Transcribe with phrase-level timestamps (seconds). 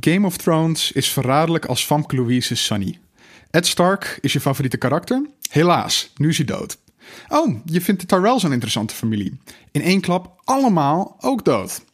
[0.00, 2.98] Game of Thrones is verraderlijk als Famke Louise Sunny.
[3.50, 5.26] Ed Stark is je favoriete karakter?
[5.50, 6.78] Helaas, nu is hij dood.
[7.28, 9.38] Oh, je vindt de Tyrells een interessante familie.
[9.70, 11.84] In één klap allemaal ook dood.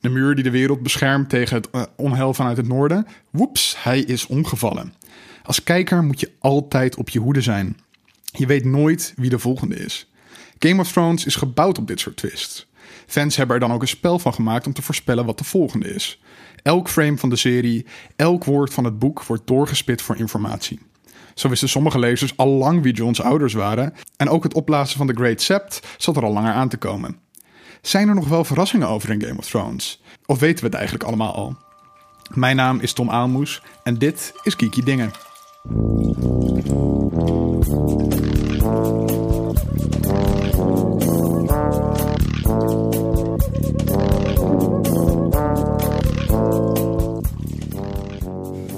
[0.00, 3.06] De muur die de wereld beschermt tegen het uh, onheil vanuit het noorden?
[3.30, 4.94] Woeps, hij is omgevallen.
[5.42, 7.76] Als kijker moet je altijd op je hoede zijn.
[8.24, 10.10] Je weet nooit wie de volgende is.
[10.58, 12.66] Game of Thrones is gebouwd op dit soort twists.
[13.06, 15.94] Fans hebben er dan ook een spel van gemaakt om te voorspellen wat de volgende
[15.94, 16.22] is.
[16.62, 20.80] Elk frame van de serie, elk woord van het boek wordt doorgespit voor informatie.
[21.34, 25.06] Zo wisten sommige lezers al lang wie John's ouders waren en ook het opblazen van
[25.06, 27.16] de Great Sept zat er al langer aan te komen.
[27.82, 30.02] Zijn er nog wel verrassingen over in Game of Thrones?
[30.26, 31.56] Of weten we het eigenlijk allemaal al?
[32.34, 35.12] Mijn naam is Tom Aalmoes en dit is Kiki Dingen.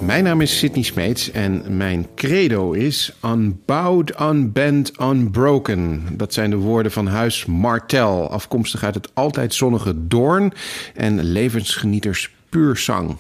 [0.07, 6.07] Mijn naam is Sidney Smeets en mijn credo is Unbowed, Unbent, Unbroken.
[6.13, 10.53] Dat zijn de woorden van huis Martel, afkomstig uit het altijd zonnige Doorn
[10.95, 13.17] en levensgenieters puur zang.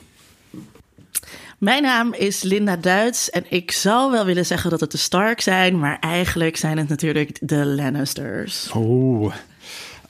[1.59, 5.41] Mijn naam is Linda Duits en ik zou wel willen zeggen dat het de Stark
[5.41, 8.71] zijn, maar eigenlijk zijn het natuurlijk de Lannisters.
[8.73, 9.35] Oh.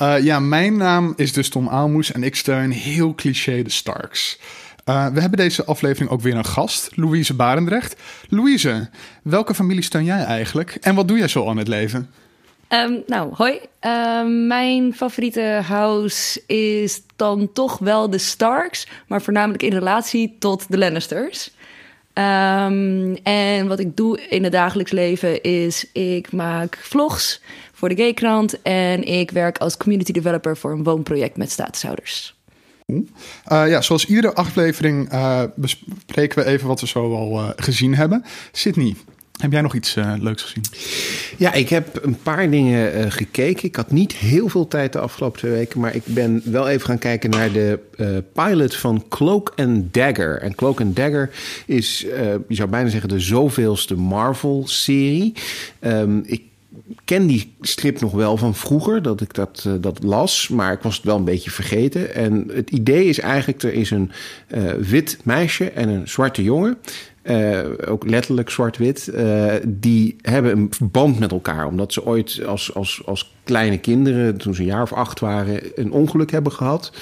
[0.02, 4.38] Uh, ja, mijn naam is dus Tom Aalmoes en ik steun heel cliché de Starks.
[4.89, 7.97] Uh, we hebben deze aflevering ook weer een gast, Louise Barendrecht.
[8.29, 8.89] Louise,
[9.23, 12.11] welke familie steun jij eigenlijk en wat doe jij zo aan het leven?
[12.69, 13.61] Um, nou, hoi.
[13.81, 20.64] Um, mijn favoriete house is dan toch wel de Starks, maar voornamelijk in relatie tot
[20.69, 21.51] de Lannisters.
[22.14, 27.41] Um, en wat ik doe in het dagelijks leven is, ik maak vlogs
[27.73, 32.36] voor de Gaykrant en ik werk als community developer voor een woonproject met statushouders.
[32.92, 33.03] Uh,
[33.47, 38.25] ja, zoals iedere aflevering uh, bespreken we even wat we zo al uh, gezien hebben.
[38.53, 38.95] Sydney,
[39.41, 40.65] heb jij nog iets leuks gezien?
[41.37, 43.64] Ja, ik heb een paar dingen gekeken.
[43.64, 46.86] Ik had niet heel veel tijd de afgelopen twee weken, maar ik ben wel even
[46.86, 47.79] gaan kijken naar de
[48.33, 50.41] pilot van Cloak and Dagger.
[50.41, 51.30] En Cloak and Dagger
[51.67, 51.98] is,
[52.48, 55.33] je zou bijna zeggen, de zoveelste Marvel-serie.
[55.80, 56.42] Um, ik
[57.05, 60.83] ken die strip nog wel van vroeger, dat ik dat, uh, dat las, maar ik
[60.83, 62.14] was het wel een beetje vergeten.
[62.14, 64.11] En het idee is eigenlijk, er is een
[64.55, 66.77] uh, wit meisje en een zwarte jongen.
[67.23, 69.13] Uh, ook letterlijk zwart-wit.
[69.64, 71.67] die hebben een band met elkaar.
[71.67, 75.61] Omdat ze ooit als, als, als kleine kinderen, toen ze een jaar of acht waren,
[75.75, 76.93] een ongeluk hebben gehad.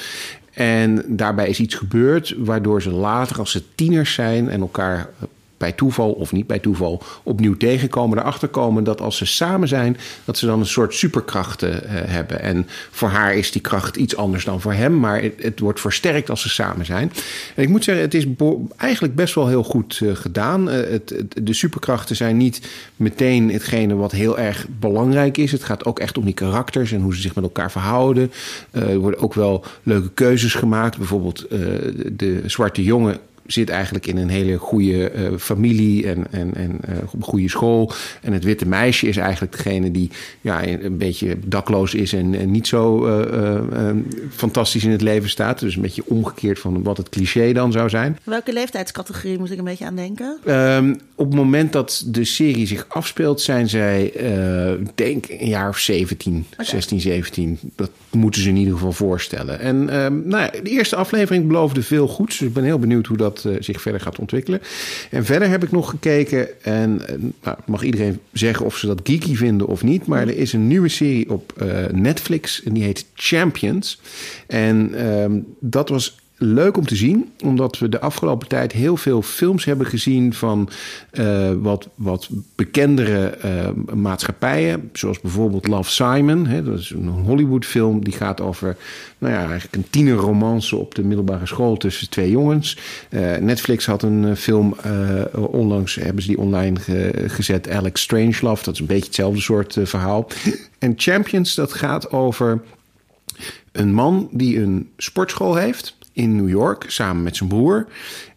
[0.54, 5.08] En daarbij is iets gebeurd waardoor ze later, als ze tieners zijn en elkaar
[5.56, 9.96] bij toeval of niet bij toeval opnieuw tegenkomen, erachter komen dat als ze samen zijn,
[10.24, 12.40] dat ze dan een soort superkrachten uh, hebben.
[12.40, 15.80] En voor haar is die kracht iets anders dan voor hem, maar het, het wordt
[15.80, 17.12] versterkt als ze samen zijn.
[17.54, 18.26] En ik moet zeggen, het is
[18.76, 20.66] eigenlijk best wel heel goed uh, gedaan.
[20.66, 22.60] Het, het, de superkrachten zijn niet
[22.96, 25.52] meteen hetgene wat heel erg belangrijk is.
[25.52, 28.32] Het gaat ook echt om die karakters en hoe ze zich met elkaar verhouden.
[28.70, 30.98] er worden ook wel leuke keuzes gemaakt.
[30.98, 31.46] Bijvoorbeeld
[32.12, 36.96] de zwarte jongen zit eigenlijk in een hele goede uh, familie en, en, en uh,
[37.04, 37.92] op een goede school.
[38.22, 40.10] En het witte meisje is eigenlijk degene die
[40.40, 43.90] ja, een beetje dakloos is en, en niet zo uh,
[44.30, 45.60] fantastisch in het leven staat.
[45.60, 48.18] Dus een beetje omgekeerd van wat het cliché dan zou zijn.
[48.24, 50.38] Welke leeftijdscategorie moet ik een beetje aan denken?
[50.46, 54.12] Um, op het moment dat de serie zich afspeelt, zijn zij,
[54.94, 56.66] denk, een jaar of 17, okay.
[56.66, 57.58] 16, 17.
[57.76, 59.60] Dat moeten ze in ieder geval voorstellen.
[59.60, 62.38] En um, nou ja, de eerste aflevering beloofde veel goeds.
[62.38, 64.60] Dus ik ben heel benieuwd hoe dat dat uh, zich verder gaat ontwikkelen.
[65.10, 69.00] En verder heb ik nog gekeken, en uh, nou, mag iedereen zeggen of ze dat
[69.04, 72.82] geeky vinden of niet, maar er is een nieuwe serie op uh, Netflix en die
[72.82, 74.00] heet Champions.
[74.46, 74.94] En
[75.60, 79.86] dat was leuk om te zien, omdat we de afgelopen tijd heel veel films hebben
[79.86, 80.68] gezien van
[81.12, 84.90] uh, wat, wat bekendere uh, maatschappijen.
[84.92, 86.46] Zoals bijvoorbeeld Love Simon.
[86.46, 88.76] Hè, dat is een Hollywood-film die gaat over
[89.18, 92.78] nou ja, eigenlijk een tienerromance op de middelbare school tussen twee jongens.
[93.10, 94.74] Uh, Netflix had een film
[95.34, 98.64] onlangs, hebben ze die online ge gezet, Alex Strangelove.
[98.64, 100.28] Dat is een beetje hetzelfde soort verhaal.
[100.78, 102.62] en Champions, dat gaat over
[103.72, 107.86] een man die een sportschool heeft in New York samen met zijn broer.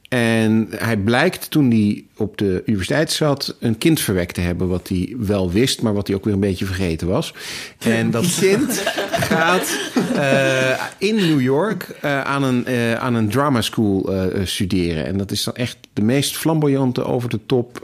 [0.09, 4.67] En hij blijkt toen hij op de universiteit zat een kind verwekt te hebben.
[4.67, 7.33] Wat hij wel wist, maar wat hij ook weer een beetje vergeten was.
[7.77, 9.77] En dat kind gaat
[10.15, 14.09] uh, in New York uh, aan, een, uh, aan een drama school
[14.43, 15.05] studeren.
[15.05, 17.81] En dat is dan echt de meest flamboyante, over de top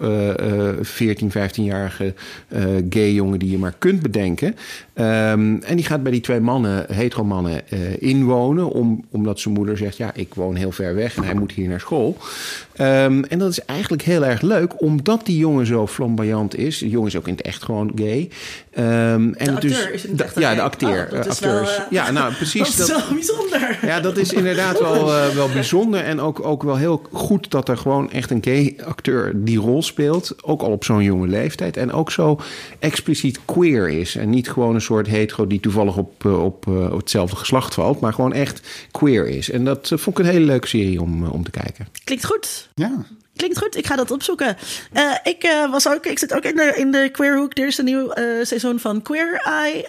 [0.82, 2.14] 14, 15-jarige
[2.90, 4.56] gay jongen die je maar kunt bedenken.
[4.96, 7.70] Um, en die gaat bij die twee mannen, hetero mannen,
[8.00, 8.70] inwonen.
[8.70, 11.68] Om, omdat zijn moeder zegt, ja, ik woon heel ver weg en hij moet hier
[11.68, 12.18] naar school.
[12.74, 16.78] Ehm, en dat is eigenlijk heel erg leuk, omdat die jongen zo flamboyant is.
[16.78, 18.30] De jongen is ook in het echt gewoon gay.
[18.72, 18.84] Ehm,
[19.34, 20.56] en De acteur is in het da- echt Ja, gay.
[20.56, 21.04] de acteur.
[21.06, 21.78] Oh, dat eh, is wel, acteurs.
[21.78, 22.76] eh, ja, nou precies.
[22.76, 23.80] dat is wel bijzonder.
[23.82, 26.00] Ja, dat is inderdaad wel, eh, wel bijzonder.
[26.04, 29.84] En ook, ook wel heel goed dat er gewoon echt een gay acteur die rol
[29.84, 30.36] speelt.
[30.44, 31.78] Ook al op zo'n jonge leeftijd.
[31.78, 32.40] En ook zo
[32.80, 34.16] expliciet queer is.
[34.16, 38.00] En niet gewoon een soort hetero die toevallig op, op, op hetzelfde geslacht valt.
[38.00, 38.62] Maar gewoon echt
[38.92, 39.50] queer is.
[39.50, 41.88] En dat vond ik een hele leuke serie om, om te kijken.
[42.04, 42.70] Klinkt goed.
[42.76, 43.06] Ja.
[43.36, 44.58] Klinkt goed, ik ga dat opzoeken.
[44.92, 47.58] Eh, ik, eh, was ook, ik zit ook in de, in de Queerhoek.
[47.58, 49.88] Er is een nieuw eh, seizoen van Queer Eye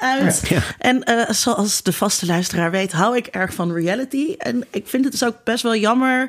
[0.00, 0.42] uit.
[0.48, 0.60] Ja.
[0.78, 1.02] En
[1.34, 4.34] zoals de vaste luisteraar weet, hou ik erg van reality.
[4.38, 6.28] En ik vind het dus ook best wel jammer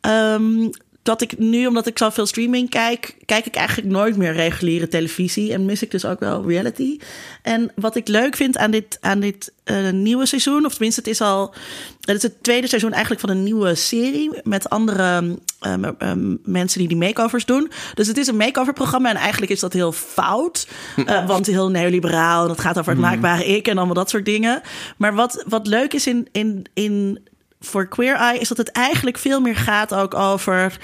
[0.00, 0.68] ehm,
[1.02, 5.52] dat ik nu, omdat ik zoveel streaming kijk, kijk ik eigenlijk nooit meer reguliere televisie.
[5.52, 6.98] En mis ik dus ook wel reality.
[7.42, 11.10] En wat ik leuk vind aan dit, aan dit eh, nieuwe seizoen, of tenminste, het
[11.10, 11.54] is al.
[12.00, 16.78] Het is het tweede seizoen eigenlijk van een nieuwe serie met andere ehm, ehm, mensen
[16.78, 17.70] die die makeovers doen.
[17.94, 20.68] Dus het is een makeover-programma en eigenlijk is dat heel fout,
[21.06, 24.24] eh, want heel neoliberaal en het gaat over het maakbare ik en allemaal dat soort
[24.24, 24.60] dingen.
[24.96, 27.18] Maar wat, wat leuk is in, in, in
[27.60, 30.76] voor Queer Eye is dat het eigenlijk veel meer gaat ook over.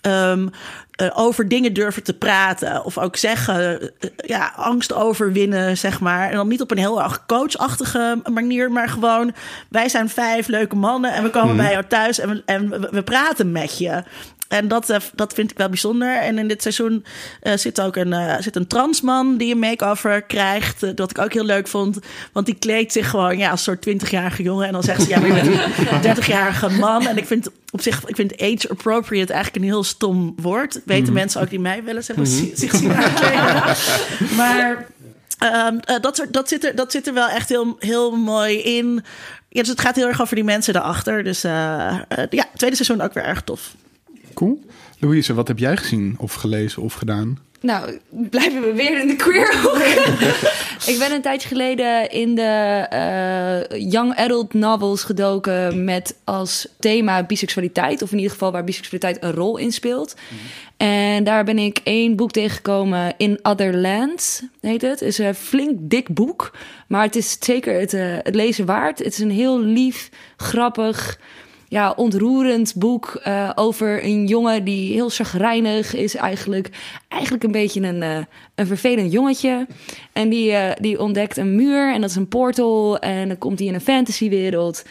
[0.00, 0.48] ehm,
[0.90, 2.84] eh, over dingen durven te praten.
[2.84, 6.28] Of ook zeggen, eh, ja, angst overwinnen, zeg maar.
[6.28, 9.34] En dan niet op een heel erg coachachtige manier, maar gewoon...
[9.68, 12.88] wij zijn vijf leuke mannen en we komen bij jou thuis en we, en we,
[12.90, 14.02] we praten met je.
[14.54, 16.16] En dat, eh, dat vind ik wel bijzonder.
[16.16, 17.04] En in dit seizoen
[17.40, 20.96] eh, zit ook een, eh, zit een transman die een makeover krijgt.
[20.96, 21.98] dat ik ook heel leuk vond.
[22.32, 24.66] Want die kleedt zich gewoon ja, als soort 20-jarige jongen.
[24.66, 27.06] En dan zegt ze, ja, maar een 30-jarige man.
[27.06, 30.80] En ik vind op zich, ik vind age appropriate eigenlijk een heel stom woord.
[30.84, 33.62] Weten mensen ook die mij willen zeggen, zich zien aankleden.
[34.36, 34.86] Maar
[35.38, 38.58] ehm, eh, dat, soort, dat, zit er, dat zit er wel echt heel, heel mooi
[38.58, 39.04] in.
[39.48, 41.24] Ja, dus het gaat heel erg over die mensen daarachter.
[41.24, 41.50] Dus eh,
[42.30, 43.74] ja, tweede seizoen ook weer erg tof.
[44.34, 44.64] Cool.
[44.98, 47.38] Louise, wat heb jij gezien of gelezen of gedaan?
[47.64, 49.78] Nou, blijven we weer in de queerhoek.
[50.92, 57.22] ik ben een tijdje geleden in de eh, young adult novels gedoken met als thema
[57.22, 58.02] biseksualiteit.
[58.02, 60.14] Of in ieder geval waar biseksualiteit een rol in speelt.
[60.76, 65.00] En daar ben ik één boek tegengekomen, In Other Lands heet het.
[65.00, 66.56] Het is een flink dik boek,
[66.88, 68.98] maar het is zeker het, eh, het lezen waard.
[68.98, 71.18] Het is een heel lief, grappig
[71.74, 76.70] ja, ontroerend boek eh, over een jongen die heel chagrijnig is eigenlijk.
[77.08, 78.18] Eigenlijk een beetje een, eh,
[78.54, 79.66] een vervelend jongetje.
[80.12, 82.98] En die, eh, die ontdekt een muur en dat is een portal.
[82.98, 84.82] En dan komt hij in een fantasywereld.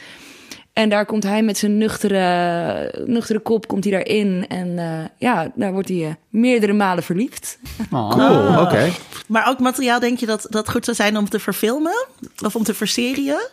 [0.74, 4.46] En daar komt hij met zijn nuchtere, nuchtere kop komt hij daarin.
[4.48, 7.60] En eh, ja, daar wordt hij meerdere malen verliefd.
[7.90, 8.92] Cool, oké.
[9.28, 12.06] Maar ook materiaal, denk je dat dat goed zou zijn om te verfilmen?
[12.46, 13.48] Of om te verserien?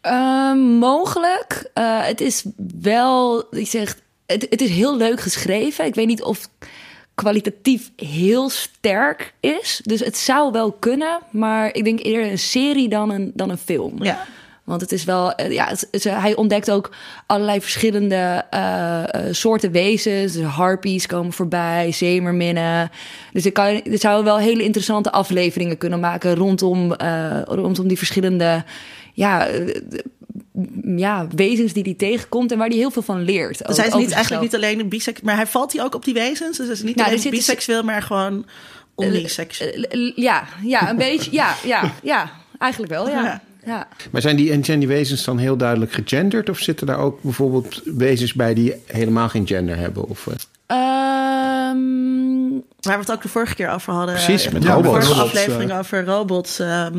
[0.00, 1.70] Eh, mogelijk.
[1.74, 2.44] Eh, het is
[2.80, 3.96] wel, ik zeg,
[4.26, 5.84] het, het is heel leuk geschreven.
[5.84, 6.48] Ik weet niet of
[7.14, 9.80] kwalitatief heel sterk is.
[9.84, 13.58] Dus het zou wel kunnen, maar ik denk eerder een serie dan een, dan een
[13.58, 14.02] film.
[14.04, 14.24] Ja.
[14.64, 16.90] Want het is wel, eh, ja, het- het- hij ontdekt ook
[17.26, 20.32] allerlei verschillende eh, soorten wezens.
[20.32, 22.90] Dus harpies komen voorbij, zeemerminnen.
[23.32, 26.92] Dus ik kan, er zouden wel hele interessante afleveringen kunnen maken rondom,
[27.44, 28.64] rondom die verschillende
[29.18, 29.74] ja, eh,
[30.96, 33.66] ja, wezens die hij tegenkomt en waar hij heel veel van leert.
[33.66, 36.04] Dus hij is niet, eigenlijk niet alleen een biseksueel, maar hij valt hij ook op
[36.04, 36.56] die wezens.
[36.56, 38.46] Dus hij is niet Nou, alleen dus- biseksueel, maar gewoon
[38.94, 39.72] omniseksueel.
[39.82, 41.30] Eh, eh, Ja, ja, een beetje.
[41.32, 43.22] Ja, ja, ja, eigenlijk wel, ja.
[43.24, 43.42] Ja.
[43.64, 43.88] ja.
[44.10, 46.48] Maar zijn die, en zijn die wezens dan heel duidelijk gegenderd?
[46.48, 50.08] Of zitten daar ook bijvoorbeeld wezens bij die helemaal geen gender hebben?
[50.08, 50.34] Of, eh,
[50.66, 52.50] Ehm,
[52.80, 54.14] Waar we het ook de vorige keer over hadden.
[54.14, 55.06] Precies, eh, met de robots.
[55.06, 56.58] vorige aflevering over robots.
[56.58, 56.98] ehm,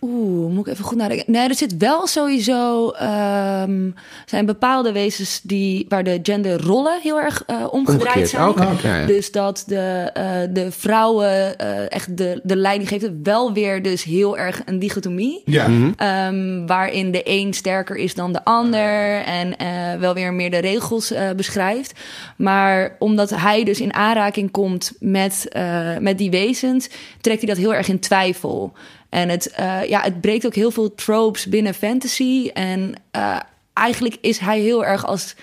[0.00, 1.32] Oeh, moet ik even goed nadenken.
[1.32, 2.90] Nee, er zit wel sowieso...
[2.90, 3.90] ehm,
[4.26, 8.80] zijn bepaalde wezens die, waar de genderrollen heel erg eh, omgedraaid Omgekeerd.
[8.80, 9.06] zijn.
[9.06, 13.20] Dus dat de, eh, de vrouwen eh, echt de, de leiding geven.
[13.22, 15.42] Wel weer dus heel erg een dichotomie.
[15.44, 15.68] Ja.
[15.96, 20.58] Ehm, waarin de een sterker is dan de ander en eh, wel weer meer de
[20.58, 21.92] regels eh, beschrijft.
[22.36, 26.88] Maar omdat hij dus in aanraking komt met, eh, met die wezens,
[27.20, 28.72] trekt hij dat heel erg in twijfel.
[29.10, 32.50] En het, eh, ja, het breekt ook heel veel tropes binnen fantasy.
[32.54, 33.40] En eh,
[33.72, 35.34] eigenlijk is hij heel erg als,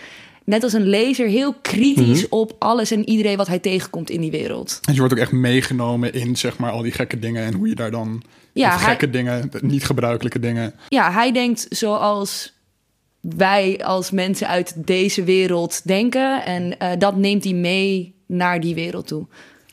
[0.44, 4.32] net als een lezer, heel kritisch op alles en iedereen wat hij tegenkomt in die
[4.32, 4.80] wereld.
[4.88, 7.68] En je wordt ook echt meegenomen in zeg maar al die gekke dingen en hoe
[7.68, 10.74] je daar dan Ja, of hij- gekke dingen, niet gebruikelijke dingen.
[10.88, 12.56] ja, hij denkt zoals
[13.22, 16.46] wij als mensen uit deze wereld denken.
[16.46, 19.26] En eh, dat neemt hij mee naar die wereld toe.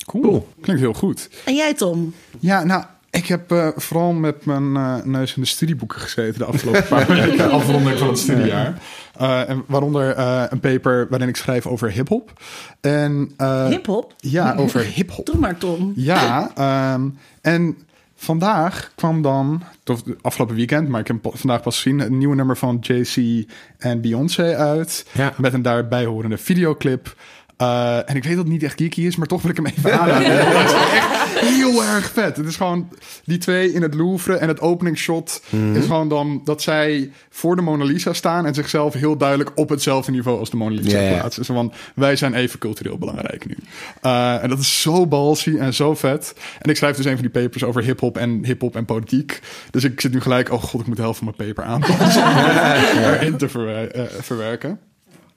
[0.06, 0.48] Cool.
[0.60, 1.28] Klinkt heel goed.
[1.44, 2.14] En jij, Tom?
[2.40, 2.84] Ja, nou,
[3.24, 7.06] ik heb eh, vooral met mijn eh, neus in de studieboeken gezeten de afgelopen paar
[7.06, 7.50] weken.
[7.50, 8.78] Afronding van het studiejaar.
[9.20, 12.32] Uh, en waaronder uh, een paper waarin ik schrijf over hip-hop.
[12.80, 14.14] En, uh, hip-hop?
[14.16, 15.26] Ja, over hip-hop.
[15.26, 15.92] Doe maar, Tom.
[15.96, 16.50] Ja,
[16.94, 17.76] um, en
[18.14, 22.56] vandaag kwam dan, of afgelopen weekend, maar ik heb vandaag pas gezien, een nieuwe nummer
[22.56, 23.44] van JC
[23.78, 25.06] en Beyoncé uit.
[25.12, 25.32] Ja.
[25.36, 27.16] Met een daarbij horende videoclip.
[27.62, 29.66] Uh, en ik weet dat het niet echt geeky is, maar toch wil ik hem
[29.66, 30.32] even aanraden.
[30.58, 32.36] Het is echt heel erg vet.
[32.36, 32.88] Het is gewoon
[33.24, 35.74] die twee in het Louvre en het openingsshot Mhm.
[35.76, 39.68] is gewoon dan dat zij voor de Mona Lisa staan en zichzelf heel duidelijk op
[39.68, 41.18] hetzelfde niveau als de Mona Lisa Ja, ja.
[41.18, 41.44] plaatsen.
[41.44, 43.56] Zo van, wij zijn even cultureel belangrijk nu.
[44.02, 46.34] Uh, en dat is zo balsy en zo vet.
[46.60, 49.40] En ik schrijf dus een van die papers over hip-hop en hip-hop en politiek.
[49.70, 52.24] Dus ik zit nu gelijk, oh god, ik moet de helft van mijn paper aanpassen.
[53.14, 54.78] erin te verwer- uh, verwerken.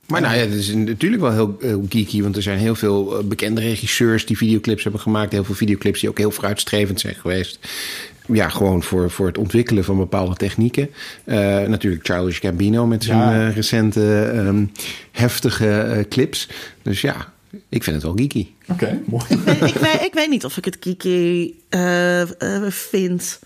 [0.08, 2.22] Maar nou ja, het is natuurlijk wel heel, heel geeky.
[2.22, 5.32] Want er zijn heel veel eh, bekende regisseurs die videoclips hebben gemaakt.
[5.32, 7.60] Heel veel videoclips die ook heel vooruitstrevend zijn geweest.
[8.34, 10.90] Ja, gewoon voor, voor het ontwikkelen van bepaalde technieken.
[11.26, 13.48] Uh, natuurlijk Charles Gambino met zijn Ja.
[13.48, 14.72] uh, recente um,
[15.12, 16.50] heftige uh, clips.
[16.82, 17.34] Dus ja,
[17.70, 18.48] ik vind het wel geeky.
[18.68, 19.24] Oké, okay, mooi.
[19.28, 22.24] Ik weet, ik, weet, ik weet niet of ik het geeky uh,
[22.70, 23.40] vind.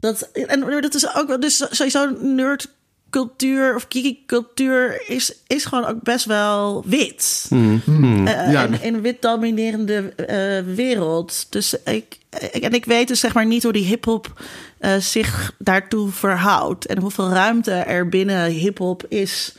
[0.00, 2.68] Dat, en dat is ook wel, dus sowieso nerd
[3.14, 7.46] cultuur of geeky cultuur is, is gewoon ook best wel wit.
[7.50, 7.80] Mm.
[7.84, 8.26] Mm.
[8.26, 8.68] Uh, ja.
[8.80, 11.46] in, wit dominerende uh, wereld.
[11.50, 12.18] Dus ik,
[12.52, 14.42] ik, en ik weet dus zeg maar niet hoe die hip-hop
[14.80, 16.86] uh, zich daartoe verhoudt.
[16.86, 19.54] En hoeveel ruimte er binnen hip-hop is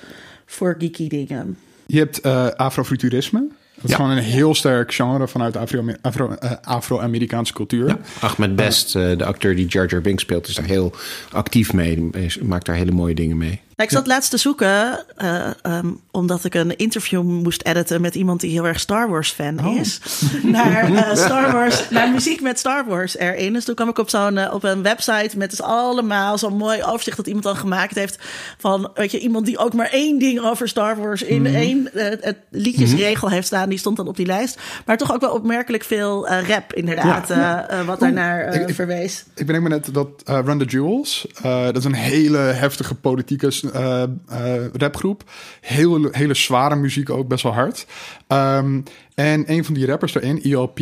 [0.45, 1.57] voor geeky dingen.
[1.85, 3.47] Je hebt uh, afrofuturisme.
[3.86, 4.04] Dat is Ja.
[4.04, 7.88] gewoon een heel sterk genre vanuit Afro- Afro- uh, Afro-Amerikaanse cultuur.
[7.88, 10.92] Ja, Ahmed Best, uh, de acteur die Jar Jar Binks speelt, is daar heel
[11.32, 12.10] actief mee.
[12.42, 13.62] Maakt daar hele mooie dingen mee.
[13.75, 18.15] Nou, ik zat laatst te zoeken, uh, um, omdat ik een interview moest editen met
[18.15, 19.79] iemand die heel erg Star Wars fan Oh.
[19.79, 20.00] is.
[20.44, 23.53] naar uh, Star Wars, naar muziek met Star Wars erin.
[23.53, 26.84] Dus toen kwam ik op zo'n uh, op een website met dus allemaal zo'n mooi
[26.84, 28.17] overzicht dat iemand dan gemaakt heeft
[28.58, 31.50] van, weet je, iemand die ook maar één ding over Star Wars in Mhm.
[31.50, 31.63] mm -hmm.
[31.63, 31.89] één
[32.22, 33.34] het liedjesregel mm -hmm.
[33.34, 33.70] heeft staan.
[33.70, 34.60] Die stond dan op die lijst.
[34.86, 37.67] Maar toch ook wel opmerkelijk veel rap, inderdaad, ja.
[37.86, 39.24] wat daarnaar uh, ik, verwees.
[39.36, 44.03] Ik bedenk me net dat Run the Jewels, dat is een hele heftige politieke uh,
[44.31, 45.24] uh, rapgroep.
[45.62, 47.86] Heel, hele zware muziek ook, best wel hard.
[48.27, 48.84] Um,
[49.15, 50.79] en een van die rappers erin, ELP,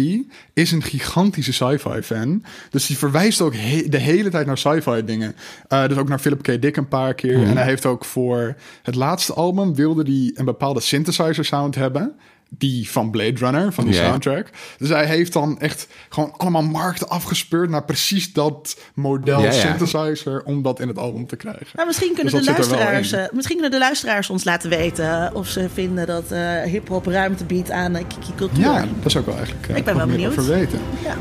[0.54, 2.44] is een gigantische sci-fi fan.
[2.70, 5.36] Dus die verwijst ook he de hele tijd naar sci-fi dingen.
[5.70, 6.62] Uh, dus ook naar Philip K.
[6.62, 7.38] Dick een paar keer.
[7.38, 7.42] Mhm.
[7.42, 7.50] Mm.
[7.50, 12.16] En hij heeft ook voor het laatste album wilde hij een bepaalde synthesizer sound hebben
[12.58, 14.50] die van Blade Runner, van die soundtrack.
[14.78, 20.62] Dus hij heeft dan echt gewoon allemaal markten afgespeurd naar precies dat model synthesizer om
[20.62, 21.68] dat in het album te krijgen.
[21.74, 24.70] Nou, misschien, kunnen Dus de er wel luisteraars, uh, misschien kunnen de luisteraars ons laten
[24.70, 28.64] weten of ze vinden dat uh, hip-hop ruimte biedt aan uh, kiki cultuur.
[28.64, 30.32] Ja, dat zou ik wel eigenlijk uh, Ik ben wel benieuwd.
[30.32, 30.80] over weten.
[31.04, 31.16] Ja.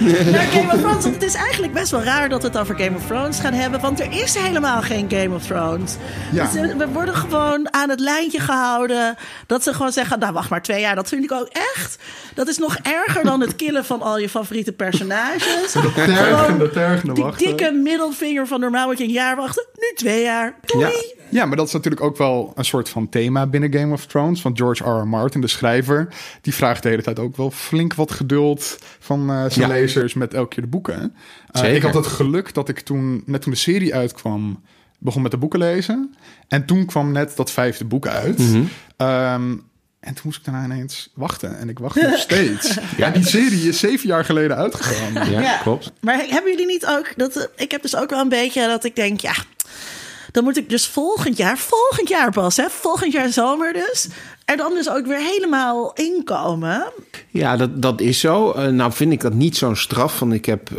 [0.32, 1.02] naar Game of Thrones?
[1.02, 3.52] Want het is eigenlijk best wel raar dat we het over Game of Thrones gaan
[3.52, 3.80] hebben.
[3.80, 5.96] Want er is helemaal geen Game of Thrones.
[6.32, 6.50] Ja.
[6.52, 9.16] Dus we worden gewoon aan het lijntje gehouden.
[9.46, 10.94] Dat ze gewoon zeggen, nou wacht maar twee jaar.
[10.94, 11.98] Dat vind ik ook echt.
[12.34, 15.72] Dat is nog erger dan het killen van al je favoriete personages.
[15.72, 17.46] De tergende, tergende Die wachten.
[17.46, 19.66] dikke middelvinger van normaal moet je een jaar wachten.
[19.74, 20.54] Nu twee jaar.
[20.64, 20.84] Doei.
[20.84, 21.18] Ja.
[21.30, 24.42] Ja, maar dat is natuurlijk ook wel een soort van thema binnen Game of Thrones.
[24.42, 25.00] Want George R.
[25.00, 25.06] R.
[25.06, 26.08] Martin, de schrijver,
[26.40, 29.74] die vraagt de hele tijd ook wel flink wat geduld van uh, zijn Ja.
[29.74, 31.00] lezers met elke keer de boeken.
[31.02, 31.76] Uh, Zeker.
[31.76, 34.62] ik had het geluk dat ik toen, net toen de serie uitkwam,
[34.98, 36.14] begon met de boeken lezen.
[36.48, 38.38] En toen kwam net dat vijfde boek uit.
[38.38, 38.56] Mhm.
[38.96, 39.68] Um,
[40.00, 41.58] en toen moest ik daarna ineens wachten.
[41.58, 42.78] En ik wacht nog steeds.
[42.96, 45.30] ja, die serie is zeven jaar geleden uitgekomen.
[45.30, 45.58] Ja, Ja.
[45.58, 45.92] klopt.
[46.00, 48.84] Maar hebben jullie niet ook dat eh, ik heb dus ook wel een beetje dat
[48.84, 49.34] ik denk ja
[50.32, 54.08] dan moet ik dus volgend jaar volgend jaar pas hè volgend jaar zomer dus
[54.50, 56.92] er dan dus ook weer helemaal inkomen.
[57.28, 58.54] Ja, dat, dat is zo.
[58.56, 60.18] Uh, nou vind ik dat niet zo'n straf.
[60.18, 60.78] Want ik heb uh,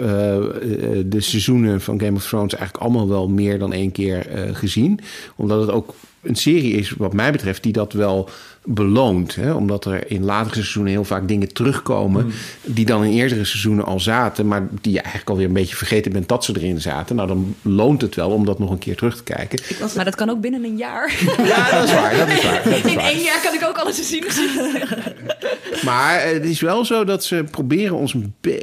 [1.06, 5.00] de seizoenen van Game of Thrones eigenlijk allemaal wel meer dan één keer gezien.
[5.36, 8.30] Omdat het ook een serie is, wat mij betreft, die dat wel
[8.64, 9.36] beloont.
[9.36, 9.54] Hè?
[9.54, 12.26] Omdat er in latere seizoenen heel vaak dingen terugkomen...
[12.26, 12.32] Mm.
[12.64, 14.48] die dan in eerdere seizoenen al zaten...
[14.48, 17.16] maar die je eigenlijk alweer een beetje vergeten bent dat ze erin zaten.
[17.16, 19.60] Nou, dan loont het wel om dat nog een keer terug te kijken.
[19.96, 21.14] Maar dat kan ook binnen een jaar.
[21.52, 22.18] Ja, dat is waar.
[22.18, 23.06] Dat is waar, dat is In waar.
[23.06, 24.24] één jaar kan ik ook alles zien.
[25.86, 28.16] Maar het is wel zo dat ze proberen ons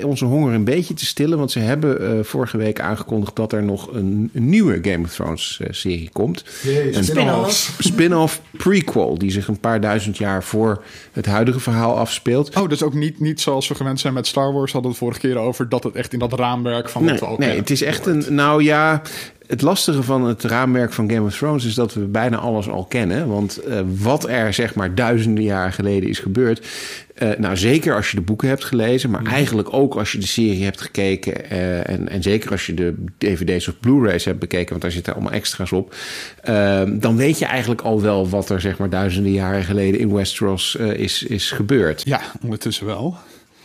[0.05, 1.39] onze honger een beetje te stillen.
[1.39, 5.15] Want ze hebben eh, vorige week aangekondigd dat er nog een, een nieuwe Game of
[5.15, 6.45] Thrones eh, serie komt.
[6.93, 7.77] een Spin-off.
[7.79, 12.57] spin-off prequel die zich een paar duizend jaar voor het huidige verhaal afspeelt.
[12.57, 14.73] Oh, dus ook niet, niet zoals we gewend zijn met Star Wars.
[14.73, 17.21] Hadden we het vorige keer over dat het echt in dat raamwerk van wat Nee,
[17.21, 18.25] we ook nee het is echt een.
[18.29, 19.03] Nou ja,
[19.49, 22.85] het lastige van het raamwerk van Game of Thrones is dat we bijna alles al
[22.85, 23.29] kennen.
[23.29, 26.67] Want eh, wat er zeg maar duizenden jaren geleden is gebeurd.
[27.15, 30.27] eh, nou, zeker als je de boeken hebt gelezen, maar eigenlijk ook als je de
[30.27, 31.51] serie hebt gekeken.
[31.51, 35.15] eh, en, en zeker als je de DVD's of Blu-rays hebt bekeken, want daar zitten
[35.15, 35.95] allemaal extra's op.
[36.43, 40.13] eh, dan weet je eigenlijk al wel wat er zeg maar duizenden jaren geleden in
[40.15, 42.03] Westeros eh, is, is gebeurd.
[42.05, 43.17] Ja, ondertussen wel.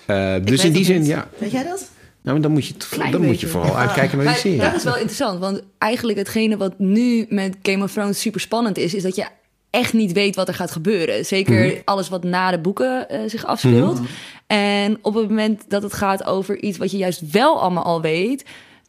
[0.05, 1.07] Eh, dus in die zin, niet.
[1.07, 1.27] ja.
[1.37, 1.91] Weet jij dat?
[2.23, 2.73] Nou, dan moet je,
[3.11, 4.59] dan moet je vooral uitkijken naar die serie.
[4.59, 8.77] dat is wel interessant, want eigenlijk hetgene wat nu met Game of Thrones super spannend
[8.77, 9.25] is, is dat je
[9.69, 11.25] echt niet weet wat er gaat gebeuren.
[11.25, 11.75] Zeker Mhm.
[11.85, 13.99] alles wat na de boeken eh, zich afspeelt.
[14.47, 18.01] En op het moment dat het gaat over iets wat je juist wel allemaal al
[18.01, 18.43] weet,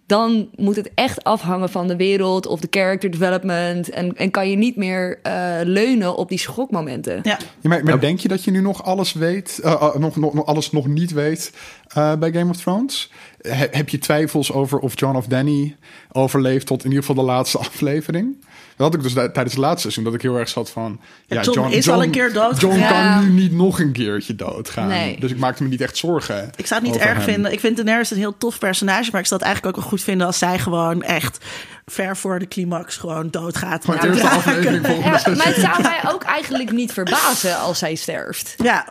[0.07, 3.91] dan moet het echt afhangen van de wereld of de character development.
[3.91, 7.21] En, en kan je niet meer eh, leunen op die schokmomenten.
[7.23, 7.39] Ja.
[7.61, 10.35] Ja, maar, maar denk je dat je nu nog alles weet, eh, eh, nog, nog,
[10.35, 11.53] nog alles nog niet weet
[11.89, 13.11] eh, bij Game of Thrones?
[13.41, 15.77] He- heb je twijfels over of John of Danny
[16.13, 18.45] overleeft tot in ieder geval de laatste aflevering?
[18.77, 21.01] Dat had ik dus tijdens het laatste seizoen, dat ik heel erg zat van...
[21.27, 24.89] Ja, John is al een keer dood John kan nu niet nog een keertje doodgaan.
[24.89, 25.21] Nee.
[25.21, 27.23] Dus ik maakte me niet echt zorgen Ik zou het niet erg hem.
[27.23, 27.53] vinden.
[27.53, 29.09] Ik vind Daenerys een heel tof personage.
[29.13, 31.45] Maar ik zou het eigenlijk ook wel goed vinden als zij gewoon echt
[31.87, 33.87] ver voor de climax gewoon doodgaat.
[33.87, 37.79] De Ja, eerste aflevering volgende Ja, maar het zou mij ook eigenlijk niet verbazen als
[37.79, 38.55] zij sterft.
[38.63, 38.87] Ja,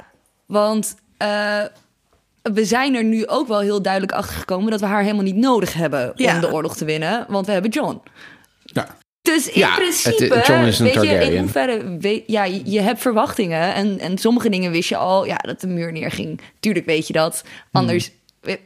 [0.46, 1.62] Want eh,
[2.42, 5.36] we zijn er nu ook wel heel duidelijk achter gekomen dat we haar helemaal niet
[5.36, 6.34] nodig hebben Ja.
[6.36, 7.26] om de oorlog te winnen.
[7.28, 8.02] Want we hebben John.
[8.64, 8.88] Ja.
[9.36, 12.62] Dus in Ja, principe, het- John is een weet je, in hoeverre, weet, ja, je,
[12.66, 16.40] je hebt verwachtingen en, en sommige dingen wist je al, ja, dat de muur neerging.
[16.60, 17.44] Tuurlijk weet je dat.
[17.72, 18.12] Anders,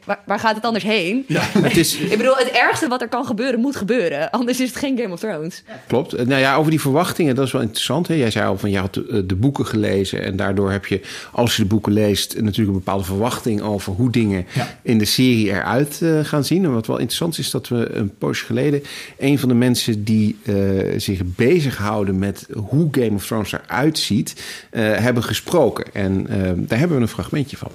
[0.04, 1.24] waar, waar gaat het anders heen?
[1.62, 4.30] Het is, Ik bedoel, het ergste wat er kan gebeuren, moet gebeuren.
[4.30, 5.62] Anders is het geen Game of Thrones.
[5.86, 6.12] Klopt.
[6.12, 8.08] Eh, Nou ja, over die verwachtingen, dat is wel interessant.
[8.08, 8.14] Hè?
[8.14, 10.22] Jij zei al van je had de, de boeken gelezen.
[10.24, 11.00] En daardoor heb je,
[11.32, 14.78] als je de boeken leest, natuurlijk een bepaalde verwachting over hoe dingen Ja.
[14.82, 16.64] in de serie eruit eh, gaan zien.
[16.64, 18.82] En wat wel interessant is, dat we een poosje geleden
[19.18, 20.54] een van de mensen die eh,
[20.96, 25.84] zich bezighouden met hoe Game of Thrones eruit ziet, eh, hebben gesproken.
[25.92, 27.70] En eh, daar hebben we een fragmentje van.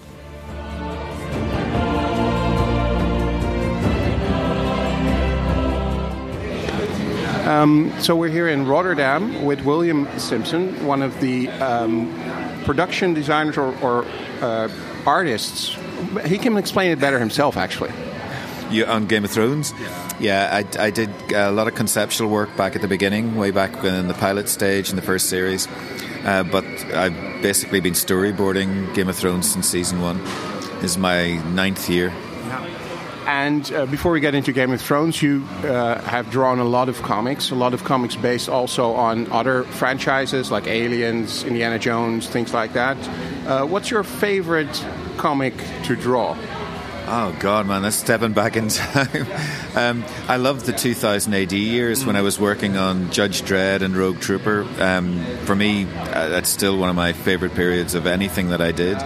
[7.43, 12.13] Um, so we're here in Rotterdam with William Simpson, one of the um,
[12.63, 14.06] production designers or, or
[14.41, 14.69] uh,
[15.06, 15.75] artists.
[16.25, 17.91] He can explain it better himself, actually.
[18.69, 19.73] You on Game of Thrones?
[20.21, 23.84] Yeah, I, I did a lot of conceptual work back at the beginning, way back
[23.84, 25.67] in the pilot stage in the first series.
[26.23, 30.23] Uh, but I've basically been storyboarding Game of Thrones since season one.
[30.79, 32.13] This is my ninth year.
[33.25, 36.89] And uh, before we get into Game of Thrones, you uh, have drawn a lot
[36.89, 42.27] of comics, a lot of comics based also on other franchises like Aliens, Indiana Jones,
[42.27, 42.97] things like that.
[43.47, 44.86] Uh, what's your favorite
[45.17, 46.38] comic to draw?
[47.05, 49.27] Oh God, man, that's stepping back in time.
[49.75, 53.95] um, I loved the 2000 AD years when I was working on Judge Dredd and
[53.95, 54.65] Rogue Trooper.
[54.79, 58.71] Um, for me, uh, that's still one of my favorite periods of anything that I
[58.71, 58.97] did.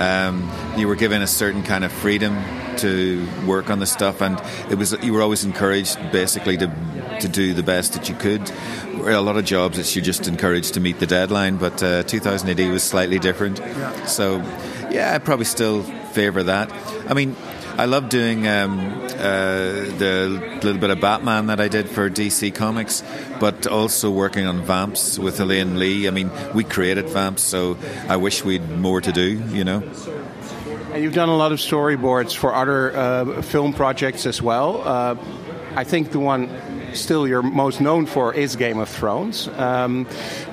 [0.00, 2.36] Um, you were given a certain kind of freedom
[2.78, 6.66] to work on the stuff, and it was you were always encouraged basically to
[7.20, 8.50] to do the best that you could.
[9.06, 12.70] A lot of jobs, it's you're just encouraged to meet the deadline, but uh, 2000
[12.70, 13.58] was slightly different.
[14.06, 14.38] So,
[14.90, 16.70] yeah, I probably still favour that.
[17.08, 17.36] I mean,
[17.78, 22.54] I love doing um, uh, the little bit of Batman that I did for DC
[22.54, 23.02] Comics,
[23.38, 26.06] but also working on Vamps with Elaine Lee.
[26.06, 27.78] I mean, we created Vamps, so
[28.08, 29.82] I wish we'd more to do, you know.
[30.92, 34.82] And you've done a lot of storyboards for other uh, film projects as well.
[34.84, 35.16] Uh,
[35.76, 36.50] I think the one
[36.94, 39.46] still you're most known for is Game of Thrones.
[39.48, 40.08] Um,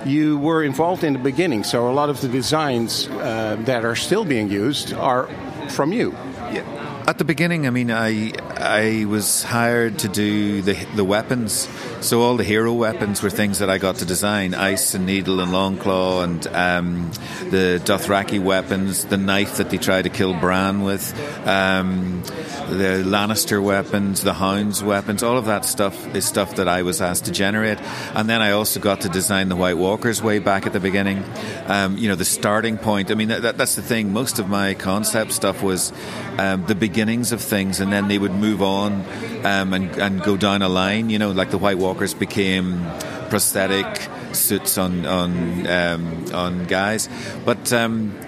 [0.05, 3.95] you were involved in the beginning, so a lot of the designs uh, that are
[3.95, 5.27] still being used are
[5.69, 6.11] from you.
[6.51, 6.76] Yeah.
[7.07, 11.69] At the beginning, I mean, I I was hired to do the the weapons.
[12.01, 15.39] So all the hero weapons were things that I got to design: ice and needle
[15.39, 17.11] and longclaw, and um,
[17.49, 21.13] the Dothraki weapons, the knife that they try to kill Bran with,
[21.47, 22.23] um,
[22.67, 25.23] the Lannister weapons, the Hounds weapons.
[25.23, 27.79] All of that stuff is stuff that I was asked to generate,
[28.15, 31.23] and then I also got to design the White Walkers way back at the beginning.
[31.67, 33.11] Um, you know, the starting point.
[33.11, 34.11] I mean, that, that's the thing.
[34.11, 35.93] Most of my concept stuff was
[36.37, 39.05] um, the beginnings of things, and then they would move on
[39.45, 41.11] um, and, and go down a line.
[41.11, 42.83] You know, like the White Walkers became
[43.29, 43.85] prosthetic
[44.31, 47.07] suits on on um, on guys,
[47.45, 47.71] but.
[47.71, 48.19] Um,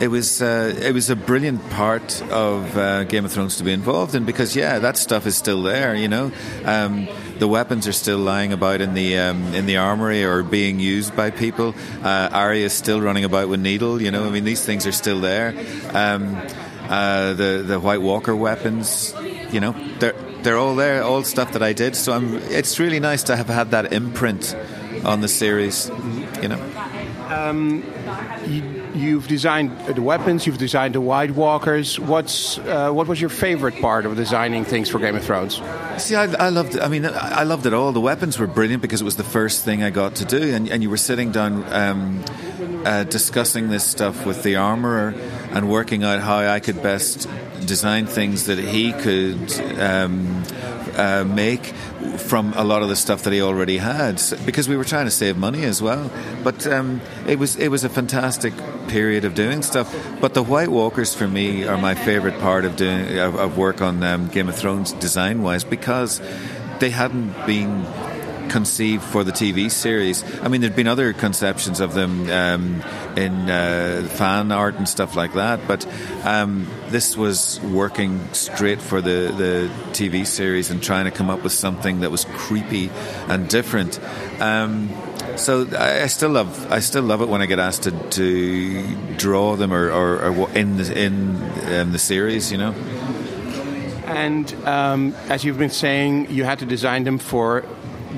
[0.00, 3.72] it was uh, it was a brilliant part of uh, Game of Thrones to be
[3.72, 5.94] involved in because yeah, that stuff is still there.
[5.94, 6.32] You know,
[6.64, 7.06] um,
[7.38, 11.14] the weapons are still lying about in the um, in the armory or being used
[11.14, 11.76] by people.
[12.02, 14.02] Uh, Arya is still running about with needle.
[14.02, 15.54] You know, I mean, these things are still there.
[15.94, 16.42] Um,
[16.92, 19.14] uh, the the White Walker weapons,
[19.50, 21.96] you know, they're they're all there, all stuff that I did.
[21.96, 24.54] So I'm, it's really nice to have had that imprint
[25.02, 25.90] on the series.
[26.42, 26.60] You know.
[27.32, 27.82] Um,
[28.94, 31.98] you, have designed the weapons, you've designed the White Walkers.
[31.98, 35.62] What's uh, what was your favorite part of designing things for Game of Thrones?
[35.98, 36.78] See, I, I, loved.
[36.78, 37.92] I mean, I loved it all.
[37.92, 40.68] The weapons were brilliant because it was the first thing I got to do, and,
[40.68, 42.24] and you were sitting down um,
[42.84, 45.14] uh, discussing this stuff with the armorer
[45.52, 47.28] and working out how I could best
[47.66, 50.42] design things that he could um,
[50.96, 51.72] uh, make
[52.18, 55.10] from a lot of the stuff that he already had because we were trying to
[55.10, 56.10] save money as well.
[56.42, 58.54] But um, it was it was a fantastic
[58.88, 59.94] period of doing stuff.
[60.20, 63.80] But the White Walkers for me are my favorite part of doing of, of work
[63.80, 66.20] on um, Game of Thrones design wise because
[66.78, 67.86] they hadn't been
[68.52, 70.22] conceived for the TV series.
[70.42, 72.82] I mean, there'd been other conceptions of them um,
[73.16, 75.86] in uh, fan art and stuff like that, but
[76.24, 81.42] um, this was working straight for the, the TV series and trying to come up
[81.42, 82.90] with something that was creepy
[83.26, 83.98] and different.
[84.38, 84.90] Um,
[85.36, 89.56] so I, still love I still love it when I get asked to, to draw
[89.56, 91.36] them or, or, or in the, in
[91.74, 92.74] um, the series, you know.
[94.04, 97.64] And um, as you've been saying, you had to design them for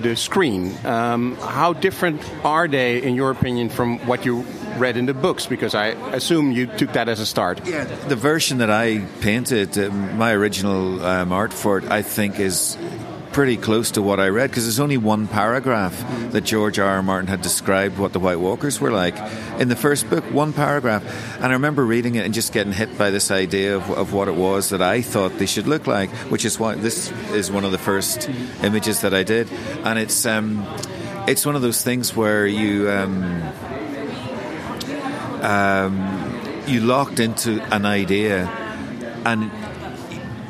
[0.03, 0.75] the screen.
[0.85, 4.45] Um, how different are they, in your opinion, from what you
[4.79, 5.47] read in the books?
[5.47, 7.67] Because I assume you took that as a start.
[7.67, 12.39] Yeah, the version that I painted, uh, my original um, art for it, I think
[12.41, 12.77] is
[13.35, 15.93] pretty close to what I read because there's only one paragraph
[16.31, 16.89] that George R.
[16.89, 17.03] R.
[17.03, 19.17] Martin had described what the White Walkers were like
[19.59, 20.23] in the first book.
[20.33, 21.03] One paragraph,
[21.39, 24.29] and I remember reading it and just getting hit by this idea of, of what
[24.29, 27.65] it was that I thought they should look like, which is why this is one
[27.65, 28.29] of the first
[28.63, 29.51] images that I did,
[29.83, 30.65] and it's um,
[31.27, 32.89] it's one of those things where you.
[32.89, 33.43] Um,
[35.43, 36.35] um,
[36.67, 38.47] you locked into an idea
[39.27, 39.51] and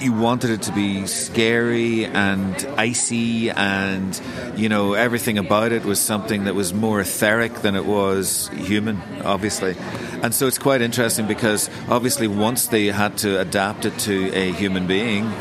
[0.05, 4.21] you wanted it to be scary and icy and
[4.55, 9.01] you know everything about it was something that was more etheric than it was human
[9.25, 9.75] obviously.
[10.23, 14.53] And so it's quite interesting because obviously once they had to adapt it to a
[14.53, 15.33] human being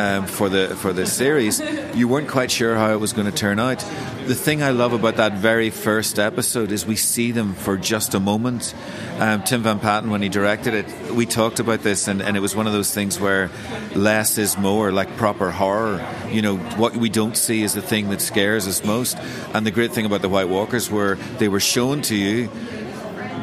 [0.00, 1.60] um, for the for the series,
[1.94, 3.78] you weren't quite sure how it was going to turn out.
[4.26, 8.14] The thing I love about that very first episode is we see them for just
[8.14, 8.74] a moment.
[9.18, 12.40] Um, Tim Van Patten, when he directed it, we talked about this, and, and it
[12.40, 13.50] was one of those things where
[13.94, 16.06] less is more, like proper horror.
[16.30, 19.18] You know, what we don't see is the thing that scares us most.
[19.52, 22.48] And the great thing about the White Walkers were they were shown to you,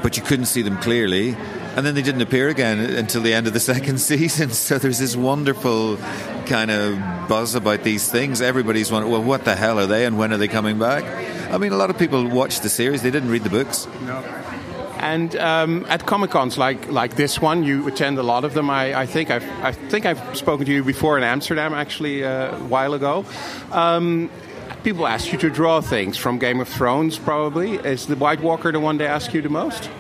[0.01, 1.35] but you couldn't see them clearly
[1.77, 4.49] and then they didn't appear again until the end of the second season.
[4.49, 5.97] So there's this wonderful
[6.47, 6.97] kind of
[7.29, 8.41] buzz about these things.
[8.41, 11.03] Everybody's wondering, well, what the hell are they, and when are they coming back?
[11.53, 13.87] I mean, a lot of people watched the series; they didn't read the books.
[14.05, 14.17] No.
[14.99, 18.71] And um, at Comic Cons like like this one, you attend a lot of them.
[18.71, 22.57] I, I, think I've I think I've spoken to you before in Amsterdam, actually uh,
[22.57, 23.23] a while ago.
[23.71, 24.31] Um,
[24.83, 27.19] people ask you to draw things from Game of Thrones.
[27.19, 29.91] Probably is the White Walker the one they ask you the most?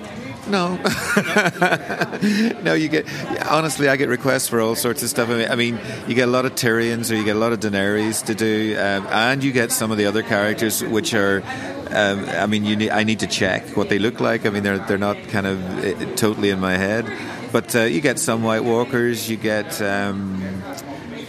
[0.49, 0.75] No,
[2.63, 2.73] no.
[2.73, 3.05] You get
[3.45, 5.29] honestly, I get requests for all sorts of stuff.
[5.29, 8.25] I mean, you get a lot of Tyrions or you get a lot of Daenerys
[8.27, 11.43] to do, um, and you get some of the other characters which are.
[11.89, 14.45] Um, I mean, you need, I need to check what they look like.
[14.45, 17.11] I mean, they're they're not kind of uh, totally in my head,
[17.51, 19.29] but uh, you get some White Walkers.
[19.29, 19.81] You get.
[19.81, 20.43] Um,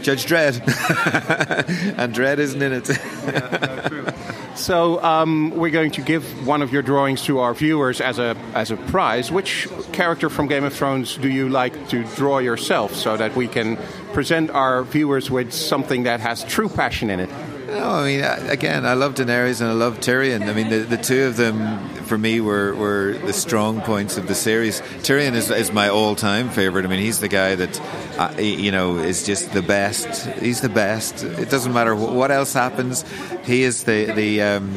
[0.00, 0.61] Judge Dredd,
[1.98, 2.88] and Dredd isn't in it.
[2.88, 8.18] yeah, so um, we're going to give one of your drawings to our viewers as
[8.18, 9.31] a as a prize.
[9.31, 13.49] Which character from Game of Thrones do you like to draw yourself, so that we
[13.49, 13.77] can
[14.12, 17.31] present our viewers with something that has true passion in it?
[17.68, 20.48] No, I mean, again, I love Daenerys and I love Tyrion.
[20.48, 24.26] I mean, the, the two of them, for me, were, were the strong points of
[24.26, 24.81] the series.
[25.02, 26.87] Tyrion is, is my all time favorite.
[26.87, 27.81] I mean, he's the guy that,
[28.18, 30.24] uh, you know, is just the best.
[30.38, 31.22] He's the best.
[31.22, 33.04] It doesn't matter what else happens.
[33.44, 34.72] He is the, the, um,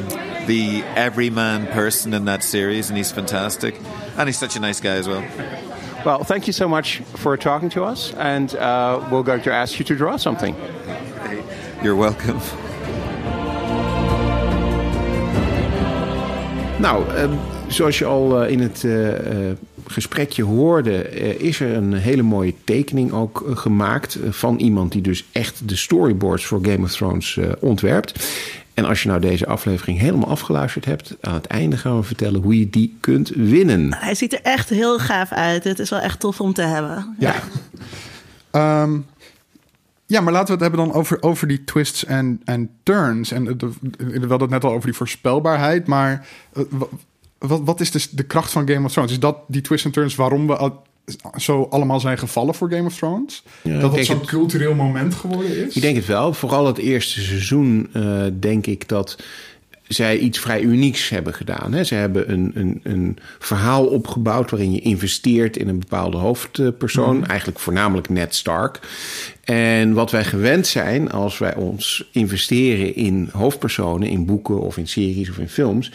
[0.46, 3.80] the everyman person in that series, and he's fantastic.
[4.18, 5.26] And he's such a nice guy as well.
[6.04, 9.78] Well, thank you so much for talking to us, and uh, we're going to ask
[9.78, 10.54] you to draw something.
[11.82, 12.38] You're welcome.
[16.82, 17.30] Nou, ehm,
[17.68, 19.08] zoals je al eh, in het uh,
[19.86, 25.68] gesprekje hoorde, is er een hele mooie tekening ook gemaakt van iemand die dus echt
[25.68, 28.26] de storyboards voor Game of Thrones ontwerpt.
[28.74, 32.42] En als je nou deze aflevering helemaal afgeluisterd hebt, aan het einde gaan we vertellen
[32.42, 33.94] hoe je die kunt winnen.
[33.94, 35.64] Hij ziet er echt heel gaaf uit.
[35.64, 37.16] Het is wel echt tof om te hebben.
[37.18, 37.34] Ja.
[38.50, 38.98] Ehm,
[40.12, 43.30] ja, maar laten we het hebben dan over, over die twists en, en turns.
[43.32, 45.86] En de, de- we hadden het net al over die voorspelbaarheid.
[45.86, 46.86] Maar eh, wa-
[47.38, 49.12] wat, wat is dus de kracht van Game of Thrones?
[49.12, 50.82] Is dat die twists en turns waarom we al-
[51.36, 53.42] zo allemaal zijn gevallen voor Game of Thrones?
[53.62, 55.74] Ja, dat het zo'n cultureel moment geworden is?
[55.76, 56.32] Ik denk het wel.
[56.34, 59.22] Vooral het eerste seizoen eh, denk ik dat
[59.88, 61.72] zij iets vrij unieks hebben gedaan.
[61.72, 61.84] Hè.
[61.84, 67.26] Ze hebben een, een, een verhaal opgebouwd waarin je investeert in een bepaalde hoofdpersoon.
[67.26, 68.80] Eigenlijk voornamelijk Ned Stark.
[69.44, 74.88] En wat wij gewend zijn als wij ons investeren in hoofdpersonen, in boeken of in
[74.88, 75.92] series of in films.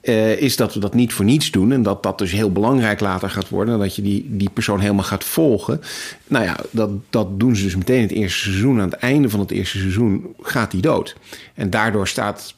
[0.00, 1.72] eh, is dat we dat niet voor niets doen.
[1.72, 3.74] En dat dat dus heel belangrijk later gaat worden.
[3.74, 5.80] En dat je die, die persoon helemaal gaat volgen.
[6.26, 8.80] Nou ja, dat, dat doen ze dus meteen in het eerste seizoen.
[8.80, 11.16] Aan het einde van het eerste seizoen gaat hij dood.
[11.54, 12.54] En daardoor staat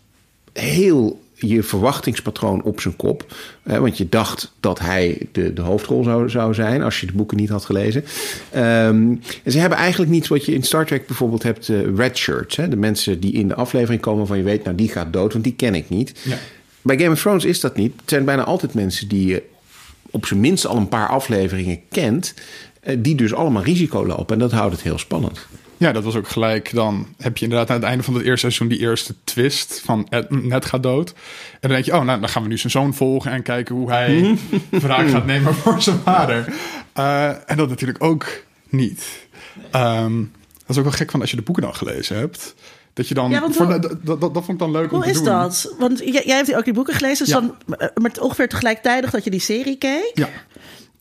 [0.53, 3.35] heel je verwachtingspatroon op zijn kop.
[3.63, 6.83] Hè, want je dacht dat hij de, de hoofdrol zou, zou zijn...
[6.83, 8.05] als je de boeken niet had gelezen.
[8.51, 11.69] Ehm, en ze hebben eigenlijk niet wat je in Star Trek bijvoorbeeld hebt...
[11.69, 12.57] eh, red shirts.
[12.57, 14.65] Hè, de mensen die in de aflevering komen van je weet...
[14.65, 16.13] nou, die gaat dood, want die ken ik niet.
[16.23, 16.39] Ja.
[16.83, 17.93] Bij Game of Thrones is dat niet.
[18.01, 19.43] Het zijn bijna altijd mensen die je
[20.11, 22.35] op zijn minst al een paar afleveringen kent...
[22.81, 24.35] eh, die dus allemaal risico lopen.
[24.35, 25.47] En dat houdt het heel spannend.
[25.79, 26.75] Ja, dat was ook gelijk.
[26.75, 30.07] Dan heb je inderdaad aan het einde van het eerste seizoen die eerste twist van
[30.11, 31.09] Ed- Ned gaat dood.
[31.11, 31.15] En
[31.61, 33.91] dan denk je, oh, nou, dan gaan we nu zijn zoon volgen en kijken hoe
[33.91, 34.39] hij
[34.71, 36.53] wraak gaat nemen voor zijn vader.
[36.93, 39.27] Eh, en dat natuurlijk ook niet.
[39.71, 40.19] Ehm,
[40.59, 42.55] dat is ook wel gek van als je de boeken dan gelezen hebt.
[42.93, 43.31] Dat je dan.
[43.31, 45.17] Ja, want voor, hoe- dat, dat, dat vond ik dan leuk om Hoe te is
[45.17, 45.25] doen.
[45.25, 45.75] dat?
[45.79, 47.41] Want jij, jij hebt ook die boeken gelezen, dus Ja.
[47.41, 50.11] dan, eh, met ongeveer tegelijkertijd dat je die serie keek.
[50.15, 50.29] Ja.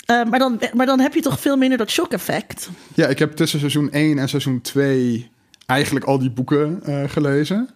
[0.08, 2.70] Eh, maar, dan, maar dan heb je toch veel minder dat shock-effect.
[2.94, 5.30] ja, ik heb tussen seizoen 1 en seizoen 2
[5.66, 7.70] eigenlijk al die boeken eh, gelezen.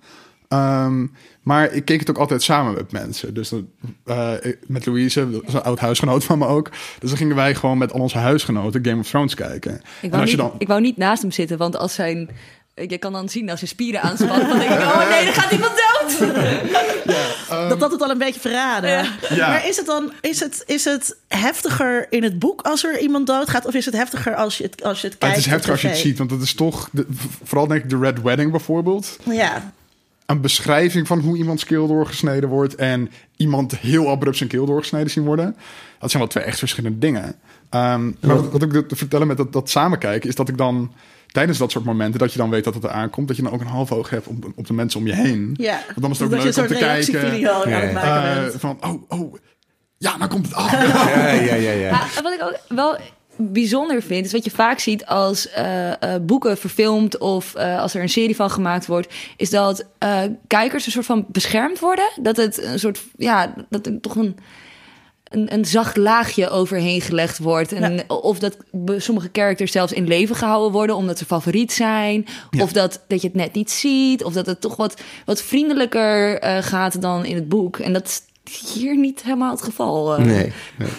[0.47, 1.07] Ehm,
[1.41, 3.33] maar ik keek het ook altijd samen met mensen.
[3.33, 3.63] Dus dat,
[4.05, 4.33] eh,
[4.67, 6.69] met Louise, dat is een oud huisgenoot van me ook.
[6.99, 9.73] Dus dan gingen wij gewoon met al onze huisgenoten Game of Thrones kijken.
[9.73, 10.53] Ik en wou, als je dan.
[10.57, 12.29] ik wou niet naast hem zitten, want als zijn...
[12.75, 14.47] Je kan dan zien als zijn spieren aanspannen.
[14.47, 16.19] Dan denk ik, oh nee, er gaat iemand dood.
[17.69, 18.89] dat dat het al een beetje verraden.
[18.89, 19.05] Ja.
[19.29, 19.47] Ja.
[19.47, 23.27] Maar is het dan is het, is het heftiger in het boek als er iemand
[23.27, 23.65] doodgaat?
[23.65, 25.35] Of is het heftiger als je het, als je het Ah, kijkt?
[25.35, 27.05] het is heftig op als je het ziet, want het is toch, de-
[27.43, 29.71] vooral denk ik de Red Wedding bijvoorbeeld, Ja.
[30.25, 35.09] een beschrijving van hoe iemands keel doorgesneden wordt en iemand heel abrupt zijn keel doorgesneden
[35.11, 35.55] zien worden.
[35.99, 37.35] Dat zijn wel twee echt verschillende dingen.
[37.69, 40.93] Ehm, maar wat, wat ik te vertellen met dat, dat samenkijken is dat ik dan
[41.31, 43.51] tijdens dat soort momenten dat je dan weet dat het eraan komt, dat je dan
[43.51, 45.53] ook een half oog hebt op, op de mensen om je heen.
[45.57, 45.79] ja.
[45.87, 47.19] Want dan is het ook dat leuk een om te soort kijken.
[47.19, 47.93] reactievideo aan het Ja.
[47.93, 48.59] maken eh, bent.
[48.59, 49.33] van oh oh
[49.97, 50.71] ja, dan komt het af.
[51.15, 51.71] Ja, ja, ja.
[51.71, 52.21] ja.
[52.23, 52.97] Wat ik ook wel
[53.37, 57.93] bijzonder vind, is wat je vaak ziet als eh, eh, boeken verfilmd of eh, als
[57.93, 62.05] er een serie van gemaakt wordt, is dat eh, kijkers een soort van beschermd worden.
[62.21, 64.37] Dat het een soort, ja, dat er toch een,
[65.31, 67.71] een, een zacht laagje overheen gelegd wordt.
[67.71, 68.57] En, Of dat
[68.97, 72.25] sommige characters zelfs in leven gehouden worden omdat ze favoriet zijn.
[72.59, 74.23] Of dat, dat je het net niet ziet.
[74.23, 77.77] Of dat het toch wat, wat vriendelijker eh, gaat dan in het boek.
[77.77, 78.21] En dat is
[78.73, 80.15] hier niet helemaal het geval.
[80.17, 80.25] eh.
[80.25, 80.89] Nee, nee.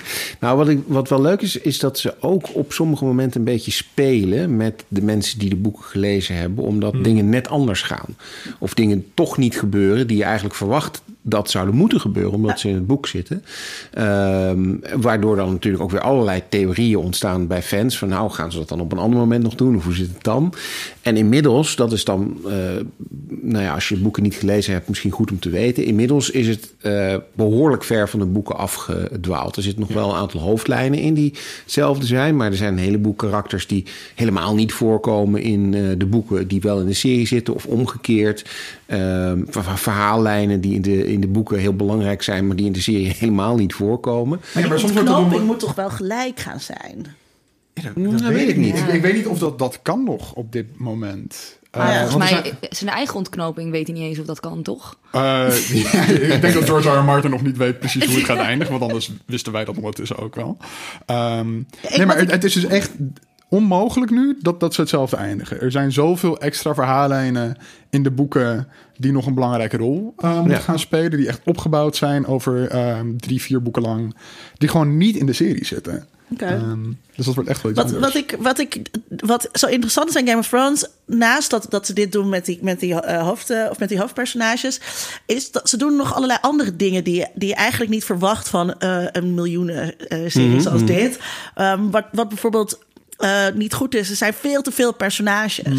[0.41, 3.47] Nou, wat, ik, wat wel leuk is, is dat ze ook op sommige momenten een
[3.47, 8.17] beetje spelen met de mensen die de boeken gelezen hebben, omdat dingen net anders gaan.
[8.59, 12.69] Of dingen toch niet gebeuren die je eigenlijk verwacht dat zouden moeten gebeuren, omdat ze
[12.69, 13.45] in het boek zitten.
[13.93, 17.99] Ehm, waardoor dan natuurlijk ook weer allerlei theorieën ontstaan bij fans.
[17.99, 19.77] Van nou, gaan ze dat dan op een ander moment nog doen?
[19.77, 20.55] Of hoe zit het dan?
[21.03, 22.53] En inmiddels, dat is dan, eh,
[23.29, 25.85] nou ja, als je boeken niet gelezen hebt, misschien goed om te weten.
[25.85, 29.57] Inmiddels is het eh, behoorlijk ver van de boeken afgedwaald.
[29.57, 32.37] Er zitten nog wel een aantal hoofdlijnen in die hetzelfde zijn.
[32.37, 36.61] Maar er zijn een heleboel karakters die helemaal niet voorkomen in eh, de boeken, die
[36.61, 38.45] wel in de serie zitten of omgekeerd.
[38.87, 42.67] Ehm, ver- ver- verhaallijnen die in de, in de boeken heel belangrijk zijn, maar die
[42.67, 44.41] in de serie helemaal niet voorkomen.
[44.55, 47.07] Ja, maar De soms wordt het moet toch wel gelijk gaan zijn?
[47.75, 48.79] Ja, dat, dat weet ik niet.
[48.79, 51.59] Ik, ik weet niet of dat, dat kan nog op dit moment.
[51.71, 52.01] Ah, ja.
[52.03, 54.99] Eh, Volgens mij, zijn eigen ontknoping weet hij niet eens of dat kan, toch?
[55.13, 55.47] Eh,
[56.35, 56.99] ik denk dat George R.
[56.99, 57.05] R.
[57.05, 58.73] Martin nog niet weet precies hoe het gaat eindigen.
[58.79, 60.57] Want anders wisten wij dat ondertussen ook wel.
[61.07, 61.53] Ehm,
[61.97, 62.91] nee, maar het, ik- het is dus echt
[63.49, 65.61] onmogelijk nu dat, dat ze hetzelfde eindigen.
[65.61, 67.57] Er zijn zoveel extra verhaallijnen
[67.91, 68.69] in de boeken...
[69.03, 70.59] die nog een belangrijke rol moeten Ja.
[70.59, 71.11] gaan spelen.
[71.19, 74.15] Die echt opgebouwd zijn over ehm, drie, vier boeken lang.
[74.59, 76.07] Die gewoon niet in de serie zitten.
[76.33, 76.45] Oké.
[76.45, 76.83] Ehm,
[77.17, 78.13] dus dat wordt echt wel iets Wat, anders.
[78.13, 81.87] wat, ik, wat, ik, wat zo interessant is aan Game of Thrones, naast dat, dat
[81.87, 84.81] ze dit doen met die, met die, hoofd, eh, of met die hoofdpersonages,
[85.27, 88.49] is dat ze doen nog allerlei andere dingen die, je- die je eigenlijk niet verwacht
[88.49, 89.95] van eh, een miljoenen
[90.27, 91.19] serie zoals dit.
[91.55, 92.79] Ehm, wat, wat bijvoorbeeld
[93.17, 94.11] eh, niet goed is.
[94.11, 95.65] Er zijn veel te veel personages.
[95.65, 95.77] Hmm.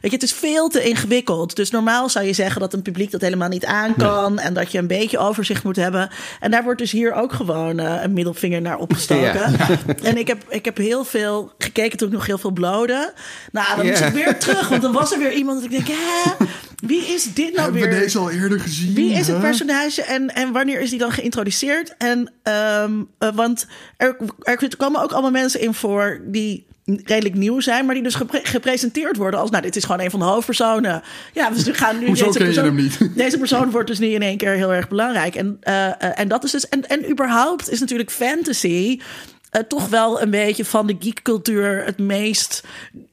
[0.00, 1.56] Weet je, het is veel te ingewikkeld.
[1.56, 4.38] Dus normaal zou je zeggen dat een publiek dat helemaal niet aan kan.
[4.38, 6.10] En dat je een beetje overzicht moet hebben.
[6.40, 9.58] En daar wordt dus hier ook gewoon eh, een middelvinger naar opgestoken.
[10.02, 13.12] En ik heb, ik heb heel veel gekeken toen ik nog heel veel blode.
[13.52, 14.68] Nou, dan moest ik weer terug.
[14.68, 16.44] Want dan was er weer iemand dat ik denk, hè,
[16.80, 17.90] wie is dit nou Hebben weer?
[17.90, 18.94] we deze al eerder gezien?
[18.94, 21.94] Wie is het personage en, en wanneer is die dan geïntroduceerd?
[21.98, 23.66] En, ehm, eh, want
[23.96, 26.66] er, er komen ook allemaal mensen in voor die
[27.04, 30.10] redelijk nieuw zijn, maar die dus gepre- gepresenteerd worden als, nou, dit is gewoon een
[30.10, 31.02] van de hoofdpersonen.
[31.32, 33.16] Ja, dus we gaan nu Hoezo deze ken je persoon, hem niet?
[33.24, 35.34] Deze persoon wordt dus nu in één keer heel erg belangrijk.
[35.34, 39.00] En, eh, eh, en dat is dus, en, en überhaupt is natuurlijk fantasy.
[39.50, 42.64] eh, toch wel een beetje van de geekcultuur het meest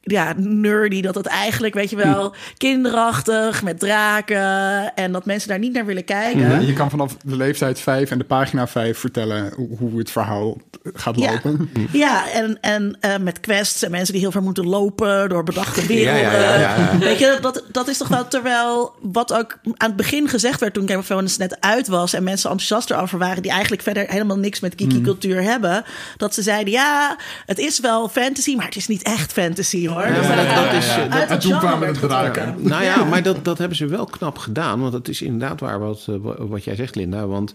[0.07, 1.01] ja, nerdy.
[1.01, 4.95] Dat het eigenlijk, weet je wel, kinderachtig met draken.
[4.95, 6.65] En dat mensen daar niet naar willen kijken.
[6.65, 10.57] Je kan vanaf de leeftijd 5 en de pagina 5 vertellen hoe, het verhaal
[10.93, 11.69] gaat lopen.
[11.91, 15.85] ja en, en eh, met quests en mensen die heel ver moeten lopen door bedachte
[15.85, 15.95] werelden.
[16.07, 16.97] Ja, ja, ja, ja.
[16.97, 20.73] Weet je, dat, dat is toch wel terwijl wat ook aan het begin gezegd werd
[20.73, 24.07] toen Game of Thrones net uit was en mensen enthousiast erover waren die eigenlijk verder
[24.07, 25.83] helemaal niks met geeky cultuur hebben,
[26.17, 29.96] dat ze zeiden ja, het is wel fantasy, maar het is niet echt fantasy hoor.
[30.05, 32.55] Dus maar dat- dat is, uit eh, het en toen kwamen de draken.
[32.59, 34.79] Nou ja, maar dat, dat hebben ze wel knap gedaan.
[34.81, 37.25] Want het is inderdaad waar wat, eh, wa- wat jij zegt, Linda.
[37.27, 37.53] Want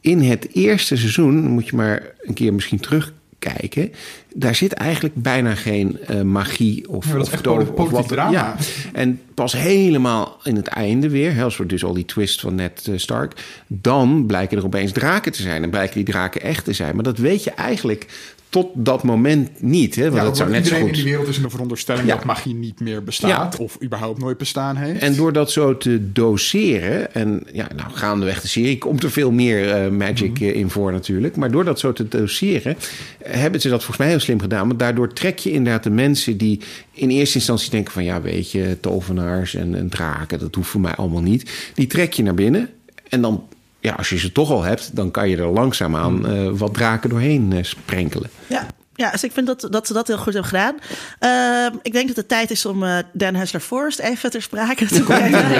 [0.00, 3.92] in het eerste seizoen, moet je maar een keer misschien terugkijken...
[4.34, 7.42] daar zit eigenlijk bijna geen eh, magie of, Ja, dat is of echt
[7.90, 8.08] wat.
[8.08, 8.30] drama.
[8.30, 8.54] Ja,
[8.92, 12.56] en pas helemaal in het einde weer, we dus al die twist van
[12.88, 13.32] eh, Stark...
[13.66, 16.94] dan blijken er opeens draken te zijn en blijken die draken echt te zijn.
[16.94, 18.06] Maar dat weet je eigenlijk
[18.48, 19.94] tot dat moment niet.
[19.94, 20.98] Hè, want Ja, dat zou net zo iedereen goed...
[20.98, 22.14] in die wereld is in de veronderstelling Ja.
[22.14, 23.56] dat magie niet meer bestaat.
[23.56, 25.00] Of überhaupt nooit bestaan heeft.
[25.00, 29.30] En door dat zo te doseren, en ja, nou gaandeweg de serie komt er veel
[29.30, 31.36] meer eh, magic eh, in voor natuurlijk.
[31.36, 32.76] Maar door dat zo te doseren,
[33.22, 34.66] hebben ze dat volgens mij heel slim gedaan.
[34.66, 36.60] Want daardoor trek je inderdaad de mensen die
[36.92, 40.80] in eerste instantie denken van ja, weet je, tovenaars en, en draken, dat hoeft voor
[40.80, 41.70] mij allemaal niet.
[41.74, 42.68] Die trek je naar binnen.
[43.08, 43.44] En dan,
[43.86, 47.10] ja, als je ze toch al hebt, dan kan je er langzaamaan eh wat draken
[47.10, 48.30] doorheen eh, sprenkelen.
[48.46, 48.66] Ja.
[48.94, 50.74] Ja, dus ik vind dat, dat ze dat heel goed hebben gedaan.
[51.18, 54.86] Ehm, ik denk dat het tijd is om eh, Dan Hessler Forrest even ter sprake
[54.86, 55.44] te brengen.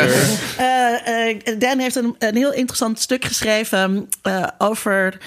[0.56, 5.18] Eh, eh, Dan heeft een, een heel interessant stuk geschreven eh, over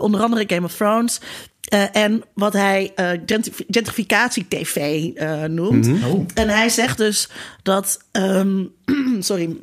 [0.00, 1.20] onder andere Game of Thrones.
[1.66, 4.76] Eh, en wat hij eh, gentrif- gentrificatie-tv
[5.14, 5.88] eh, noemt.
[6.04, 6.24] Oh.
[6.34, 7.28] En hij zegt dus
[7.62, 7.98] dat.
[8.12, 8.64] ehm,
[9.20, 9.56] sorry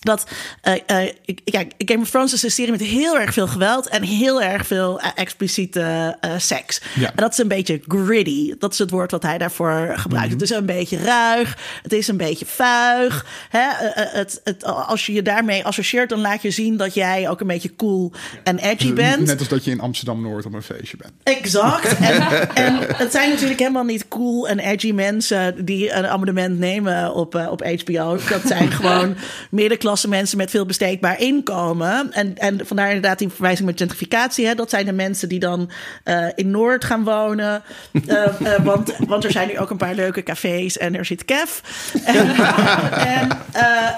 [0.00, 0.26] dat
[0.62, 4.02] eh, ik- ja, Game of Thrones is een serie met heel erg veel geweld en
[4.02, 6.80] heel erg veel eh, expliciete seks.
[6.94, 7.06] Ja.
[7.08, 8.54] En dat is een beetje gritty.
[8.58, 10.32] Dat is het woord wat hij daarvoor gebruikt.
[10.32, 11.56] Het is een beetje ruig.
[11.82, 13.26] Het is een beetje vuig.
[13.50, 13.68] Hè?
[13.94, 17.46] Het, het, als je je daarmee associeert, dan laat je zien dat jij ook een
[17.46, 18.12] beetje cool
[18.44, 19.26] en edgy bent.
[19.26, 21.12] Net als dat je in Amsterdam-Noord op een feestje bent.
[21.22, 21.88] Exact.
[22.00, 27.14] En, en het zijn natuurlijk helemaal niet cool en edgy mensen die een abonnement nemen
[27.14, 28.18] op, op HBO.
[28.28, 29.16] Dat zijn gewoon
[29.50, 32.12] middenklasse mensen met veel besteedbaar inkomen.
[32.12, 34.46] En, en vandaar inderdaad die verwijzing met gentrificatie.
[34.46, 34.54] Hè.
[34.54, 35.70] Dat zijn de mensen die dan
[36.04, 37.62] eh, in Noord gaan wonen.
[38.06, 41.24] Eh, eh, want, want er zijn nu ook een paar leuke cafés en er zit
[41.24, 41.58] Kev.
[42.04, 42.30] En,
[43.16, 43.38] en,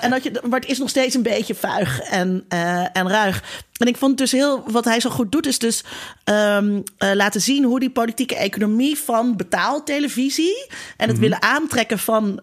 [0.01, 2.45] en dat je, maar het is nog steeds een beetje vuig en,
[2.93, 3.43] en ruig.
[3.83, 5.85] En ik vond dus heel, wat hij zo goed doet, is dus
[6.25, 12.41] ehm, eh, laten zien hoe die politieke economie van betaaltelevisie en het willen aantrekken van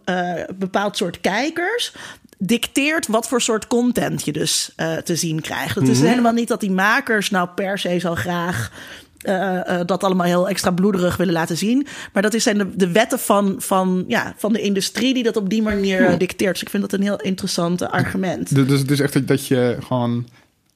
[0.55, 1.93] bepaald soort kijkers
[2.41, 5.75] dicteert wat voor soort content je dus eh, te zien krijgt.
[5.75, 8.71] Het is helemaal niet dat die makers nou per se zo graag
[9.19, 11.87] eh, eh, dat allemaal heel extra bloederig willen laten zien.
[12.13, 15.37] Maar dat is zijn de, de wetten van, van, ja, van de industrie die dat
[15.37, 16.53] op die manier dicteert.
[16.53, 18.55] Dus ik vind dat een heel interessant argument.
[18.55, 20.27] Dus dus het is echt dat- dat je gewoon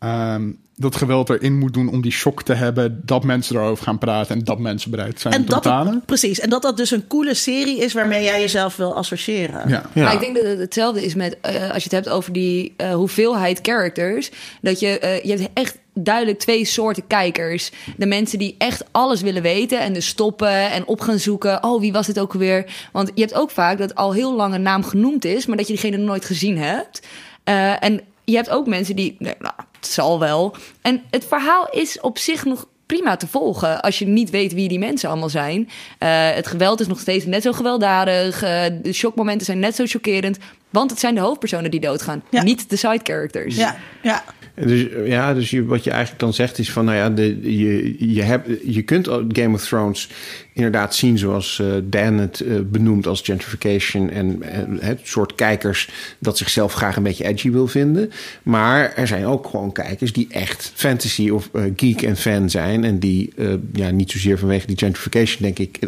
[0.04, 3.98] ehm, dat geweld erin moet doen om die shock te hebben dat mensen erover gaan
[3.98, 5.94] praten en dat mensen bereid zijn om En te dat betalen.
[5.94, 6.40] het, precies.
[6.40, 9.70] En dat dat dus een coole serie is waarmee jij jezelf wil associëren.
[9.70, 9.84] Ja.
[9.94, 10.04] Ja.
[10.04, 12.74] Maar ik denk dat het hetzelfde is met eh, als je het hebt over die
[12.78, 14.32] eh, hoeveelheid characters.
[14.62, 17.72] Dat je, eh, je hebt echt duidelijk twee soorten kijkers.
[17.98, 21.64] De mensen die echt alles willen weten en dus stoppen en op gaan zoeken.
[21.64, 22.90] Oh, wie was dit ook alweer?
[22.92, 25.68] Want je hebt ook vaak dat al heel lang een naam genoemd is, maar dat
[25.68, 27.02] je diegene nooit gezien hebt.
[27.44, 30.56] Eh, en je hebt ook mensen die, nee, nou, het zal wel.
[30.82, 34.68] En het verhaal is op zich nog prima te volgen als je niet weet wie
[34.68, 35.70] die mensen allemaal zijn.
[35.98, 38.42] Eh, het geweld is nog steeds net zo gewelddadig.
[38.44, 40.38] eh, de shockmomenten zijn net zo chockerend.
[40.70, 42.44] Want het zijn de hoofdpersonen die doodgaan, Ja.
[42.44, 43.56] niet de side characters.
[43.56, 44.24] Ja, ja.
[44.56, 48.14] Dus ja, dus je, wat je eigenlijk dan zegt is van, nou ja, de, je,
[48.14, 50.10] je, hebt, je kunt Game of Thrones
[50.54, 54.42] inderdaad zien zoals uh, Dan het uh, benoemt als gentrification en
[54.80, 55.90] het soort kijkers
[56.20, 58.12] dat zichzelf graag een beetje edgy wil vinden.
[58.44, 62.84] Maar er zijn ook gewoon kijkers die echt fantasy of uh, geek en fan zijn
[62.84, 63.34] en die
[63.74, 65.80] ja, niet zozeer vanwege die gentrification denk ik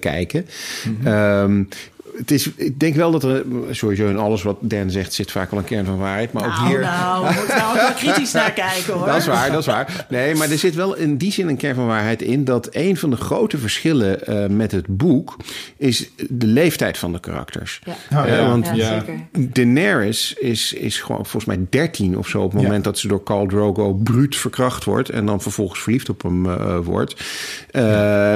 [0.00, 0.46] kijken.
[0.84, 1.06] Mm -hmm.
[1.06, 1.68] um,
[2.16, 5.50] het is, ik denk wel dat er sowieso in alles wat Dan zegt zit vaak
[5.50, 6.32] wel een kern van waarheid.
[6.32, 6.80] Maar ook nou, hier.
[6.80, 9.06] Nou, we moeten wel kritisch naar kijken hoor.
[9.06, 10.06] Dat is waar, dat is waar.
[10.08, 12.96] Nee, maar er zit wel in die zin een kern van waarheid in dat een
[12.96, 15.36] van de grote verschillen uh, met het boek
[15.76, 17.80] is de leeftijd van de karakters.
[17.84, 18.20] Ja.
[18.20, 18.40] Oh, ja.
[18.40, 19.14] Uh, want ja, zeker.
[19.52, 22.90] Daenerys is, is gewoon volgens mij 13 of zo op het moment Ja.
[22.90, 26.78] dat ze door Khal Drogo bruut verkracht wordt en dan vervolgens verliefd op hem uh,
[26.78, 27.14] wordt.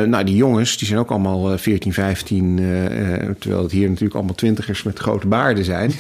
[0.07, 2.57] Nou, die jongens die zijn ook allemaal 14, 15,
[3.39, 5.93] terwijl het hier natuurlijk allemaal twintigers met grote baarden zijn.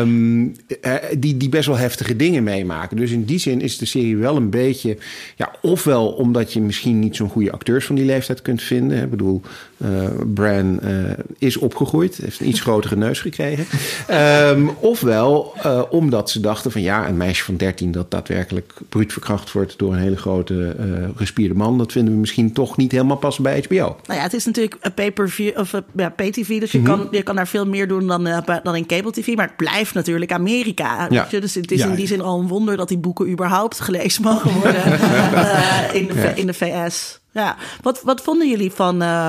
[0.00, 0.54] um,
[1.18, 2.96] die, die best wel heftige dingen meemaken.
[2.96, 4.96] Dus in die zin is de serie wel een beetje.
[5.36, 9.02] Ja, ofwel omdat je misschien niet zo'n goede acteurs van die leeftijd kunt vinden.
[9.02, 9.40] Ik bedoel,
[9.76, 9.88] uh,
[10.34, 13.66] Bran uh, is opgegroeid, heeft een iets grotere neus gekregen.
[14.10, 19.12] Um, ofwel uh, omdat ze dachten van ja, een meisje van 13 dat daadwerkelijk bruut
[19.12, 20.76] verkracht wordt door een hele grote
[21.16, 21.78] gespierde man.
[21.78, 23.96] Dat vinden we misschien toch niet helemaal passen bij HBO.
[24.06, 26.96] Nou ja, het is natuurlijk een pay-per-view of ja, pay-tv, dus je, mm -hmm.
[26.96, 29.34] kan, je kan daar veel meer doen dan, uh, dan in cable tv.
[29.36, 31.06] Maar het blijft natuurlijk Amerika.
[31.10, 31.26] Ja.
[31.30, 34.22] Dus het is ja, in die zin al een wonder dat die boeken überhaupt gelezen
[34.22, 36.28] mogen worden uh, in, de, ja.
[36.28, 37.20] in de VS.
[37.32, 39.28] Ja, wat, wat vonden jullie van, uh,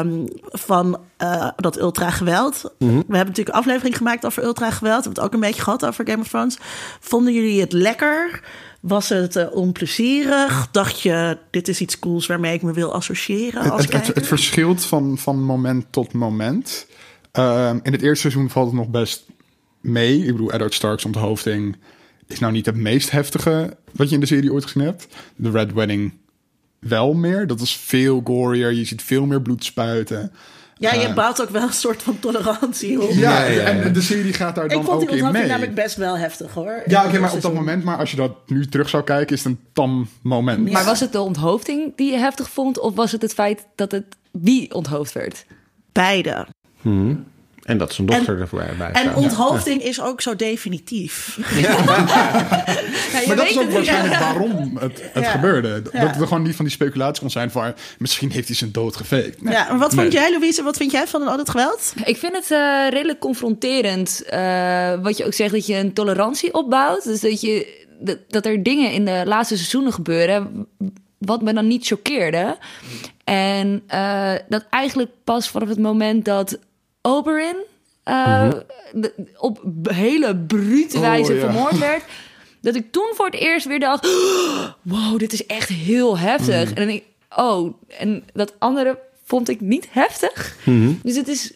[0.49, 2.73] van uh, dat ultra-geweld?
[2.79, 2.97] Mm -hmm.
[2.97, 4.97] We hebben natuurlijk een aflevering gemaakt over ultra-geweld.
[4.97, 6.57] We hebben het ook een beetje gehad over Game of Thrones.
[6.99, 8.41] Vonden jullie het lekker?
[8.79, 10.67] Was het uh, onplezierig?
[10.71, 14.15] Dacht je, dit is iets cools waarmee ik me wil associëren als het, het, het,
[14.15, 16.87] het verschilt van, van moment tot moment.
[17.39, 19.25] Um, in het eerste seizoen valt het nog best
[19.81, 20.19] mee.
[20.19, 21.75] Ik bedoel, Eddard Stark's onthoofding
[22.27, 25.07] is nou niet het meest heftige wat je in de serie ooit gezien hebt.
[25.35, 26.13] De Red Wedding
[26.79, 27.47] wel meer.
[27.47, 28.71] Dat is veel gorier.
[28.71, 30.31] Je ziet veel meer bloed spuiten.
[30.77, 33.11] Ja, je uh, bouwt ook wel een soort van tolerantie op.
[33.11, 35.47] Ja, ja, ja, en de serie gaat daar dan ik vond ook die in mee.
[35.47, 36.83] namelijk best wel heftig hoor.
[36.85, 39.35] Ja, oké, okay, maar op dat moment, maar als je dat nu terug zou kijken,
[39.35, 40.71] is het een tam moment.
[40.71, 43.91] Maar was het de onthoofding die je heftig vond, of was het het feit dat
[43.91, 45.45] het wie onthoofd werd?
[45.91, 46.47] Beide.
[46.83, 47.25] Hmm.
[47.63, 49.87] En dat zijn dochter en, ervoor bij En onthoofding ja.
[49.87, 51.39] is ook zo definitief.
[51.55, 51.69] Ja.
[53.13, 55.81] ja, maar dat is ook waarschijnlijk waarom het, het gebeurde.
[55.81, 57.73] Dat er gewoon niet van die speculatie kon zijn van...
[57.97, 59.41] misschien heeft hij zijn dood gefaked.
[59.41, 59.53] Nee.
[59.53, 60.11] Ja, en wat vond nee.
[60.11, 60.63] jij, Louise?
[60.63, 61.93] Wat vind jij van al het geweld?
[62.03, 64.23] Ik vind het uh, redelijk confronterend.
[64.33, 67.03] Uh, wat je ook zegt, dat je een tolerantie opbouwt.
[67.03, 70.67] Dus dat, je, dat, dat er dingen in de laatste seizoenen gebeuren...
[71.17, 72.57] wat me dan niet choqueerde.
[73.23, 76.57] En uh, dat eigenlijk pas vanaf het moment dat
[77.05, 77.55] Oberyn
[78.05, 78.49] uh,
[78.91, 81.43] de, op hele brute wijze oh, ja.
[81.43, 82.03] vermoord werd.
[82.61, 84.07] Dat ik toen voor het eerst weer dacht:
[84.81, 86.69] wow, dit is echt heel heftig.
[86.69, 86.75] Mm.
[86.75, 87.03] En ik,
[87.35, 90.55] oh, en dat andere vond ik niet heftig.
[90.63, 90.99] Mm-hmm.
[91.03, 91.53] Dus het is.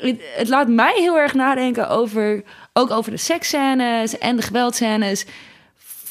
[0.00, 2.42] Het, het, laat mij heel erg nadenken over.
[2.72, 5.26] Ook over de seksscènes en de geweldscènes.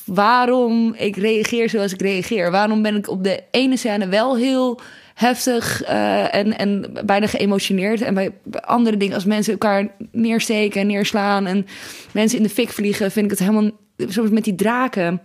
[0.05, 2.51] Waarom ik reageer zoals ik reageer.
[2.51, 4.79] Waarom ben ik op de ene scène wel heel
[5.19, 8.01] heftig uh, en, en bijna geëmotioneerd.
[8.01, 11.45] En bij, andere dingen, als mensen elkaar neersteken en neerslaan...
[11.45, 11.65] en
[12.11, 13.69] mensen in de fik vliegen, vind ik het helemaal...
[13.97, 15.21] Zoals met die draken.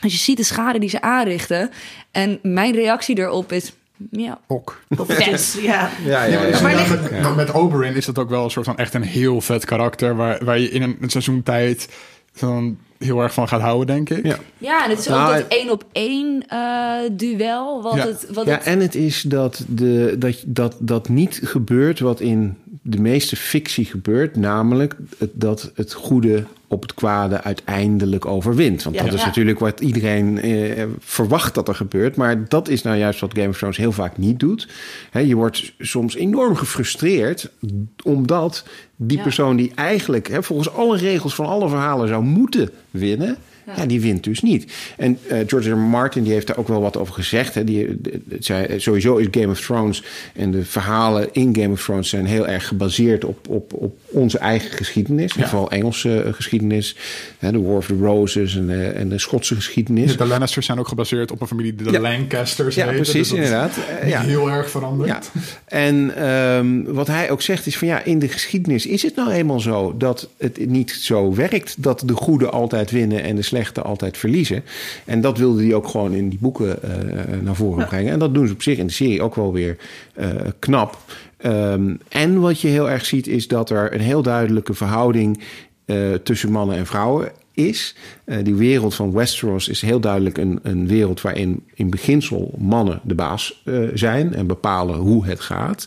[0.00, 1.70] Als je ziet de schade die ze aanrichten...
[2.10, 3.72] en mijn reactie erop is...
[4.10, 4.38] Ja.
[4.46, 4.82] Ok.
[5.18, 5.90] Yes, ja.
[6.04, 8.76] Ja, ja, ja, maar met, met, met Oberyn is dat ook wel een soort van
[8.76, 10.16] echt een heel vet karakter...
[10.16, 11.88] waar, waar je in een, een seizoen tijd
[12.38, 14.26] dan heel erg van gaat houden, denk ik.
[14.26, 17.82] Ja, ja en het is ook nou, dat één op één uh, duel.
[17.82, 18.06] Wat ja.
[18.06, 18.64] het, wat ja, het...
[18.64, 23.84] en het is dat, de, dat, dat dat niet gebeurt wat in de meeste fictie
[23.84, 24.36] gebeurt.
[24.36, 24.96] Namelijk
[25.32, 28.82] dat het goede op het kwade uiteindelijk overwint.
[28.82, 29.02] Want Ja.
[29.04, 29.26] dat is Ja.
[29.26, 32.16] natuurlijk wat iedereen eh, verwacht dat er gebeurt.
[32.16, 34.68] Maar dat is nou juist wat Game of Thrones heel vaak niet doet.
[35.12, 37.50] Je wordt soms enorm gefrustreerd...
[38.04, 38.64] omdat
[38.96, 39.22] die Ja.
[39.22, 43.36] persoon die eigenlijk volgens alle regels van alle verhalen zou moeten winnen...
[43.76, 43.86] Ja.
[43.86, 44.72] die wint dus niet.
[44.96, 45.76] En eh, George R.
[45.76, 47.54] Martin die heeft daar ook wel wat over gezegd.
[47.54, 47.64] Hè.
[47.64, 50.02] Die, de- zei, sowieso is Game of Thrones
[50.34, 54.38] en de verhalen in Game of Thrones zijn heel erg gebaseerd op, op, op onze
[54.38, 55.34] eigen geschiedenis.
[55.34, 55.48] Ja.
[55.48, 56.96] Vooral Engelse eh, geschiedenis.
[57.38, 60.16] Hè, de War of the Roses en, de- en de Schotse geschiedenis.
[60.16, 62.00] De Lannisters zijn ook gebaseerd op een familie die de Ja.
[62.00, 63.76] Lancasters Ja, precies, dus dat is inderdaad.
[64.00, 64.20] Eh, ja.
[64.20, 65.30] heel erg veranderd.
[65.64, 69.30] En ehm, wat hij ook zegt is van ja, in de geschiedenis is het nou
[69.30, 73.54] eenmaal zo dat het niet zo werkt dat de goede altijd winnen en de slechte
[73.82, 74.64] altijd verliezen.
[75.04, 76.90] En dat wilde hij ook gewoon in die boeken eh,
[77.42, 78.12] naar voren brengen.
[78.12, 79.76] En dat doen ze op zich in de serie ook wel weer
[80.14, 80.98] eh, knap.
[81.36, 85.42] Ehm, en wat je heel erg ziet is dat er een heel duidelijke verhouding
[85.84, 87.94] eh, tussen mannen en vrouwen is.
[88.24, 93.00] Uh, die wereld van Westeros is heel duidelijk een, een wereld waarin in beginsel mannen
[93.02, 95.86] de baas uh, zijn en bepalen hoe het gaat.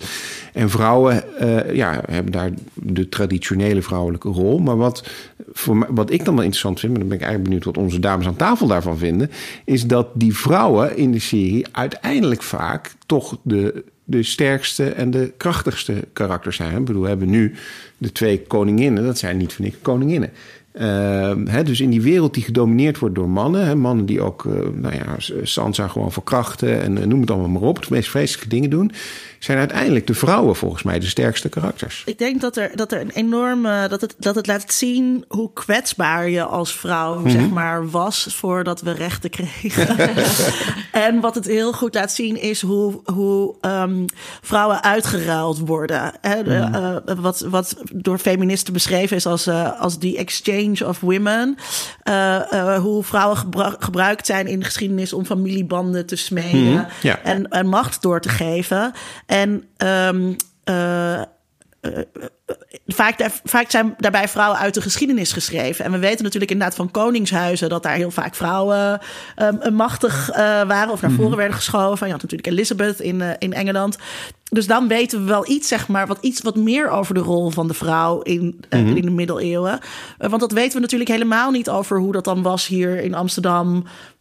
[0.53, 4.59] En vrouwen uh, ja, hebben daar de traditionele vrouwelijke rol.
[4.59, 5.09] Maar wat,
[5.51, 7.99] voor wat ik dan wel interessant vind, maar dan ben ik eigenlijk benieuwd wat onze
[7.99, 9.31] dames aan tafel daarvan vinden,
[9.65, 15.33] is dat die vrouwen in de serie uiteindelijk vaak toch de de sterkste en de
[15.37, 16.77] krachtigste karakters zijn.
[16.77, 17.55] Ik bedoel, we hebben nu
[17.97, 20.31] de twee koninginnen, dat zijn niet van ik koninginnen.
[21.45, 24.95] Hè, dus in die wereld die gedomineerd wordt door mannen, mannen die ook, uh, nou
[24.95, 28.69] ja, Sansa gewoon verkrachten en uh, noem het allemaal maar op, de meest vreselijke dingen
[28.69, 28.91] doen,
[29.39, 32.03] zijn uiteindelijk de vrouwen volgens mij de sterkste karakters.
[32.05, 35.53] Ik denk dat er, dat er een enorme, dat het, dat het laat zien hoe
[35.53, 37.31] kwetsbaar je als vrouw, mm -hmm.
[37.31, 39.97] zeg maar, was voordat we rechten kregen.
[41.07, 44.05] en wat het heel goed laat zien is hoe, hoe um,
[44.41, 46.11] vrouwen uitgeruild worden.
[46.21, 46.41] Hè?
[46.43, 46.75] Mm.
[46.75, 51.57] Uh, wat, wat door feministen beschreven is als, uh, als die exchange of women.
[52.03, 57.19] Uh, hoe vrouwen gebru gebruikt zijn in de geschiedenis om familiebanden te smeden Mhm, ja.
[57.23, 58.91] en, en macht door te geven.
[59.29, 60.35] En um,
[60.69, 61.21] uh,
[61.81, 61.97] uh,
[62.87, 65.85] vaak, vaak zijn daarbij vrouwen uit de geschiedenis geschreven.
[65.85, 68.99] En we weten natuurlijk inderdaad van koningshuizen dat daar heel vaak vrouwen
[69.63, 70.35] um, machtig uh,
[70.67, 71.37] waren of naar voren mm.
[71.37, 72.05] werden geschoven.
[72.05, 73.97] Je had natuurlijk Elizabeth in, uh, in Engeland.
[74.49, 77.49] Dus dan weten we wel iets, zeg maar, wat, iets wat meer over de rol
[77.49, 78.97] van de vrouw in, uh, mm-hmm.
[78.97, 79.79] in de middeleeuwen.
[80.19, 83.13] Uh, want dat weten we natuurlijk helemaal niet over hoe dat dan was hier in
[83.13, 83.71] Amsterdam.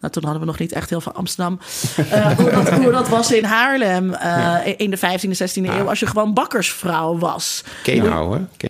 [0.00, 1.58] Nou, toen hadden we nog niet echt heel veel Amsterdam.
[1.98, 4.62] Uh, hoe, dat, hoe, dat, was in Haarlem ja.
[4.62, 5.88] in de 15e, 16e eeuw.
[5.88, 7.64] Als je gewoon bakkersvrouw was.
[7.82, 8.68] Kenau, hè?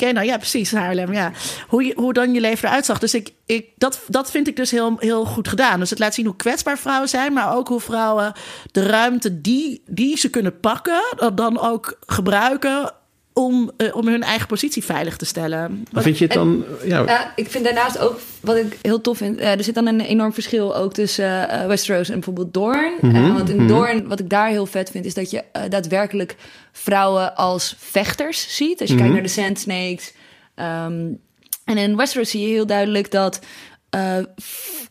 [0.00, 1.32] Kenau, ja, precies, Haarlem, ja.
[1.68, 2.98] Hoe, hoe dan je leven eruit zag.
[2.98, 5.80] Dus ik, ik, dat, dat vind ik dus heel, heel goed gedaan.
[5.80, 7.32] Dus het laat zien hoe kwetsbaar vrouwen zijn...
[7.32, 8.32] maar ook hoe vrouwen
[8.72, 11.02] de ruimte die, die ze kunnen pakken...
[11.34, 12.92] dan ook gebruiken
[13.32, 15.84] om, uh, om hun eigen positie veilig te stellen.
[15.92, 16.64] Wat vind je het dan?
[16.82, 17.04] En, ja.
[17.04, 19.38] Uh, ik vind daarnaast ook, wat ik heel tof vind...
[19.38, 22.92] Uh, er zit dan een enorm verschil ook tussen Westeros en bijvoorbeeld Doorn.
[23.00, 23.34] Mm -hmm.
[23.34, 23.68] want in mm -hmm.
[23.68, 25.04] Doorn, wat ik daar heel vet vind...
[25.04, 26.36] is dat je daadwerkelijk
[26.72, 28.80] vrouwen als vechters ziet.
[28.80, 29.12] Als je mm -hmm.
[29.12, 30.12] kijkt naar de Sand Snakes...
[30.56, 31.20] Um,
[31.64, 33.40] en in Westeros zie je heel duidelijk dat...
[33.94, 34.22] Uh, uh,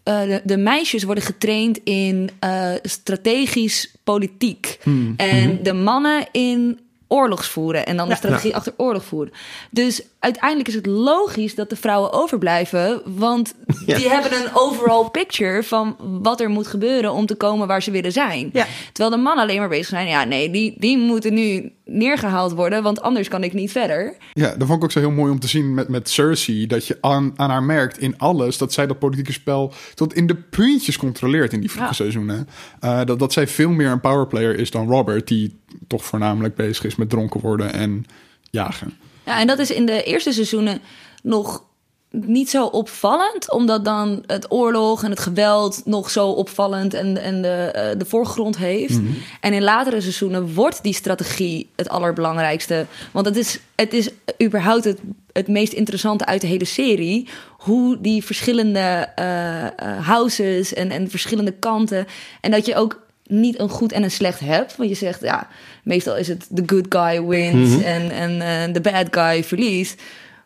[0.04, 4.80] de, de, meisjes worden getraind in uh, strategisch politiek.
[4.84, 5.14] Hmm.
[5.18, 6.80] En de mannen in
[7.10, 7.86] oorlogsvoeren.
[7.86, 9.34] En dan de strategie achter oorlogvoeren.
[9.72, 13.02] Dus uiteindelijk is het logisch dat de vrouwen overblijven.
[13.06, 13.54] Want
[13.86, 13.98] Ja.
[13.98, 17.92] die hebben een overall picture van wat er moet gebeuren om te komen waar ze
[17.92, 18.50] willen zijn.
[18.54, 18.66] Ja.
[18.94, 20.08] Terwijl de mannen alleen maar bezig zijn.
[20.08, 22.84] Ja, nee, die, die moeten nu neergehaald worden.
[22.84, 24.16] Want anders kan ik niet verder.
[24.34, 26.68] Ja, dat vond ik ook zo heel mooi om te zien met, met Cersei.
[26.68, 30.28] Dat je aan, aan haar merkt in alles dat zij dat politieke spel tot in
[30.28, 31.94] de puntjes controleert in die vroege Ja.
[31.94, 32.48] seizoenen.
[32.84, 36.84] Uh, dat, dat zij veel meer een powerplayer is dan Robert, die toch voornamelijk bezig
[36.86, 38.06] is met dronken worden en
[38.52, 38.94] jagen.
[39.30, 40.82] Ja, en dat is in de eerste seizoenen
[41.24, 41.64] nog
[42.12, 47.42] niet zo opvallend, omdat dan het oorlog en het geweld nog zo opvallend en, en
[47.42, 49.00] de, eh, de voorgrond heeft.
[49.40, 52.86] En in latere seizoenen wordt die strategie het allerbelangrijkste.
[53.12, 54.10] Want het is, het is
[54.44, 55.00] überhaupt het,
[55.32, 57.28] het meest interessante uit de hele serie.
[57.58, 59.72] Hoe die verschillende eh, eh,
[60.06, 62.08] houses en, en verschillende kanten.
[62.42, 64.76] En dat je ook niet een goed en een slecht hebt.
[64.76, 65.48] Want je zegt, ja,
[65.84, 70.02] meestal is het the good guy wins en, en eh, the bad guy verliest.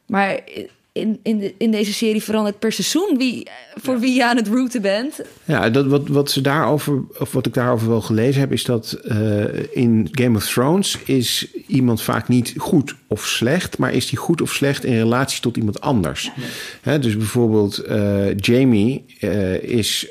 [0.05, 0.39] Maar
[0.93, 4.47] in, in, de, in deze serie verandert per seizoen wie, voor wie je aan het
[4.47, 5.21] rooten bent.
[5.45, 8.99] Ja, dat, wat, wat, ze daarover, of wat ik daarover wel gelezen heb, is dat
[9.03, 14.17] uh, in Game of Thrones is iemand vaak niet goed of slecht, maar is die
[14.17, 16.31] goed of slecht in relatie tot iemand anders.
[16.81, 20.07] Hè, dus bijvoorbeeld uh, Jamie uh, is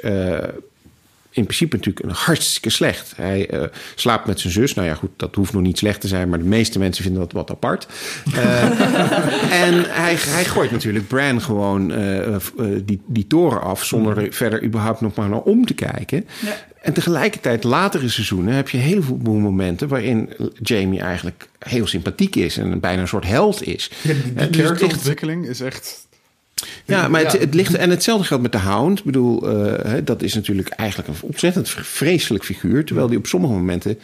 [1.33, 3.13] in principe natuurlijk een hartstikke slecht.
[3.17, 3.63] Hij uh,
[3.95, 4.75] slaapt met zijn zus.
[4.75, 7.21] Nou ja, goed, dat hoeft nog niet slecht te zijn, maar de meeste mensen vinden
[7.21, 7.87] dat wat apart.
[8.29, 8.63] Uh,
[9.65, 12.37] en hij, hij gooit natuurlijk Bran gewoon uh,
[12.85, 16.27] die, die toren af zonder er verder überhaupt nog maar naar om te kijken.
[16.41, 16.71] Ja.
[16.83, 20.31] En tegelijkertijd, latere seizoenen, heb je heel veel momenten waarin
[20.63, 23.91] Jamie eigenlijk heel sympathiek is en bijna een soort held is.
[24.03, 26.07] Ja, die, die karakterontwikkeling is echt.
[26.85, 27.75] Ja, maar het, het, ligt.
[27.75, 28.99] En hetzelfde geldt met de Hound.
[28.99, 32.85] Ik bedoel, uh, dat is natuurlijk eigenlijk een ontzettend vreselijk figuur.
[32.85, 33.99] Terwijl die op sommige momenten.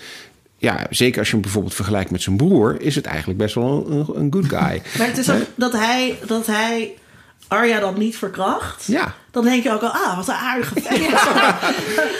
[0.60, 3.86] Ja, zeker als je hem bijvoorbeeld vergelijkt met zijn broer, is het eigenlijk best wel
[3.90, 4.82] een, een good guy.
[4.98, 6.94] Maar het is ook dat hij, dat hij
[7.48, 8.84] Arya dan niet verkracht.
[8.86, 9.14] Ja.
[9.30, 11.00] Dan denk je ook al, ah, wat een aardige vent.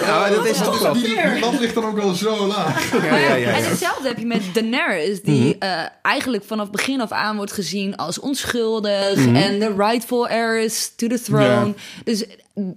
[0.00, 0.92] Ja, dat is toch wel.
[0.92, 3.02] Die, die lat ligt dan ook wel zo laag.
[3.02, 5.68] Ja, ja, ja, En hetzelfde heb je met Daenerys, die mm -hmm.
[5.68, 9.36] uh, eigenlijk vanaf begin af aan wordt gezien als onschuldig mm -hmm.
[9.36, 11.66] en de rightful heiress to the throne.
[11.66, 11.74] Ja.
[12.04, 12.24] Dus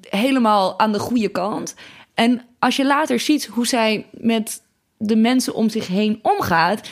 [0.09, 1.75] helemaal aan de goede kant.
[2.13, 4.61] En als je later ziet hoe zij met
[4.97, 6.89] de mensen om zich heen omgaat,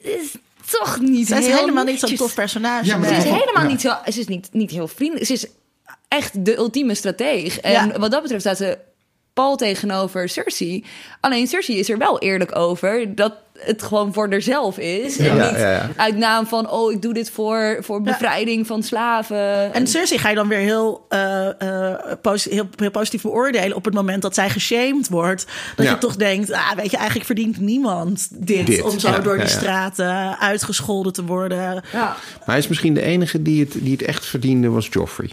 [0.00, 0.36] is
[0.70, 2.84] toch niet Zij is heel helemaal niet zo'n tof personage.
[2.86, 3.68] Ja, maar ze is helemaal ja.
[3.68, 3.92] niet zo.
[4.12, 5.26] Ze is niet, niet heel vriendelijk.
[5.26, 5.46] Ze is
[6.08, 7.60] echt de ultieme strateeg.
[7.60, 7.98] En Ja.
[7.98, 8.78] wat dat betreft staat ze
[9.32, 10.84] Paul tegenover Cersei.
[11.20, 15.18] Alleen Cersei is er wel eerlijk over dat het gewoon voor haarzelf is.
[15.18, 15.90] En Ja, niet ja, ja.
[15.96, 19.74] uit naam van, oh, ik doe dit voor, voor bevrijding van slaven.
[19.74, 23.94] En Cersei ga je dan weer heel, eh, eh, heel, heel positief beoordelen op het
[23.94, 25.46] moment dat zij geshamed wordt.
[25.76, 25.92] Dat Ja.
[25.92, 29.36] je toch denkt, ah, weet je, eigenlijk verdient niemand dit, Dit, om zo ja, door
[29.38, 29.58] ja, die ja.
[29.58, 31.56] straten uitgescholden te worden.
[31.58, 31.82] ja.
[31.92, 35.30] Maar hij is misschien de enige die het, die het echt verdiende, was Joffrey.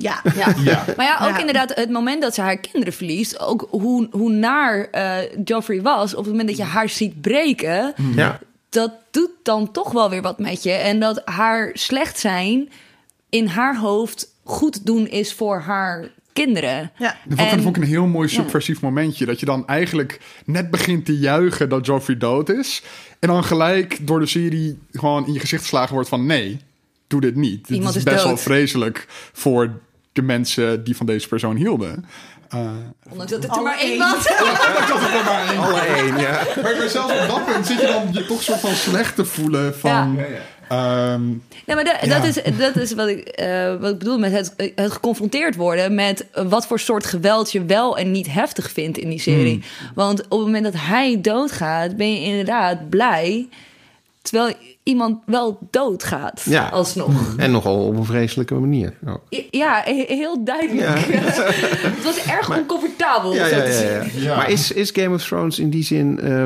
[0.00, 0.54] Ja, Ja.
[0.64, 0.84] Ja.
[0.96, 1.38] Maar ja, ook Ja.
[1.38, 3.40] inderdaad het moment dat ze haar kinderen verliest.
[3.40, 6.12] Ook hoe, hoe naar eh Joffrey was.
[6.14, 7.94] Op het moment dat je haar ziet breken.
[8.14, 8.38] Ja.
[8.68, 10.70] Dat doet dan toch wel weer wat met je.
[10.72, 12.68] En dat haar slecht zijn
[13.28, 16.90] in haar hoofd goed doen is voor haar kinderen.
[16.98, 17.16] Ja.
[17.26, 19.26] Dat vond, En- vond ik een heel mooi subversief momentje.
[19.26, 22.82] Dat je dan eigenlijk net begint te juichen dat Joffrey dood is.
[23.18, 26.26] En dan gelijk door de serie gewoon in je gezicht geslagen wordt van...
[26.26, 26.60] nee,
[27.06, 27.66] doe dit niet.
[27.66, 29.80] Dit Iemand is is best wel vreselijk voor
[30.18, 32.04] de mensen die van deze persoon hielden.
[32.48, 32.60] Eh,
[33.10, 33.98] Ondanks dat het er Alle maar één één.
[33.98, 34.26] was.
[35.56, 36.42] Alle één, ja.
[36.62, 39.24] maar, maar zelfs op dat punt zit je dan je toch soort van slecht te
[39.24, 40.18] voelen van...
[40.68, 41.12] Ja.
[41.12, 41.26] ehm,
[41.66, 42.20] Nee, maar da- Ja.
[42.20, 45.94] dat, is, dat is wat ik, eh, wat ik bedoel met het, het geconfronteerd worden
[45.94, 49.52] met wat voor soort geweld je wel en niet heftig vindt in die serie.
[49.52, 49.92] Hmm.
[49.94, 53.48] Want op het moment dat hij doodgaat, ben je inderdaad blij.
[54.28, 56.68] Terwijl iemand wel doodgaat, Ja.
[56.68, 57.10] alsnog.
[57.36, 58.94] En nogal op een vreselijke manier.
[59.06, 59.14] Oh.
[59.50, 60.88] Ja, he- heel duidelijk.
[61.94, 63.34] het was erg oncomfortabel.
[63.34, 64.22] Ja, zo ja, te ja, zien.
[64.22, 64.36] ja.
[64.36, 66.42] Maar is, is Game of Thrones in die zin eh,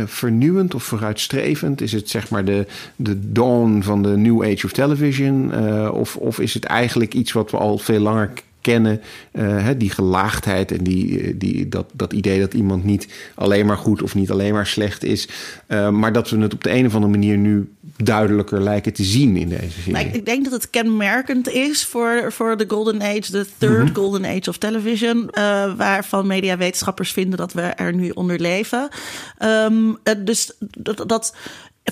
[0.00, 1.80] eh, vernieuwend of vooruitstrevend?
[1.80, 2.66] Is het zeg maar de,
[2.96, 5.52] de dawn van de new age of television?
[5.52, 8.30] Eh, of, of is het eigenlijk iets wat we al veel langer
[8.66, 9.00] kennen?
[9.32, 13.66] Eh, hè, die gelaagdheid en die, eh, die, dat, dat idee dat iemand niet alleen
[13.66, 15.28] maar goed of niet alleen maar slecht is.
[15.66, 19.04] Eh, maar dat we het op de een of andere manier nu duidelijker lijken te
[19.04, 19.92] zien in deze serie.
[19.92, 23.94] Maar ik, denk dat het kenmerkend is voor, voor de Golden Age, de third Mhm.
[23.94, 28.88] Golden Age of Television, eh, waarvan mediawetenschappers vinden dat we er nu onder leven.
[29.38, 31.34] Ehm, eh, dus dat, dat.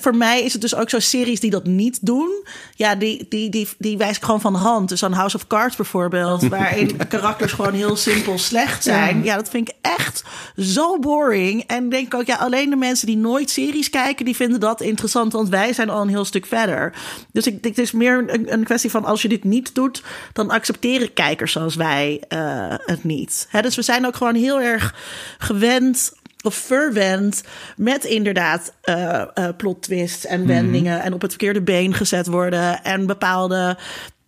[0.01, 2.45] Voor mij is het dus ook zo series die dat niet doen.
[2.75, 4.89] Ja, die, die, die, die wijs ik gewoon van de hand.
[4.89, 6.49] Dus aan House of Cards bijvoorbeeld.
[6.49, 9.25] Waarin karakters gewoon heel simpel slecht zijn.
[9.25, 10.25] Ja, dat vind ik echt
[10.57, 11.65] zo boring.
[11.67, 14.25] En denk ik ook, ja, alleen de mensen die nooit series kijken...
[14.25, 15.33] die vinden dat interessant.
[15.33, 16.93] Want wij zijn al een heel stuk verder.
[17.33, 19.05] Dus ik, het is meer een, een kwestie van...
[19.05, 23.47] als je dit niet doet, dan accepteren kijkers zoals wij eh, het niet.
[23.51, 24.95] Hè, dus we zijn ook gewoon heel erg
[25.39, 26.13] gewend
[26.45, 27.43] of verwend
[27.77, 32.83] met inderdaad eh eh, plot twists en wendingen en op het verkeerde been gezet worden
[32.83, 33.77] en bepaalde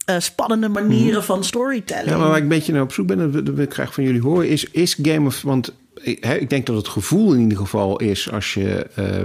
[0.06, 2.08] eh, spannende manieren van storytelling.
[2.08, 4.04] Ja, maar waar ik een beetje naar op zoek ben, dat wil ik graag van
[4.04, 5.42] jullie horen, is, is Game of...
[5.42, 9.22] Want ik, hè, ik denk dat het gevoel in ieder geval is als je eh,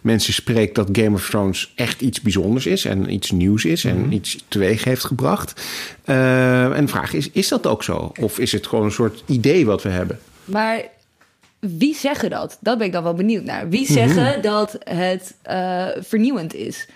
[0.00, 4.12] mensen spreekt dat Game of Thrones echt iets bijzonders is en iets nieuws is en
[4.12, 5.62] iets teweeg heeft gebracht.
[6.04, 8.12] Eh, en de vraag is, is dat ook zo?
[8.20, 10.18] Of is het gewoon een soort idee wat we hebben?
[10.44, 10.82] Maar
[11.78, 12.58] wie zeggen dat?
[12.60, 13.68] Dat ben ik dan wel benieuwd naar.
[13.68, 16.88] Wie zeggen dat het eh, vernieuwend is?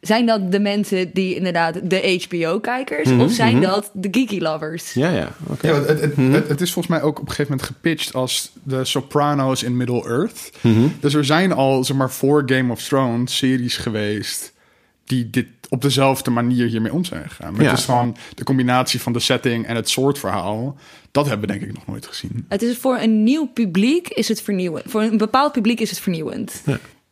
[0.00, 3.10] Zijn dat de mensen die inderdaad de HBO-kijkers?
[3.10, 4.92] Of zijn dat de geeky lovers?
[4.92, 5.32] Ja, ja.
[5.46, 5.68] oké.
[5.68, 8.52] Ja, het, het, het, het is volgens mij ook op een gegeven moment gepitcht als
[8.62, 10.52] de Sopranos in Middle-earth.
[11.00, 14.54] Dus er zijn al, zeg maar, voor Game of Thrones series geweest
[15.06, 17.52] die dit op dezelfde manier hiermee om zijn gegaan.
[17.52, 17.68] Maar Ja.
[17.70, 20.76] het is gewoon de combinatie van de setting en het soort verhaal.
[21.10, 22.44] Dat hebben we denk ik nog nooit gezien.
[22.48, 24.84] Het is voor een nieuw publiek is het vernieuwend.
[24.90, 26.62] Voor een bepaald publiek is het vernieuwend.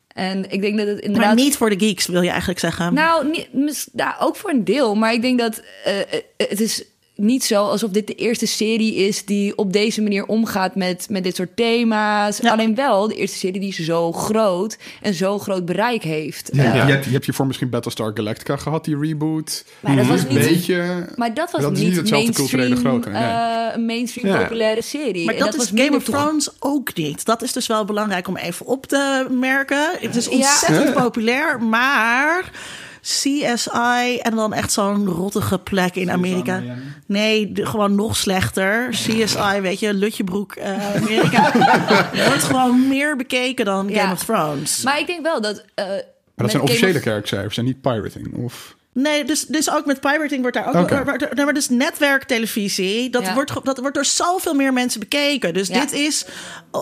[0.09, 1.27] En ik denk dat het inderdaad...
[1.37, 2.95] Maar niet voor de geeks, wil je eigenlijk zeggen.
[2.95, 4.95] Nou, niet, mis- nou, ook voor een deel.
[4.95, 6.85] Maar ik denk dat eh, eh, het is
[7.17, 11.23] niet zo alsof dit de eerste serie is die op deze manier omgaat met, met
[11.25, 12.39] dit soort thema's.
[12.39, 12.51] Ja.
[12.53, 16.51] Alleen wel de eerste serie die zo groot en zo groot bereik heeft.
[16.53, 19.65] Ja, Je, hebt, je hebt hiervoor misschien Battlestar Galactica gehad, die reboot.
[19.81, 21.09] Maar dat was een niet- beetje...
[21.17, 23.23] Maar dat was Dat niet, niet hetzelfde culturele mainstream, grootte, nee.
[23.31, 24.43] eh, een mainstream Ja.
[24.43, 25.25] populaire serie.
[25.25, 27.25] Maar dat, is was Game of Thrones ook niet.
[27.25, 29.91] Dat is dus wel belangrijk om even op te merken.
[30.01, 30.31] Het is Ja.
[30.31, 32.51] ontzettend populair, maar
[33.05, 36.63] CSI en dan echt zo'n rottige plek in Amerika.
[37.07, 38.89] Nee, de- gewoon nog slechter.
[38.91, 41.53] CSI, weet je, Lutjebroek, eh, Amerika.
[42.29, 44.01] wordt gewoon meer bekeken dan Ja.
[44.01, 44.83] Game of Thrones.
[44.83, 45.65] Maar ik denk wel dat...
[45.75, 46.03] eh, Maar
[46.35, 48.35] dat zijn officiële of- kijkcijfers en niet pirating.
[48.45, 48.75] Of...
[48.93, 50.91] Nee, dus, dus ook met pirating wordt daar ook...
[51.35, 53.35] Nee, maar dus netwerktelevisie, dat, Ja.
[53.35, 55.55] wordt, dat wordt door zoveel meer mensen bekeken.
[55.55, 55.81] Dus Ja.
[55.81, 56.25] dit is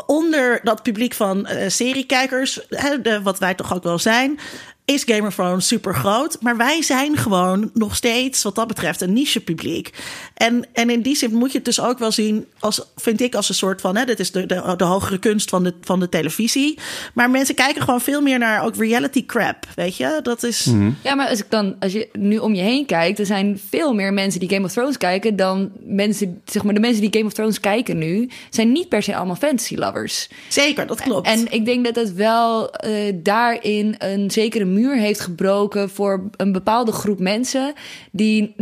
[0.07, 2.61] onder dat publiek van eh seriekijkers...
[2.69, 4.39] Hè, de, wat wij toch ook wel zijn...
[4.85, 6.37] is Game of Thrones super groot.
[6.41, 9.91] Maar wij zijn gewoon nog steeds, wat dat betreft, een niche publiek.
[10.35, 13.35] En, en in die zin moet je het dus ook wel zien, als, vind ik,
[13.35, 16.01] als een soort van: hè, dit is de, de, de hogere kunst van de, van
[16.01, 16.79] de televisie.
[17.15, 19.67] Maar mensen kijken gewoon veel meer naar ook reality crap.
[19.75, 20.71] Weet je, dat is.
[21.03, 23.95] Ja, maar als ik dan, als je nu om je heen kijkt, er zijn veel
[23.95, 27.27] meer mensen die Game of Thrones kijken dan mensen, zeg maar, de mensen die Game
[27.27, 30.29] of Thrones kijken nu, zijn niet per se allemaal fantasy lovers.
[30.49, 31.27] Zeker, dat klopt.
[31.27, 36.53] En ik denk dat het wel eh, daarin een zekere muur heeft gebroken voor een
[36.53, 37.75] bepaalde groep mensen
[38.13, 38.55] die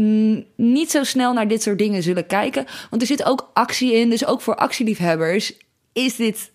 [0.57, 2.67] niet zo snel naar dit soort dingen zullen kijken.
[2.91, 5.53] Want er zit ook actie in, dus ook voor actieliefhebbers
[5.93, 6.51] is dit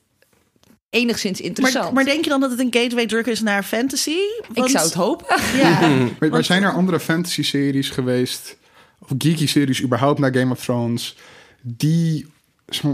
[0.90, 1.86] enigszins interessant.
[1.86, 4.18] maar, maar denk je dan dat het een gateway drug is naar fantasy?
[4.54, 5.26] ik zou het hopen.
[5.58, 5.80] Ja.
[6.20, 8.58] Maar, maar zijn er andere fantasy-series geweest,
[9.00, 11.16] of geeky-series überhaupt naar Game of Thrones,
[11.62, 12.26] die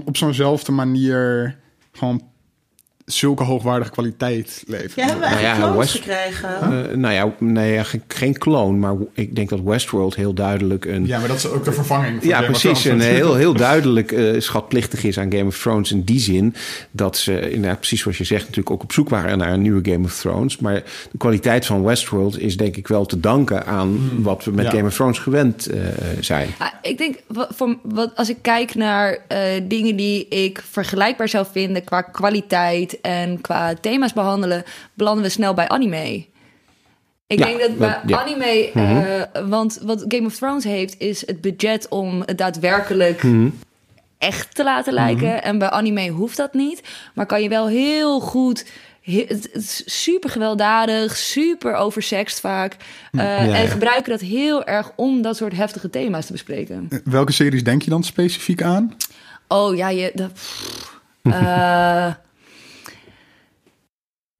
[0.05, 1.57] op zo'nzelfde manier
[1.91, 2.30] gewoon
[3.13, 4.91] zulke hoogwaardige kwaliteit leveren?
[4.95, 6.89] Ja, hebben we Nou ja, eigenlijk clones West- gekregen.
[6.89, 10.85] Eh, nou ja, nee, ja, geen, geen kloon, maar ik denk dat Westworld heel duidelijk
[10.85, 11.07] een...
[11.07, 12.81] Ja, maar dat is ook de vervanging van Ja, Game of precies.
[12.81, 13.05] Thrones.
[13.05, 16.55] En heel, heel duidelijk eh, schatplichtig is aan Game of Thrones in die zin
[16.91, 19.91] dat ze, inderdaad, precies zoals je zegt, natuurlijk ook op zoek waren naar een nieuwe
[19.91, 20.57] Game of Thrones.
[20.57, 20.73] Maar
[21.11, 24.71] de kwaliteit van Westworld is denk ik wel te danken aan wat we met Ja.
[24.71, 25.79] Game of Thrones gewend eh,
[26.19, 26.49] zijn.
[26.57, 31.45] Ah, ik denk, voor, wat, als ik kijk naar eh, dingen die ik vergelijkbaar zou
[31.51, 36.25] vinden qua kwaliteit en qua thema's behandelen, belanden we snel bij anime.
[37.27, 38.21] Ik Ja, denk dat bij ja.
[38.21, 43.23] anime, eh, want wat Game of Thrones heeft, is het budget om het daadwerkelijk
[44.17, 45.43] echt te laten lijken.
[45.43, 46.81] En bij anime hoeft dat niet,
[47.13, 48.65] maar kan je wel heel goed.
[49.01, 52.75] he- Het is super gewelddadig, super oversext vaak.
[53.11, 53.67] eh, ja, en ja.
[53.67, 56.87] gebruiken dat heel erg om dat soort heftige thema's te bespreken.
[57.03, 58.95] Welke series denk je dan specifiek aan?
[59.47, 60.11] Oh ja, je.
[60.13, 62.13] Dat, pff, eh,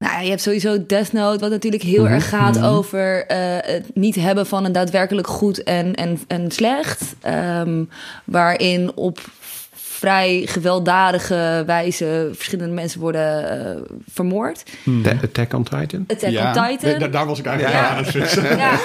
[0.02, 4.14] nou je hebt sowieso Death Note, wat natuurlijk heel erg gaat over eh, het niet
[4.14, 7.02] hebben van een daadwerkelijk goed en, en, en slecht.
[7.20, 7.84] Ehm,
[8.24, 9.18] waarin op
[9.74, 13.82] vrij gewelddadige wijze verschillende mensen worden eh,
[14.12, 14.62] vermoord.
[15.02, 16.04] Ta- Attack on Titan?
[16.06, 17.10] Attack ja, on Titan.
[17.10, 17.88] daar, was ik eigenlijk Ja.
[17.88, 18.56] aan het vissen.
[18.56, 18.78] ja,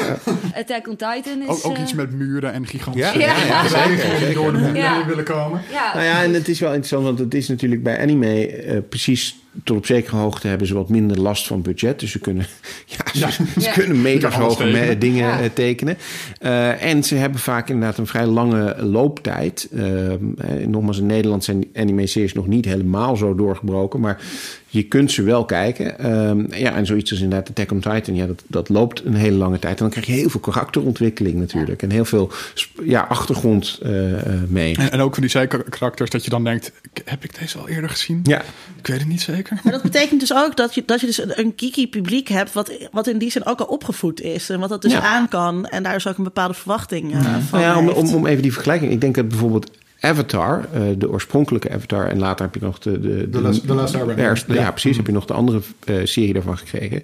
[0.56, 1.48] Attack on Titan is...
[1.48, 4.58] Ook, ook eh, iets met muren en gigantische Ja, ja, ja, bewegingen die door de
[4.58, 5.62] muren willen komen.
[5.72, 5.92] ja.
[5.94, 9.36] Nou ja, en het is wel interessant, want het is natuurlijk bij anime eh, precies
[9.64, 12.00] tot op zekere hoogte hebben ze wat minder last van budget.
[12.00, 12.46] Dus ze kunnen,
[13.14, 13.72] ja, ze, ze Ja.
[13.72, 15.00] kunnen meters alles hoge me- tekenen.
[15.00, 15.40] dingen Ja.
[15.42, 15.98] eh, tekenen.
[16.40, 19.68] Eh, en ze hebben vaak inderdaad een vrij lange looptijd.
[19.74, 20.20] Eh, eh,
[20.68, 24.22] nogmaals, in Nederland zijn anime-series nog niet helemaal zo doorgebroken, maar
[24.70, 26.00] je kunt ze wel kijken.
[26.00, 29.38] Ehm, ja, en zoiets als inderdaad Attack on Titan, ja, dat, dat loopt een hele
[29.38, 29.74] lange tijd.
[29.74, 31.82] En dan krijg je heel veel karakterontwikkeling natuurlijk.
[31.82, 32.32] En heel veel
[32.84, 34.76] ja, achtergrond eh, eh, mee.
[34.76, 36.72] En, en ook van die zijkarakters dat je dan denkt,
[37.06, 38.20] heb ik deze al eerder gezien?
[38.24, 38.42] Ja,
[38.78, 39.60] Ik weet het niet zeker.
[39.64, 42.54] Maar dat betekent dus ook dat je, dat je dus een, een geeky publiek hebt...
[42.54, 44.50] Wat, wat in die zin ook al opgevoed is.
[44.50, 45.02] En wat dat dus Ja.
[45.02, 45.66] aan kan.
[45.66, 48.42] En daar is ook een bepaalde verwachting eh, van Nou ja, om, om, om even
[48.42, 48.92] die vergelijking.
[48.92, 53.00] Ik denk dat bijvoorbeeld Avatar, eh, de oorspronkelijke Avatar, en later heb je nog de.
[53.00, 53.42] de, The
[53.74, 54.26] Last- Airbender.
[54.48, 54.72] Ja, ja, Ja.
[54.72, 54.98] precies.
[54.98, 57.04] Heb je nog de andere eh, serie daarvan gekregen.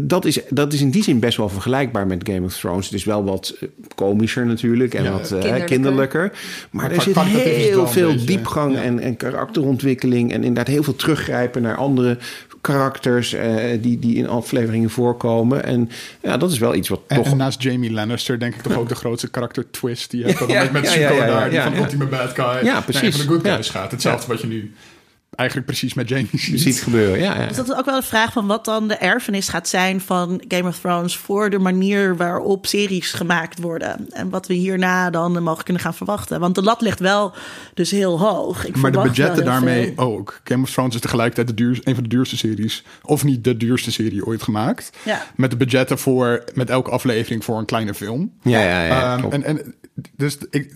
[0.00, 2.84] Dat is, dat is in die zin best wel vergelijkbaar met Game of Thrones.
[2.84, 5.10] Het is wel wat eh, komischer natuurlijk en Ja.
[5.12, 5.64] wat Kinderlijker.
[5.66, 6.32] kinderlijker.
[6.70, 8.82] Maar, Maar er zit heel veel beetje, diepgang ja.
[8.82, 10.30] en, en karakterontwikkeling.
[10.32, 12.18] En inderdaad heel veel teruggrijpen naar andere
[12.62, 15.64] karakters eh, die, die in afleveringen voorkomen.
[15.64, 15.90] En
[16.20, 18.76] ja, dat is wel iets wat En, toch en naast Jamie Lannister denk ik toch
[18.76, 20.50] ook de grootste karakter twist die je hebt.
[20.50, 23.16] Ja, met, met ja, ja, daar, van ultieme bad guy Ja, naar precies.
[23.16, 23.90] van de good guys gaat.
[23.90, 24.72] Hetzelfde wat je nu
[25.34, 26.60] eigenlijk precies met Jamie ziet.
[26.60, 27.18] ziet gebeuren.
[27.18, 27.46] Ja, ja.
[27.46, 30.42] Dus dat is ook wel de vraag van wat dan de erfenis gaat zijn van
[30.48, 34.06] Game of Thrones voor de manier waarop series gemaakt worden.
[34.10, 36.40] En wat we hierna dan mogen kunnen gaan verwachten.
[36.40, 37.34] Want de lat ligt wel
[37.74, 38.66] dus heel hoog.
[38.66, 40.04] Ik Maar de budgetten daarmee veel.
[40.04, 40.40] ook.
[40.44, 42.84] Game of Thrones is tegelijkertijd de duur, een van de duurste series.
[43.02, 44.90] Of niet de duurste serie ooit gemaakt.
[45.04, 45.22] Ja.
[45.36, 48.32] Met de budgetten voor met elke aflevering voor een kleine film.
[48.42, 49.16] Ja, ja, ja.
[49.16, 49.74] Ehm, en, en
[50.16, 50.72] dus ik,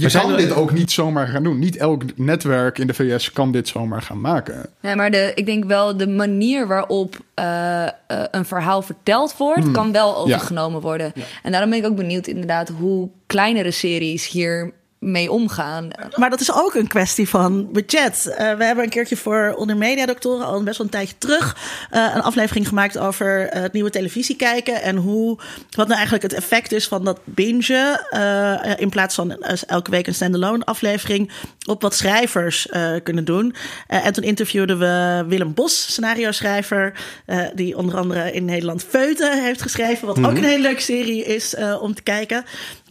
[0.00, 1.58] je kan er- dit ook niet zomaar gaan doen.
[1.58, 4.66] Niet elk netwerk in de VS kan dit zomaar gaan maken.
[4.80, 7.90] Nee, maar de, ik denk wel de manier waarop eh, eh,
[8.30, 11.12] een verhaal verteld wordt, kan wel overgenomen worden.
[11.42, 15.88] En daarom ben ik ook benieuwd inderdaad hoe kleinere series hier mee omgaan.
[16.14, 18.26] Maar dat is ook een kwestie van budget.
[18.26, 21.56] Eh, we hebben een keertje voor onder mediadoktoren al best wel een tijdje terug
[21.90, 25.38] eh, een aflevering gemaakt over eh, het nieuwe televisie kijken en hoe
[25.70, 30.06] wat nou eigenlijk het effect is van dat bingen eh, in plaats van elke week
[30.06, 31.30] een standalone aflevering
[31.66, 33.54] op wat schrijvers eh, kunnen doen.
[33.86, 36.92] Eh, en toen interviewden we Willem Bos, scenario schrijver,
[37.26, 41.24] eh, die onder andere in Nederland Feuten heeft geschreven, wat ook een hele leuke serie
[41.24, 42.44] is eh, om te kijken.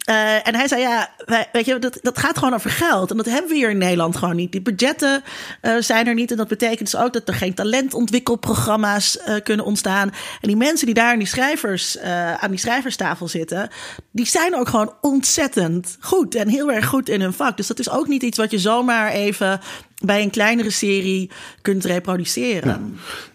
[0.05, 1.09] Eh, en hij zei, ja,
[1.51, 3.11] weet je, dat, dat gaat gewoon over geld.
[3.11, 4.51] En dat hebben we hier in Nederland gewoon niet.
[4.51, 5.23] Die budgetten
[5.61, 6.31] eh, zijn er niet.
[6.31, 10.13] En dat betekent dus ook dat er geen talentontwikkelprogramma's eh, kunnen ontstaan.
[10.41, 11.99] En die mensen die daar aan die, schrijvers,
[12.39, 13.69] aan die schrijverstafel zitten...
[14.11, 16.35] die zijn ook gewoon ontzettend goed.
[16.35, 17.57] En heel erg goed in hun vak.
[17.57, 19.59] Dus dat is ook niet iets wat je zomaar even
[20.03, 21.29] bij een kleinere serie
[21.61, 22.67] kunt reproduceren.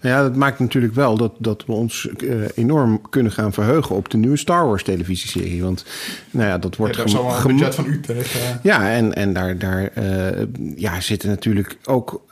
[0.01, 3.97] Nou ja, dat maakt natuurlijk wel dat, dat we ons eh, enorm kunnen gaan verheugen
[3.97, 5.63] op de nieuwe Star Wars televisieserie.
[5.63, 5.85] Want
[6.31, 8.61] nou ja, dat wordt Ja, gem- een budget van u tegen.
[8.63, 10.47] Ja, en, en daar, daar eh,
[10.77, 12.29] ja, zitten natuurlijk ook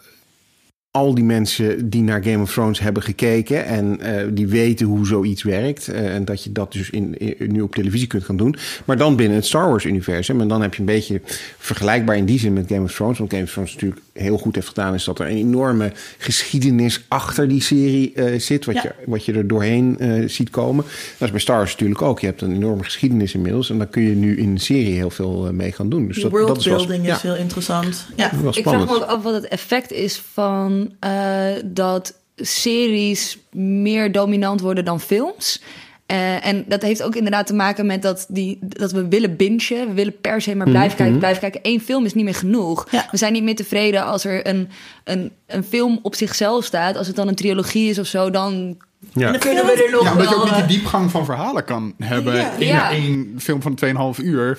[0.91, 5.07] al die mensen die naar Game of Thrones hebben gekeken en eh, die weten hoe
[5.07, 5.89] zoiets werkt.
[5.89, 8.57] en dat je dat dus in, in- nu op televisie kunt gaan doen.
[8.85, 10.41] Maar dan binnen het Star Wars-universum.
[10.41, 11.21] En dan heb je een beetje
[11.59, 13.19] vergelijkbaar in die zin met Game of Thrones.
[13.19, 17.05] Want Game of Thrones natuurlijk heel goed heeft gedaan, is dat er een enorme geschiedenis
[17.09, 18.65] achter die serie eh, zit.
[18.65, 18.83] Wat, Ja.
[18.83, 20.85] je, wat je er doorheen eh, ziet komen.
[20.85, 22.21] Dat is bij Star Wars natuurlijk ook.
[22.21, 23.71] Je hebt een enorme geschiedenis inmiddels.
[23.71, 26.07] En daar kun je nu in de serie heel veel eh, mee gaan doen.
[26.07, 28.07] Dus dat, dat is wel- worldbuilding is, ja, heel interessant.
[28.17, 28.33] Ja.
[28.33, 34.61] Ik vraag me ook af wat het effect is van eh, dat series meer dominant
[34.61, 35.63] worden dan films.
[36.09, 39.87] Eh, en dat heeft ook inderdaad te maken met dat, die, dat we willen bingen.
[39.89, 41.61] We willen per se maar blijven kijken, blijven kijken.
[41.63, 42.87] Eén film is niet meer genoeg.
[42.91, 43.09] Ja.
[43.11, 44.69] We zijn niet meer tevreden als er een,
[45.05, 46.97] een, een film op zichzelf staat.
[46.97, 48.77] Als het dan een trilogie is of zo, dan
[49.13, 49.33] Ja.
[49.33, 51.95] kunnen we er nog Ja, omdat je ook niet eh, die diepgang van verhalen kan
[51.99, 52.53] hebben Ja.
[52.59, 52.91] in Ja.
[52.91, 54.59] één film van 2,5 uur.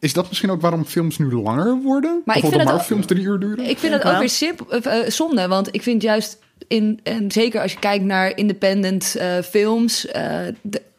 [0.00, 2.22] Is dat misschien ook waarom films nu langer worden?
[2.24, 3.64] Maar ik Bijvoorbeeld vind het Marvel-films drie uur duren?
[3.70, 6.38] Ik vind het ook weer sip, eh, eh, zonde, want ik vind juist
[6.68, 10.38] in en zeker als je kijkt naar independent eh, films, eh,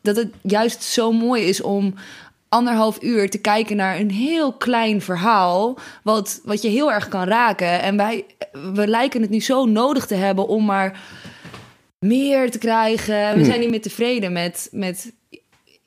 [0.01, 1.93] dat het juist zo mooi is om
[2.49, 7.23] anderhalf uur te kijken naar een heel klein verhaal wat, wat je heel erg kan
[7.23, 7.81] raken.
[7.81, 8.25] En wij
[8.73, 10.99] we lijken het nu zo nodig te hebben om maar
[11.99, 13.37] meer te krijgen.
[13.37, 15.11] We zijn niet meer tevreden met, met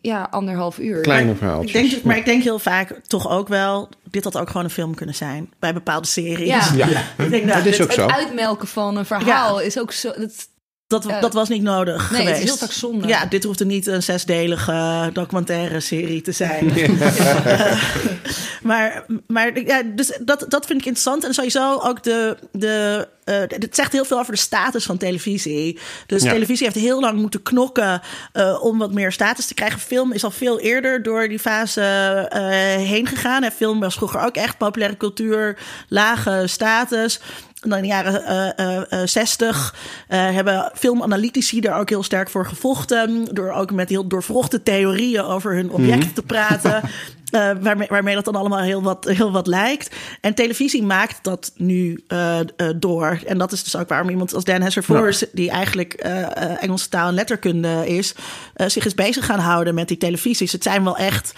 [0.00, 1.00] ja, anderhalf uur.
[1.00, 1.90] Kleine Ik verhaaltjes.
[1.90, 3.88] denk, maar ik denk heel vaak toch ook wel...
[4.10, 5.52] dit had ook gewoon een film kunnen zijn.
[5.58, 6.48] Bij bepaalde series.
[6.48, 6.86] Ja.
[6.86, 6.86] Ja,
[7.24, 8.02] Ik denk, nou, dat is dit- ook zo.
[8.06, 10.12] Het uitmelken van een verhaal is ook zo.
[10.18, 10.48] Dat,
[11.02, 12.44] Dat, dat was niet nodig Nee, het is geweest.
[12.44, 13.06] heel vaak zonde.
[13.06, 16.72] Ja, dit hoefde niet een zesdelige documentaire serie te zijn.
[18.62, 21.24] maar maar ja, dus dat, dat vind ik interessant.
[21.24, 22.36] En sowieso ook de...
[22.52, 25.78] de eh, het zegt heel veel over de status van televisie.
[26.06, 26.30] Dus Ja.
[26.32, 28.00] televisie heeft heel lang moeten knokken
[28.32, 29.80] eh, om wat meer status te krijgen.
[29.80, 31.82] Film is al veel eerder door die fase
[32.30, 32.40] eh,
[32.86, 33.42] heen gegaan.
[33.42, 37.20] En film was vroeger ook echt populaire cultuur, lage status.
[37.64, 39.74] In de jaren eh, eh, eh, 60
[40.08, 43.28] eh, hebben filmanalytici daar ook heel sterk voor gevochten.
[43.32, 46.80] Door ook met heel doorvrochte theorieën over hun objecten te praten.
[47.60, 49.96] waarmee, waarmee dat dan allemaal heel wat, heel wat lijkt.
[50.20, 52.04] En televisie maakt dat nu
[52.76, 53.18] door.
[53.26, 55.92] En dat is dus ook waarom iemand als Dan Hesser die eigenlijk
[56.60, 58.14] Engelse taal en letterkunde is,
[58.66, 60.52] zich is bezig gaan houden met die televisies.
[60.52, 61.34] Het zijn wel echt.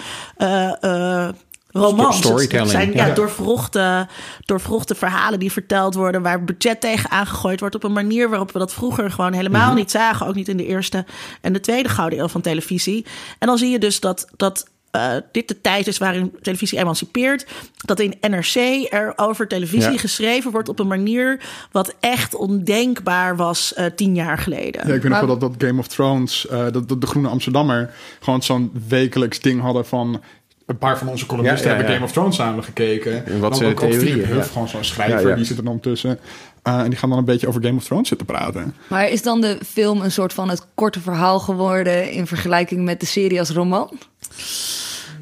[1.77, 2.17] Romans.
[2.17, 3.15] Storytelling, Het zijn ja, ja.
[3.15, 4.09] doorvrochte,
[4.45, 8.59] doorvrochte verhalen die verteld worden, waar budget tegen aangegooid wordt op een manier waarop we
[8.59, 9.77] dat vroeger gewoon helemaal Mhm.
[9.77, 10.27] niet zagen.
[10.27, 11.05] Ook niet in de eerste
[11.41, 13.07] en de tweede gouden eeuw van televisie.
[13.39, 14.27] En dan zie je dus dat.
[14.37, 17.47] dat eh, dit de tijd is waarin televisie emancipeert.
[17.77, 18.55] Dat in NRC
[18.93, 19.99] er over televisie Ja.
[19.99, 21.41] geschreven wordt op een manier
[21.73, 24.89] wat echt ondenkbaar was eh, tien jaar geleden.
[24.89, 27.29] Ja, ik weet nog wel dat, dat Game of Thrones, eh, dat, dat de Groene
[27.29, 30.23] Amsterdammer, gewoon zo'n wekelijks ding hadden van.
[30.67, 31.95] Een paar van onze columnisten Ja, ja, hebben.
[31.95, 33.27] Game of Thrones samen gekeken.
[33.27, 34.53] En wat Dan zijn ook, Philip theorieën, Huff, ja.
[34.53, 35.35] gewoon zo'n schrijver, Ja, ja.
[35.35, 36.19] die zit er dan tussen.
[36.63, 38.75] Eh, en die gaan dan een beetje over Game of Thrones zitten praten.
[38.89, 43.01] Maar is dan de film een soort van het korte verhaal geworden in vergelijking met
[43.01, 43.99] de serie als roman?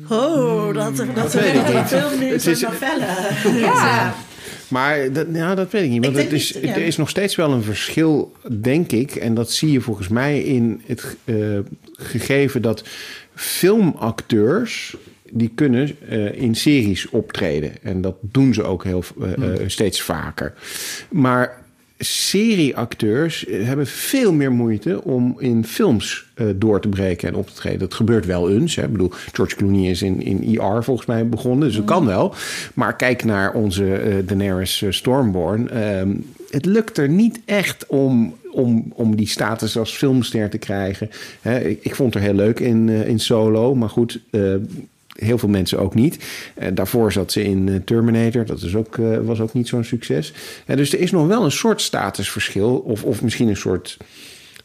[0.09, 1.85] Oh, dat, dat, dat, weet ik niet.
[1.87, 3.07] film nu Het is- novelle.
[3.59, 4.15] Ja.
[4.69, 6.05] Maar dat, ja, dat weet ik niet.
[6.05, 6.75] Want Ik het is, niet, ja.
[6.75, 9.15] er is nog steeds wel een verschil, denk ik.
[9.15, 11.37] En dat zie je volgens mij in het eh,
[11.93, 12.83] gegeven dat
[13.35, 14.97] filmacteurs...
[15.37, 17.73] die kunnen eh, in series optreden.
[17.83, 20.55] En dat doen ze ook heel, eh, eh, steeds vaker.
[21.11, 21.63] Maar
[21.99, 26.27] serieacteurs hebben veel meer moeite om in films
[26.57, 27.79] door te breken en op te treden.
[27.79, 28.77] Dat gebeurt wel eens.
[28.77, 28.83] Hè.
[28.83, 32.35] Ik bedoel, George Clooney is in, in ER volgens mij begonnen, dus dat kan wel.
[32.75, 35.71] Maar kijk naar onze eh, Daenerys Stormborn.
[35.71, 36.15] Ehm,
[36.51, 41.11] het lukt er niet echt om, om, om die status als filmster te krijgen.
[41.43, 44.21] Ik, ik vond haar heel leuk in, in Solo, maar goed...
[45.15, 46.19] Heel veel mensen ook niet.
[46.55, 48.47] Eh, daarvoor zat ze in eh, Terminator.
[48.47, 50.33] Dat is ook, eh, was ook niet zo'n succes.
[50.67, 52.77] Dus er is nog wel een soort statusverschil.
[52.77, 53.97] Of, of misschien een soort,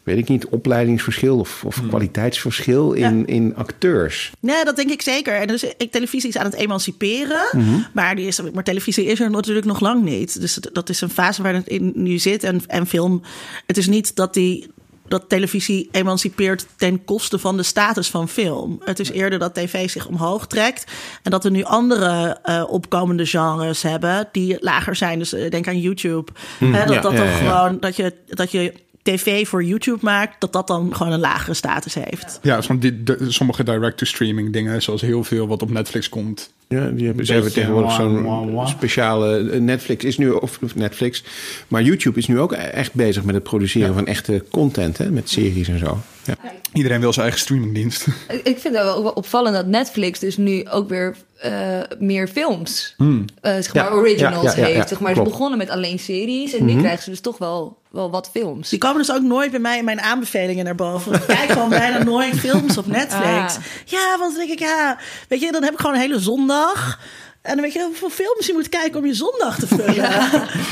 [0.02, 4.32] weet ik niet, opleidingsverschil of, of kwaliteitsverschil in, in acteurs.
[4.40, 5.34] Nee, dat denk ik zeker.
[5.34, 7.48] En dus ik, televisie is aan het emanciperen.
[7.52, 7.80] Mhm.
[7.92, 10.40] maar, die is, maar televisie is er natuurlijk nog lang niet.
[10.40, 12.44] Dus dat is een fase waar het in nu zit.
[12.44, 13.22] En, en film,
[13.66, 14.66] het is niet dat die
[15.10, 18.80] dat televisie emancipeert ten koste van de status van film.
[18.84, 20.92] Het is eerder dat tv zich omhoog trekt
[21.22, 25.18] en dat we nu andere eh, opkomende genres hebben die lager zijn.
[25.18, 26.32] Dus eh, denk aan YouTube.
[26.58, 27.36] Hè, dat ja, dat ja, dan ja, ja.
[27.36, 28.72] gewoon dat je dat je
[29.02, 32.38] tv voor YouTube maakt, dat dat dan gewoon een lagere status heeft.
[32.42, 36.52] Ja, van die, de- sommige direct-to-streaming dingen, zoals heel veel wat op Netflix komt.
[36.68, 39.50] Ja, die hebben, ze hebben tegenwoordig zo'n speciale...
[39.50, 41.24] eh, Netflix is nu, of of Netflix,
[41.68, 45.28] maar YouTube is nu ook echt bezig met het produceren van echte content, hè, met
[45.30, 45.98] series en zo.
[46.24, 46.34] Ja.
[46.72, 48.06] Iedereen wil zijn eigen streamingdienst.
[48.28, 53.52] Ik vind het wel, opvallend dat Netflix dus nu ook weer eh, meer films, eh,
[53.52, 54.76] zeg maar Ja, originals ja, ja, ja, heeft.
[54.76, 57.78] ja, zeg maar, ze begonnen met alleen series en nu krijgen ze dus toch wel,
[57.90, 58.68] wel wat films.
[58.68, 61.14] Die komen dus ook nooit bij mij in mijn aanbevelingen naar boven.
[61.14, 63.56] Ik kijk gewoon bijna nooit films op Netflix.
[63.56, 63.62] Ah.
[63.84, 64.98] Ja, want dan denk ik, ja,
[65.28, 66.98] weet je, dan heb ik gewoon een hele zondag.
[67.42, 69.94] En dan weet je hoeveel films je moet kijken om je zondag te vullen.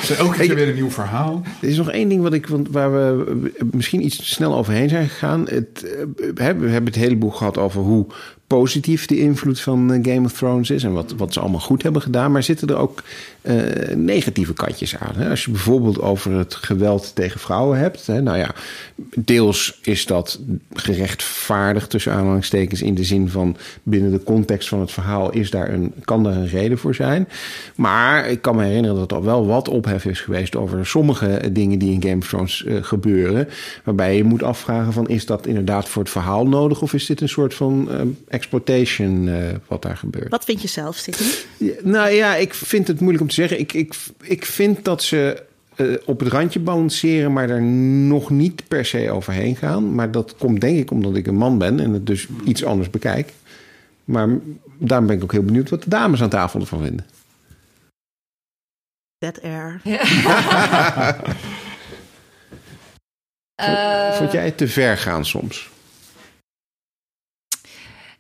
[0.01, 1.43] Dus elke keer weer een nieuw verhaal.
[1.61, 5.09] Er is nog één ding wat ik, want waar we misschien iets snel overheen zijn
[5.09, 5.49] gegaan.
[5.49, 5.91] Het, eh,
[6.35, 8.07] hè, we hebben het hele boek gehad over hoe
[8.49, 11.83] positief de invloed van eh, Game of Thrones is en wat, wat ze allemaal goed
[11.83, 12.33] hebben gedaan.
[12.33, 13.03] Maar zitten er ook
[13.41, 13.57] eh,
[13.95, 15.15] negatieve kantjes aan?
[15.17, 15.31] Hè?
[15.31, 18.07] Als je bijvoorbeeld over het geweld tegen vrouwen hebt.
[18.07, 18.51] Hè, nou ja,
[19.17, 20.41] deels is dat
[20.73, 25.73] gerechtvaardigd tussen aanhalingstekens in de zin van binnen de context van het verhaal is daar
[25.73, 27.29] een, kan daar een reden voor zijn.
[27.75, 31.79] Maar ik kan me herinneren dat er wel wat ophef is geweest over sommige dingen
[31.79, 33.49] die in Game of Thrones eh, gebeuren.
[33.85, 37.21] Waarbij je moet afvragen van is dat inderdaad voor het verhaal nodig of is dit
[37.21, 37.89] een soort van
[38.39, 39.35] exploitation eh,
[39.67, 40.29] wat daar gebeurt?
[40.29, 41.29] Wat vind je zelf, Sydney?
[41.57, 43.59] Ja, nou ja, ik vind het moeilijk om te zeggen.
[43.59, 45.43] Ik, ik, ik vind dat ze
[45.77, 49.95] eh, op het randje balanceren, maar er nog niet per se overheen gaan.
[49.95, 52.91] Maar dat komt denk ik omdat ik een man ben en het dus iets anders
[52.91, 53.33] bekijk.
[54.05, 54.29] Maar
[54.79, 57.07] daarom ben ik ook heel benieuwd wat de dames aan tafel ervan vinden.
[59.19, 59.81] Dead Air.
[63.59, 65.71] Eh, Vond jij het te ver gaan soms?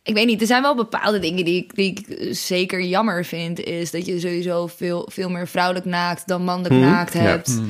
[0.08, 3.60] Ik weet niet, er zijn wel bepaalde dingen die ik, die ik zeker jammer vind.
[3.60, 7.20] Is dat je sowieso veel, veel meer vrouwelijk naakt dan mannelijk Mhm, naakt ja.
[7.20, 7.60] hebt.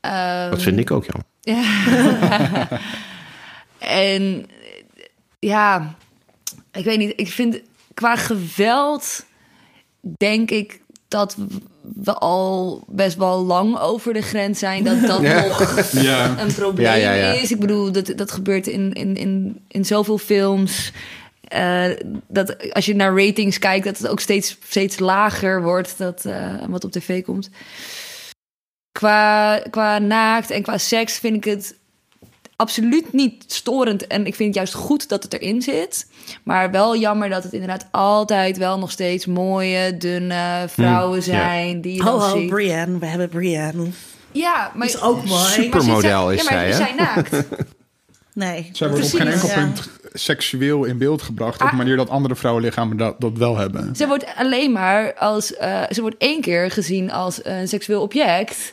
[0.00, 1.26] Ehm, Dat vind ik ook jammer.
[3.78, 4.46] En
[5.38, 5.94] ja,
[6.72, 7.12] ik weet niet.
[7.16, 7.60] Ik vind
[7.94, 9.24] qua geweld,
[10.00, 11.36] denk ik dat
[11.94, 14.84] we al best wel lang over de grens zijn.
[14.84, 15.46] Dat dat Ja.
[15.46, 16.38] nog Ja.
[16.38, 17.32] een probleem Ja, ja, ja.
[17.32, 17.50] is.
[17.52, 20.92] Ik bedoel, dat, dat gebeurt in, in, in, in zoveel films.
[21.48, 21.84] Eh,
[22.28, 25.98] dat als je naar ratings kijkt, dat het ook steeds, steeds lager wordt.
[25.98, 27.50] Dat, eh, wat op tv komt.
[28.92, 31.76] Qua, qua naakt en qua seks vind ik het
[32.56, 34.06] absoluut niet storend.
[34.06, 36.06] En ik vind het juist goed dat het erin zit.
[36.42, 41.80] Maar wel jammer dat het inderdaad altijd wel nog steeds mooie, dunne vrouwen zijn.
[41.80, 42.50] Die je dan Ho, ho, ziet.
[42.50, 42.98] Brienne.
[42.98, 43.88] We hebben Brienne.
[44.32, 45.52] Ja, maar Is ook mooi.
[45.52, 46.72] Supermodel maar is zij, ja, maar hè?
[46.72, 47.46] ze zijn naakt.
[48.38, 48.70] Nee.
[48.72, 49.54] Zij wordt op geen enkel ja.
[49.54, 51.54] punt seksueel in beeld gebracht.
[51.60, 51.70] Op Ah.
[51.72, 53.96] een manier dat andere vrouwenlichamen dat, dat wel hebben.
[53.96, 55.54] Ze wordt alleen maar als...
[55.56, 58.72] eh, ze wordt één keer gezien als een seksueel object.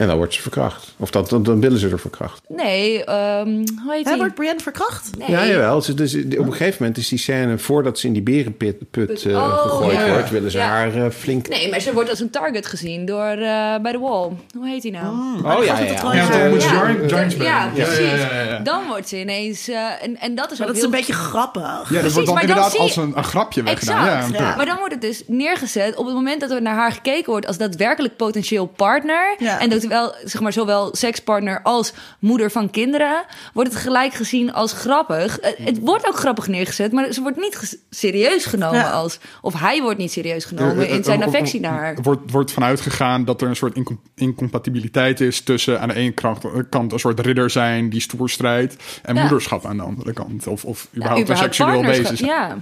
[0.00, 0.94] En dan wordt ze verkracht.
[0.96, 2.40] Of dat, dan, dan willen ze er verkracht.
[2.48, 4.16] Nee, ehm hoe heet Hè, die?
[4.20, 5.10] wordt Brienne verkracht?
[5.18, 5.30] Nee.
[5.30, 5.80] Ja, jawel.
[5.82, 7.58] Ze- Dus, op een gegeven moment is die scène...
[7.58, 10.08] voordat ze in die berenput put, eh, Oh, gegooid ja.
[10.10, 10.30] wordt...
[10.30, 10.64] willen ze Ja.
[10.66, 11.48] haar eh, flink...
[11.48, 14.30] Nee, maar ze wordt als een target gezien door eh, bij de wall.
[14.56, 15.06] Hoe heet die nou?
[15.44, 16.12] Oh ja, ja, ja.
[16.12, 17.36] Ja, Ja, precies.
[17.36, 18.58] Ja, ja, ja, ja.
[18.58, 19.68] Dan wordt ze ineens...
[19.68, 21.62] eh, en, en dat is Maar ook dat is een beetje grappig.
[21.62, 24.04] Ja, dat Precies, wordt dan maar dan inderdaad als een, een grapje weggedaan.
[24.32, 24.38] Ja.
[24.38, 24.56] Ja.
[24.56, 27.46] Maar dan wordt het dus neergezet op het moment dat er naar haar gekeken wordt
[27.46, 29.34] als daadwerkelijk potentieel partner.
[29.38, 29.60] Ja.
[29.60, 33.24] En dat wel, zeg maar, zowel sekspartner als moeder van kinderen,
[33.54, 35.38] wordt het gelijk gezien als grappig.
[35.38, 38.90] Eh, Het wordt ook grappig neergezet, maar ze wordt niet serieus genomen Ja.
[38.90, 39.18] als.
[39.40, 41.94] Of hij wordt niet serieus genomen Er- er- in zijn affectie naar haar.
[41.96, 45.94] Er wordt, wordt vanuit gegaan dat er een soort incom- incompatibiliteit is tussen aan de
[45.94, 46.38] ene kant,
[46.68, 49.20] kant een soort ridder zijn die stoer strijdt en Ja.
[49.20, 50.46] moederschap aan de andere kant.
[50.46, 52.16] Of, of Ja, überhaupt een seksueel zijn.
[52.16, 52.56] Ja.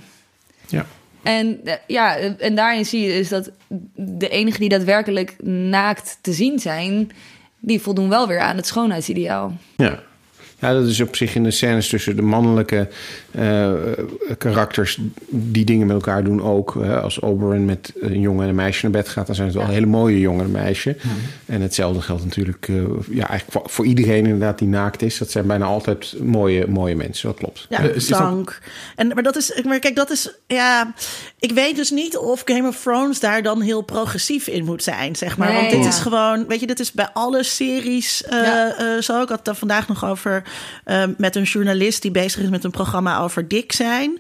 [0.67, 0.87] Ja.
[1.23, 3.51] En, eh, ja, en daarin zie je dus dat
[3.95, 7.11] de enigen die daadwerkelijk naakt te zien zijn,
[7.61, 9.57] die voldoen wel weer aan het schoonheidsideaal.
[9.77, 10.03] Ja.
[10.61, 12.89] Ja, dat is op zich in de scènes tussen de mannelijke
[13.31, 13.73] eh,
[14.39, 14.99] karakters
[15.29, 16.75] die dingen met elkaar doen ook.
[16.81, 17.01] Hè.
[17.01, 19.67] Als Oberyn met een jongen en een meisje naar bed gaat, dan zijn het wel
[19.67, 20.97] een hele mooie jongen en meisje.
[21.47, 22.75] En hetzelfde geldt natuurlijk eh,
[23.11, 25.19] ja, eigenlijk voor, voor iedereen inderdaad die naakt is.
[25.19, 27.67] Dat zijn bijna altijd mooie, mooie mensen, dat klopt.
[27.69, 28.59] Ja, Eh, dank.
[28.97, 30.93] En, maar dat is, maar kijk, dat is, ja,
[31.39, 35.17] ik weet dus niet of Game of Thrones daar dan heel progressief in moet zijn,
[35.17, 35.49] zeg maar.
[35.49, 35.89] Nee, Want dit ja.
[35.89, 38.75] is gewoon, weet je, dit is bij alle series eh, Ja.
[38.77, 39.23] eh, zo.
[39.23, 40.43] Ik had het daar vandaag nog over
[40.85, 44.19] eh, met een journalist die bezig is met een programma over dik zijn.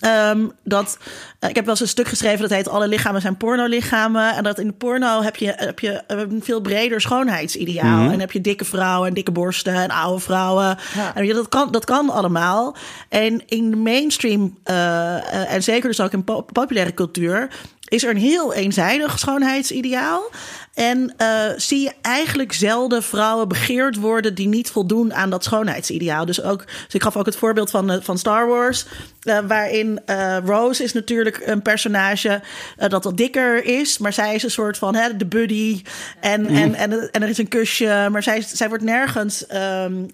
[0.00, 0.98] Ehm, dat,
[1.38, 4.34] eh, ik heb wel eens een stuk geschreven dat heet Alle lichamen zijn pornolichamen.
[4.34, 8.10] En dat in de porno heb je, heb je een veel breder schoonheidsideaal.
[8.10, 10.78] En heb je dikke vrouwen en dikke borsten en oude vrouwen.
[11.14, 12.76] En je, dat, kan, dat kan allemaal.
[13.08, 17.48] En in de mainstream, uh, en zeker dus ook in populaire cultuur,
[17.88, 20.30] is er een heel eenzijdig schoonheidsideaal.
[20.78, 26.24] En uh, zie je eigenlijk zelden vrouwen begeerd worden die niet voldoen aan dat schoonheidsideaal.
[26.24, 28.86] Dus, ook, dus ik gaf ook het voorbeeld van, uh, van Star Wars,
[29.22, 30.00] uh, waarin
[30.44, 32.40] Rose is natuurlijk een personage
[32.88, 35.82] dat wat dikker is, maar zij is een soort van hè, de buddy
[36.20, 36.56] en, mm.
[36.56, 39.44] en, en, en er is een kusje, maar zij, zij wordt nergens
[39.84, 40.10] um,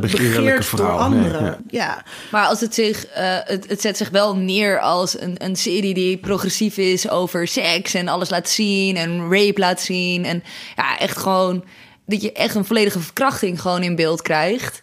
[0.00, 1.42] begeerd vrouw, door anderen.
[1.42, 1.56] Nee, ja.
[1.68, 2.02] ja.
[2.30, 6.16] Maar als het zich, het, het zet zich wel neer als een, een serie die
[6.16, 10.07] progressief is over seks en alles laat zien en rape laat zien.
[10.16, 10.42] En
[10.76, 11.64] ja, echt gewoon
[12.06, 14.80] dat je echt een volledige verkrachting gewoon in beeld krijgt.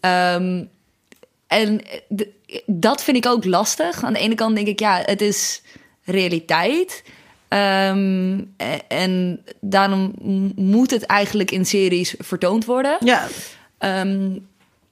[0.00, 0.68] Um,
[1.46, 1.80] en
[2.66, 4.04] dat vind ik ook lastig.
[4.04, 5.62] Aan de ene kant denk ik, ja, het is
[6.04, 7.02] realiteit.
[7.48, 8.54] Um,
[8.88, 10.12] en daarom
[10.56, 12.96] moet het eigenlijk in series vertoond worden.
[13.00, 13.28] Ja.
[13.78, 14.46] Um,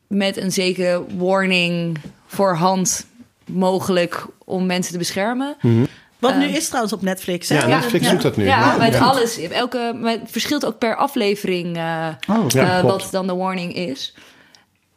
[0.07, 3.07] met een zekere warning voorhand
[3.47, 5.57] mogelijk om mensen te beschermen.
[5.61, 5.87] Mm -hmm.
[6.19, 7.49] Wat nu is trouwens op Netflix.
[7.49, 7.59] Hè?
[7.59, 8.45] Ja, Netflix doet dat nu.
[8.45, 9.39] Ja, met alles.
[9.39, 14.15] Elke, met, verschilt ook per aflevering uh, oh, uh, wat dan de warning is.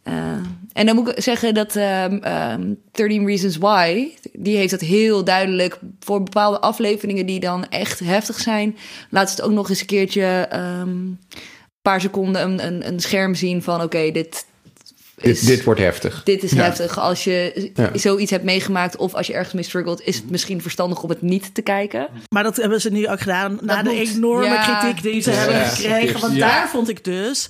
[0.03, 0.13] Uh,
[0.73, 5.23] en dan moet ik zeggen dat um, um, 13 Reasons Why, die heeft dat heel
[5.23, 8.77] duidelijk voor bepaalde afleveringen die dan echt heftig zijn.
[9.09, 11.19] Laat het ook nog eens een keertje um, een
[11.81, 14.45] paar seconden een, een, een scherm zien van oké, dit,
[15.21, 16.21] dit, dit, wordt heftig.
[16.23, 16.99] Dit is heftig.
[16.99, 21.03] Als je zoiets hebt meegemaakt of als je ergens mee struggelt, is het misschien verstandig
[21.03, 22.07] om het niet te kijken.
[22.29, 26.19] Maar dat hebben ze nu ook gedaan na de enorme kritiek die ze hebben gekregen.
[26.19, 27.49] Want daar vond ik dus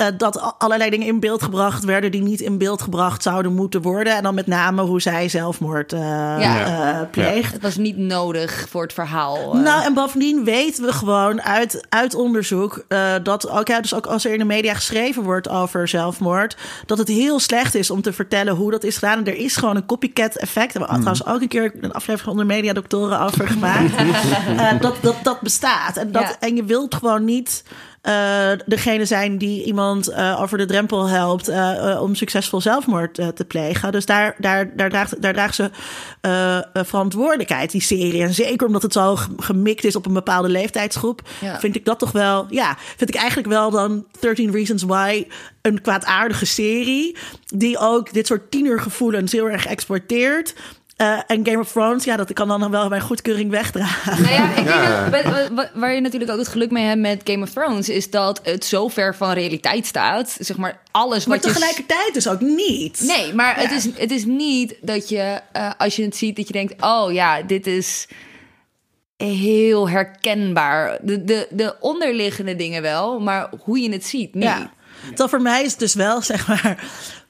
[0.00, 3.82] uh, dat allerlei dingen in beeld gebracht werden die niet in beeld gebracht zouden moeten
[3.82, 4.16] worden.
[4.16, 7.00] En dan met name hoe zij zelfmoord uh, ja.
[7.00, 7.52] uh, pleegt.
[7.52, 9.54] Het was niet nodig voor het verhaal.
[9.54, 12.84] Nou, en bovendien weten we gewoon uit, uit onderzoek
[13.22, 16.98] dat ook, ja, dus ook als er in de media geschreven wordt over zelfmoord, dat
[16.98, 19.18] het heel slecht is om te vertellen hoe dat is gedaan.
[19.18, 20.72] En er is gewoon een copycat effect.
[20.72, 21.14] Daar hebben we mm.
[21.14, 23.92] trouwens ook een keer een aflevering onder mediadoktoren over gemaakt.
[24.82, 25.96] dat, dat dat bestaat.
[25.96, 26.36] En, dat, ja.
[26.40, 27.62] en je wilt gewoon niet
[28.66, 33.92] degene zijn die iemand uh, over de drempel helpt uh, om succesvol zelfmoord te plegen.
[33.92, 35.70] Dus daar, daar, daar, draagt, daar draagt ze
[36.72, 38.22] verantwoordelijkheid, die serie.
[38.22, 41.60] En zeker omdat het zo gemikt is op een bepaalde leeftijdsgroep, ja.
[41.60, 45.26] vind ik dat toch wel, ja, vind ik eigenlijk wel dan 13 Reasons Why
[45.62, 47.16] een kwaadaardige serie.
[47.46, 50.54] Die ook dit soort tienergevoelens heel erg exporteert.
[50.96, 54.22] Uh, en Game of Thrones, ja, dat kan dan wel mijn goedkeuring wegdragen.
[54.22, 54.64] Nou ja, ik
[55.10, 58.10] denk dat, waar je natuurlijk ook het geluk mee hebt met Game of Thrones, is
[58.10, 60.36] dat het zo ver van realiteit staat.
[60.38, 63.00] Zeg maar alles maar wat tegelijkertijd dus ook niet.
[63.06, 66.46] Nee, maar het, is, het is niet dat je, uh, als je het ziet, dat
[66.46, 68.08] je denkt: oh ja, dit is
[69.16, 70.98] heel herkenbaar.
[71.02, 74.44] De, de, de onderliggende dingen wel, maar hoe je het ziet, niet.
[74.44, 74.72] Ja.
[75.06, 76.84] Terwijl voor mij is het dus wel, zeg maar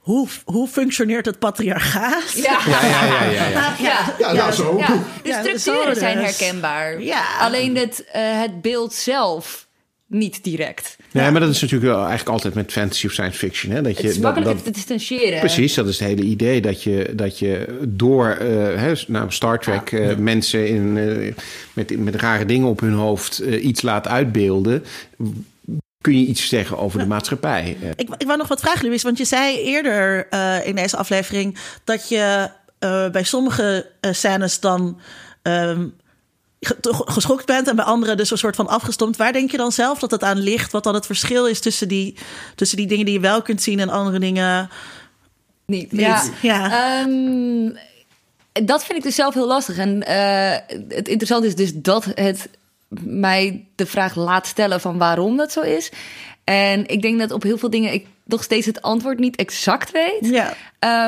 [0.04, 2.32] hoe, hoe functioneert het patriarchaat?
[2.34, 3.04] Ja, ja, ja.
[3.04, 3.74] ja, ja, ja.
[3.78, 4.80] ja, ja, ja zo.
[5.22, 7.02] De structuren zijn herkenbaar.
[7.02, 7.38] Ja.
[7.38, 9.66] Alleen het, uh, het beeld zelf
[10.06, 10.96] niet direct.
[11.10, 13.72] Ja, maar dat is natuurlijk wel eigenlijk altijd met fantasy of science fiction.
[13.72, 13.82] Hè?
[13.82, 15.38] Dat je, het is makkelijk dat, te distancieren.
[15.38, 16.60] Precies, dat is het hele idee.
[16.60, 21.32] Dat je, dat je door uh, hè, nou, Star Trek uh, mensen in, uh,
[21.72, 24.84] met, met rare dingen op hun hoofd iets laat uitbeelden
[26.04, 27.76] kun je iets zeggen over de maatschappij.
[27.96, 31.58] Ik, ik wou nog wat vragen, Louis, want je zei eerder uh, in deze aflevering
[31.84, 32.50] dat je
[32.80, 35.00] uh, bij sommige uh, scènes dan
[35.42, 35.94] um,
[36.88, 39.16] geschokt bent en bij andere dus een soort van afgestompt.
[39.16, 40.72] Waar denk je dan zelf dat het aan ligt?
[40.72, 42.16] Wat dan het verschil is tussen die,
[42.54, 44.70] tussen die dingen die je wel kunt zien en andere dingen
[45.66, 45.92] niet?
[45.92, 46.00] niet.
[46.00, 46.24] Ja.
[46.42, 47.00] ja.
[47.02, 47.76] Um,
[48.52, 49.76] dat vind ik dus zelf heel lastig.
[49.76, 50.08] En
[50.88, 52.48] het interessante is dus dat het
[53.02, 55.92] mij de vraag laat stellen van waarom dat zo is.
[56.44, 59.90] En ik denk dat op heel veel dingen ik nog steeds het antwoord niet exact
[59.90, 60.18] weet.
[60.20, 60.54] Ja.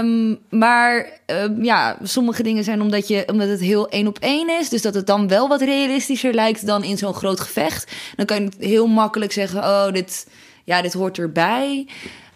[0.01, 4.51] Um, maar um, ja, sommige dingen zijn omdat, je, omdat het heel één op één
[4.61, 4.69] is.
[4.69, 7.93] Dus dat het dan wel wat realistischer lijkt dan in zo'n groot gevecht.
[8.17, 10.27] Dan kan je heel makkelijk zeggen: Oh, dit,
[10.65, 11.87] ja, dit hoort erbij.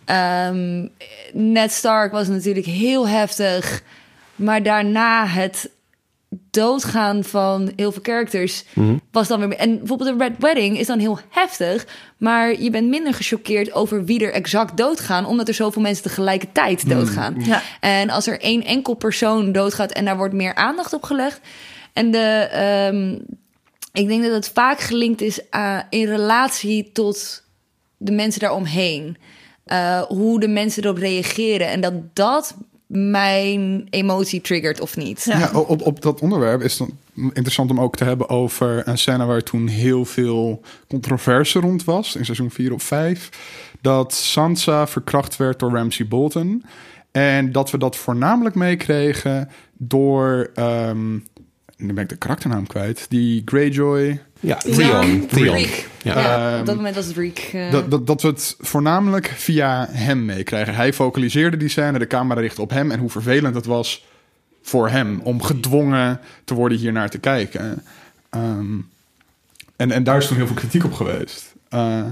[0.07, 0.90] Um,
[1.32, 3.82] Ned Stark was natuurlijk heel heftig.
[4.36, 5.70] Maar daarna het
[6.51, 8.97] doodgaan van heel veel characters mhm.
[9.11, 9.59] was dan weer.
[9.59, 11.87] En bijvoorbeeld de Red Wedding is dan heel heftig,
[12.18, 16.85] maar je bent minder gechoqueerd over wie er exact doodgaan, omdat er zoveel mensen tegelijkertijd
[16.85, 16.95] mhm.
[16.95, 17.37] doodgaan.
[17.39, 17.62] Ja.
[17.81, 21.41] En als er één enkel persoon doodgaat en daar wordt meer aandacht op gelegd.
[21.93, 22.51] En de,
[22.93, 23.24] um,
[23.93, 27.45] ik denk dat het vaak gelinkt is uh, in relatie tot
[27.97, 29.16] de mensen daaromheen.
[29.64, 31.68] eh, hoe de mensen erop reageren.
[31.68, 32.55] En dat dat
[32.91, 35.24] mijn emotie triggert of niet.
[35.24, 39.24] Ja, op, op dat onderwerp is het interessant om ook te hebben over een scène
[39.24, 43.28] waar toen heel veel controverse rond was, in seizoen 4 of 5.
[43.81, 46.64] Dat Sansa verkracht werd door Ramsay Bolton.
[47.10, 50.51] En dat we dat voornamelijk meekregen door.
[50.55, 51.19] ehm
[51.77, 53.06] nu ben ik de karakternaam kwijt.
[53.09, 54.20] Die Greyjoy.
[54.40, 55.26] Ja, Theon.
[55.26, 55.54] Theon.
[55.56, 55.88] Reek.
[56.02, 56.18] Ja.
[56.20, 57.50] Ja, Ehm, op dat moment was het Reek.
[57.52, 60.74] eh, Dat, dat, dat we het voornamelijk via hem meekrijgen.
[60.74, 62.90] Hij focaliseerde die scène, de camera richtte op hem.
[62.90, 64.04] En hoe vervelend het was
[64.62, 67.82] voor hem om gedwongen te worden hier naar te kijken.
[68.30, 68.78] Ehm,
[69.76, 71.54] en, en daar is toen heel veel kritiek op geweest.
[71.68, 72.02] Eh,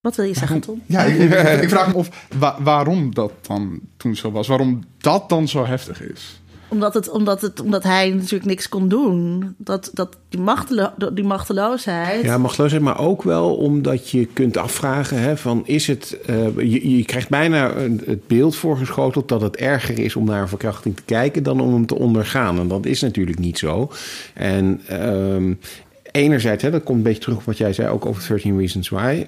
[0.00, 0.82] Wat wil je zeggen, Tom?
[0.86, 4.46] ja, ik, ik- ik vraag me af wa- waarom dat dan toen zo was.
[4.48, 6.37] Waarom dat dan zo heftig is.
[6.68, 9.54] Omdat, het, omdat, het, omdat hij natuurlijk niks kon doen.
[9.58, 12.24] Dat, dat die, machtelo die machteloosheid.
[12.24, 16.18] Ja, machteloosheid, maar ook wel omdat je kunt afvragen: hè, van is het.
[16.26, 17.72] eh, je, je krijgt bijna
[18.04, 21.72] het beeld voorgeschoteld dat het erger is om naar een verkrachting te kijken dan om
[21.72, 22.58] hem te ondergaan.
[22.58, 23.90] En dat is natuurlijk niet zo.
[24.34, 25.54] En ehm,
[26.12, 28.88] enerzijds, hè, dat komt een beetje terug op wat jij zei ook over 13 Reasons
[28.88, 29.26] Why.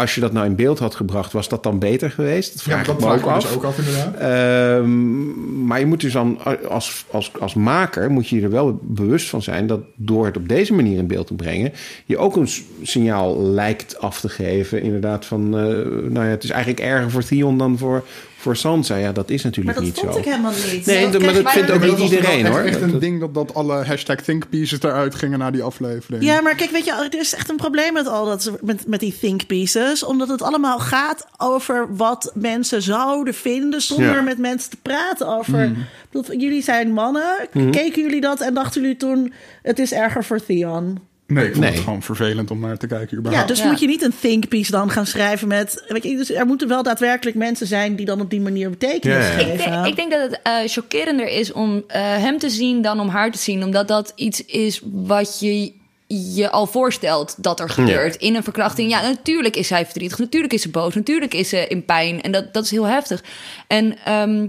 [0.00, 2.52] Als je dat nou in beeld had gebracht, was dat dan beter geweest?
[2.52, 3.54] Dat vraag ik me ook af.
[3.54, 4.14] ook af inderdaad.
[4.14, 9.28] Ehm, maar je moet dus dan als, als, als maker moet je er wel bewust
[9.28, 11.72] van zijn dat door het op deze manier in beeld te brengen,
[12.04, 12.48] je ook een
[12.82, 14.82] signaal lijkt af te geven.
[14.82, 15.62] Inderdaad, van eh,
[16.10, 18.04] nou ja, het is eigenlijk erger voor Theon dan voor,
[18.46, 18.96] voor Sansa.
[18.96, 20.18] Ja, dat is maar natuurlijk dat niet vond zo.
[20.18, 20.86] ik helemaal niet.
[20.86, 22.60] Nee, maar dat maar- vindt ook Dat niet iedereen echt, hoor.
[22.64, 26.24] echt Dat- een ding dat, dat alle hashtag thinkpieces eruit gingen na die aflevering.
[26.24, 29.00] Ja, maar kijk, weet je, er is echt een probleem met al dat met, met
[29.00, 34.20] die think pieces, omdat het allemaal gaat over wat mensen zouden vinden zonder Ja.
[34.22, 35.72] met mensen te praten over.
[36.10, 37.70] Bedoel, jullie zijn mannen, Mhm.
[37.70, 39.32] keken jullie dat en dachten jullie toen
[39.62, 40.98] het is erger voor Theon?
[41.26, 41.74] Nee, ik vond Nee.
[41.74, 43.48] het gewoon vervelend om naar te kijken Ja, überhaupt.
[43.48, 43.66] dus Ja.
[43.66, 45.84] moet je niet een think piece dan gaan schrijven met.
[45.88, 49.26] Weet je, dus er moeten wel daadwerkelijk mensen zijn die dan op die manier betekenis
[49.26, 49.52] geven.
[49.52, 53.00] Ik denk, ik denk dat het eh, chockerender is om eh, hem te zien dan
[53.00, 53.64] om haar te zien.
[53.64, 55.72] Omdat dat iets is wat je
[56.06, 58.90] je al voorstelt dat er gebeurt in een verkrachting.
[58.90, 60.18] Ja, natuurlijk is zij verdrietig.
[60.18, 60.94] Natuurlijk is ze boos.
[60.94, 62.22] Natuurlijk is ze in pijn.
[62.22, 63.22] En dat, dat is heel heftig.
[63.66, 64.46] En ehm,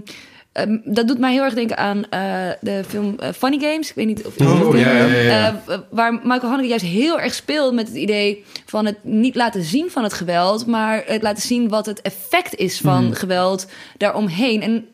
[0.58, 2.20] ehm, dat doet mij heel erg denken aan eh,
[2.60, 3.88] de film eh, Funny Games.
[3.88, 5.62] Ik weet niet of je Oh, ja, ja, ja.
[5.66, 9.62] eh, waar Michael Haneke juist heel erg speelt met het idee van het niet laten
[9.62, 13.12] zien van het geweld, maar het laten zien wat het effect is van Mhm.
[13.14, 13.66] geweld
[13.96, 14.62] daaromheen.
[14.62, 14.86] En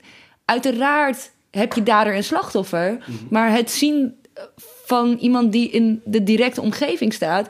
[0.45, 3.11] uiteraard heb je dader en slachtoffer, Mhm.
[3.31, 4.15] maar het zien
[4.87, 7.49] van iemand die in de directe omgeving staat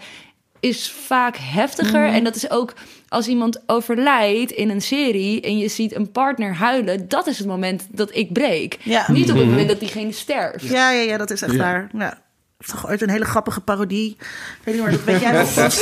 [0.64, 2.00] is vaak heftiger.
[2.06, 2.14] Mhm.
[2.14, 2.72] En dat is ook
[3.08, 7.46] als iemand overlijdt in een serie en je ziet een partner huilen, dat is het
[7.46, 8.78] moment dat ik breek.
[8.82, 9.04] Ja.
[9.12, 10.68] Niet op het moment dat diegene sterft.
[10.68, 11.58] Ja, ja, ja, dat is echt Ja.
[11.58, 11.88] waar.
[11.98, 12.22] Ja.
[12.66, 14.16] Toch ooit een hele grappige parodie.
[14.18, 14.26] Ik
[14.64, 15.80] weet niet meer, weet jij vast,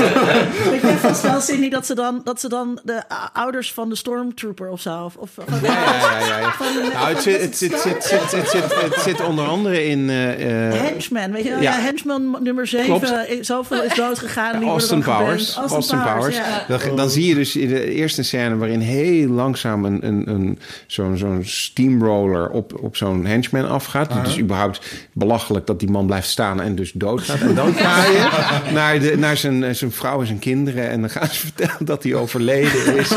[0.71, 3.03] weet jij vast wel, Cindy, dat ze dan, dat ze dan de
[3.33, 5.05] ouders van de Stormtrooper of zo...
[5.05, 6.53] Of, of, van- Ja, ja, ja, ja.
[6.93, 10.69] Nou, het zit, het, zit, zit, zit, het, zit, het zit onder andere in eh,
[10.69, 11.61] eh, Henchman, weet je wel?
[11.61, 11.73] Ja.
[11.77, 11.81] Ja.
[11.81, 13.09] Henchman nummer Klopt.
[13.09, 15.03] 7, zoveel is Die worden Austin.
[15.03, 15.57] Powers.
[15.57, 16.37] Austin, Powers.
[16.37, 16.65] ja.
[16.69, 20.59] Dan, dan zie je dus in de eerste scène waarin heel langzaam een, een, een,
[20.87, 24.15] zo'n zo'n steamroller op, op zo'n henchman afgaat.
[24.15, 24.81] Het is überhaupt
[25.13, 27.41] belachelijk dat die man blijft staan en dus doodgaat.
[27.41, 31.11] En dan ga je naar, de, naar zijn, zijn vrouw en zijn kinderen en dan
[31.11, 33.09] gaan ze vertellen dat hij overleden is.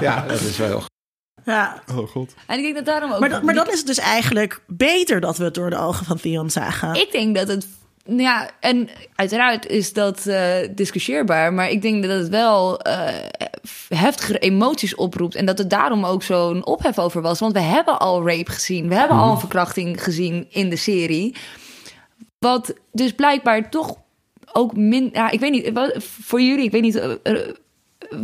[0.00, 0.82] Ja, dat is wel heel
[1.44, 1.82] Ja.
[1.94, 2.34] Oh god.
[2.46, 3.20] En ik denk dat daarom ook.
[3.20, 6.06] Maar, dat- maar dan is het dus eigenlijk beter dat we het door de ogen
[6.06, 6.94] van Theon zagen.
[6.94, 7.66] Ik denk dat het.
[8.04, 11.52] nou Ja, en uiteraard is dat eh, discussieerbaar.
[11.52, 13.14] Maar ik denk dat het wel eh
[13.88, 15.34] heftigere emoties oproept.
[15.34, 17.40] En dat het daarom ook zo'n ophef over was.
[17.40, 18.88] Want we hebben al rape gezien.
[18.88, 21.34] We hebben al een verkrachting gezien in de serie.
[22.46, 23.96] Wat dus blijkbaar toch
[24.52, 25.08] ook min.
[25.12, 25.72] Ja, ik weet niet.
[25.72, 26.94] Wat, voor jullie, ik weet niet.
[26.96, 27.36] eh, eh,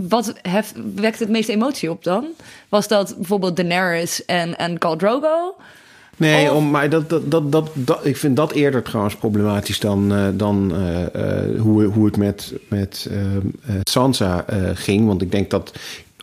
[0.09, 2.27] wat heft, wekt het meeste emotie op dan?
[2.69, 5.55] Was dat bijvoorbeeld Daenerys en, en Khal Drogo?
[6.17, 9.81] Nee, Of- om, maar dat, dat, dat, dat, dat, ik vind dat eerder trouwens problematisch
[9.81, 10.73] dan, eh, dan
[11.59, 13.43] hoe, hoe het met, met eh, eh,
[13.83, 14.45] Sansa
[14.75, 15.07] ging.
[15.07, 15.73] Want ik denk dat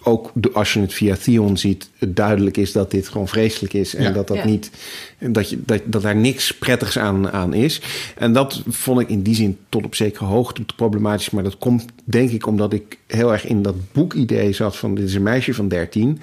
[0.03, 3.73] ook de- als je het via Theon ziet, het duidelijk is dat dit gewoon vreselijk
[3.73, 3.95] is.
[3.95, 4.11] En Ja.
[4.11, 4.45] dat, dat, Ja.
[4.45, 4.71] niet,
[5.19, 7.81] dat, je, dat, dat daar niks prettigs aan, aan is.
[8.17, 11.29] En dat vond ik in die zin tot op zekere hoogte problematisch.
[11.29, 15.05] Maar dat komt denk ik omdat ik heel erg in dat boekidee zat van dit
[15.07, 16.19] is een meisje van 13.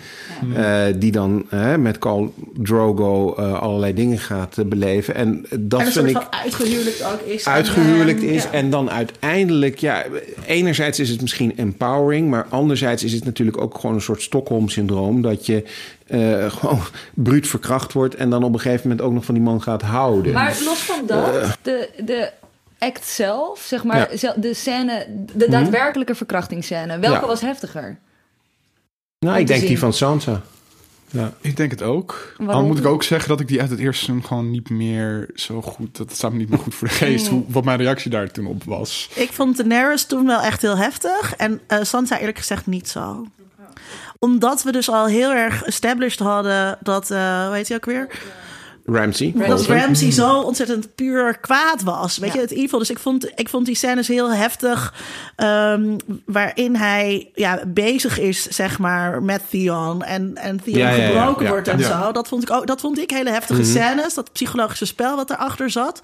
[0.55, 1.47] eh, die dan
[1.79, 5.15] met Carl Drogo eh, allerlei dingen gaat eh, beleven.
[5.15, 7.47] En dat en vind ik van uitgehuwelijkt ook is.
[7.47, 8.43] uitgehuwelijkt En, is.
[8.43, 8.51] ja.
[8.51, 10.05] En dan uiteindelijk, ja,
[10.47, 15.23] enerzijds is het misschien empowering, maar anderzijds is het natuurlijk ook gewoon een soort Stockholm-syndroom.
[15.23, 15.65] Dat je
[16.07, 16.81] eh, gewoon
[17.15, 19.83] bruut verkracht wordt en dan op een gegeven moment ook nog van die man gaat
[19.83, 20.33] houden.
[20.33, 22.31] Maar los van dat, de, de
[22.78, 24.31] act zelf, zeg maar, Ja.
[24.32, 24.40] Mhm.
[24.40, 27.27] de scène, de daadwerkelijke verkrachtingsscène, welke Ja.
[27.27, 27.98] was heftiger?
[29.19, 30.40] Nou, ik denk die van Sansa.
[31.11, 31.32] Ja.
[31.40, 32.35] Ik denk het ook.
[32.39, 32.57] Waarom?
[32.62, 35.31] Al moet ik ook zeggen dat ik die uit het eerste seizoen gewoon niet meer
[35.35, 35.97] zo goed...
[35.97, 38.47] Dat staat me niet meer goed voor de geest, hoe, wat mijn reactie daar toen
[38.47, 39.09] op was.
[39.15, 41.35] Ik vond Daenerys toen wel echt heel heftig.
[41.36, 43.27] En eh, Sansa eerlijk gezegd niet zo.
[44.19, 47.11] Omdat we dus al heel erg established hadden dat...
[47.11, 48.09] eh hoe heet hij ook weer?
[48.87, 49.33] Ramsey.
[49.47, 49.67] Dat.
[49.67, 52.19] Ramsey zo ontzettend puur kwaad was.
[52.19, 52.35] Weet Ja.
[52.35, 52.79] je, het evil.
[52.79, 54.95] Dus ik vond, ik vond die scènes heel heftig.
[55.37, 60.03] ehm, waarin hij ja, bezig is, zeg maar, met Theon.
[60.03, 61.07] En, en Theon Ja, ja, ja.
[61.07, 62.03] gebroken Ja, wordt en ja.
[62.05, 62.13] zo.
[62.13, 63.71] Dat vond, ik ook, dat vond ik hele heftige Mhm.
[63.71, 64.15] scènes.
[64.15, 66.01] Dat psychologische spel wat erachter zat.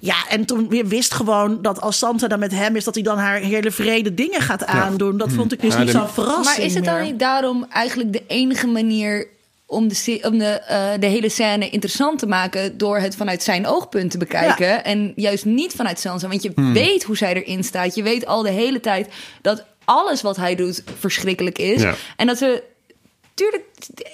[0.00, 2.84] Ja, en toen weer wist gewoon dat als Sansa dan met hem is...
[2.84, 5.16] dat hij dan haar hele vrede dingen gaat aandoen.
[5.16, 7.66] Dat vond ik dus Ja, niet de- zo'n verrassing Maar is het dan niet daarom
[7.70, 9.26] eigenlijk de enige manier
[9.70, 13.66] om de, om de, eh, de hele scène interessant te maken door het vanuit zijn
[13.66, 17.94] oogpunt te bekijken en juist niet vanuit Sansa, want je weet hoe zij erin staat.
[17.94, 19.08] Je weet al de hele tijd
[19.42, 21.94] dat alles wat hij doet verschrikkelijk is Ja.
[22.16, 22.62] en dat ze
[23.34, 23.64] tuurlijk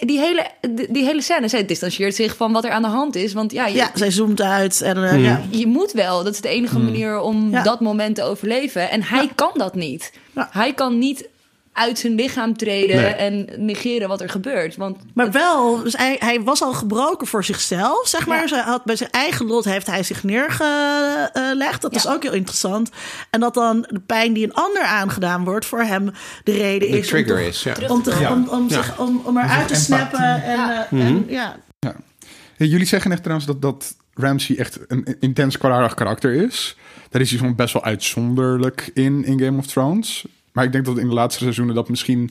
[0.00, 0.46] die hele
[0.90, 3.66] die, hele scène zij distancieert zich van wat er aan de hand is, want ja,
[3.66, 4.80] je, Ja, zij zoomt uit.
[4.82, 5.42] En, eh, ja.
[5.50, 6.24] je moet wel.
[6.24, 7.62] Dat is de enige manier om Ja.
[7.62, 8.90] dat moment te overleven.
[8.90, 10.12] En hij kan dat niet.
[10.34, 10.48] Ja.
[10.52, 11.28] Hij kan niet
[11.74, 13.12] uit zijn lichaam treden Nee.
[13.12, 14.76] en negeren wat er gebeurt.
[14.76, 18.40] Want Maar wel, dus hij, hij was al gebroken voor zichzelf, zeg maar.
[18.40, 18.46] Ja.
[18.48, 21.82] Zij had, bij zijn eigen lot heeft hij zich neergelegd.
[21.82, 21.98] Dat Ja.
[21.98, 22.90] is ook heel interessant.
[23.30, 25.66] En dat dan de pijn die een ander aangedaan wordt...
[25.66, 26.10] voor hem
[26.44, 27.08] de reden De is...
[27.08, 27.74] trigger om, is, ja.
[27.88, 30.42] om, te, om, om, zich, om, om eruit te snappen.
[30.42, 30.88] En, Ja.
[30.90, 31.56] eh, en, ja.
[31.78, 31.94] Ja.
[32.56, 36.76] Hey, jullie zeggen echt trouwens dat, dat Ramsey echt een intens kwaadaardig karakter is.
[37.10, 40.24] Daar is hij best wel uitzonderlijk in, in Game of Thrones.
[40.54, 42.30] Maar ik denk dat we in de laatste seizoenen dat misschien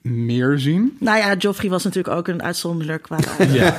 [0.00, 0.96] meer zien.
[1.00, 3.28] Nou ja, Joffrey was natuurlijk ook een uitzonderlijk kwaad.
[3.52, 3.78] Ja.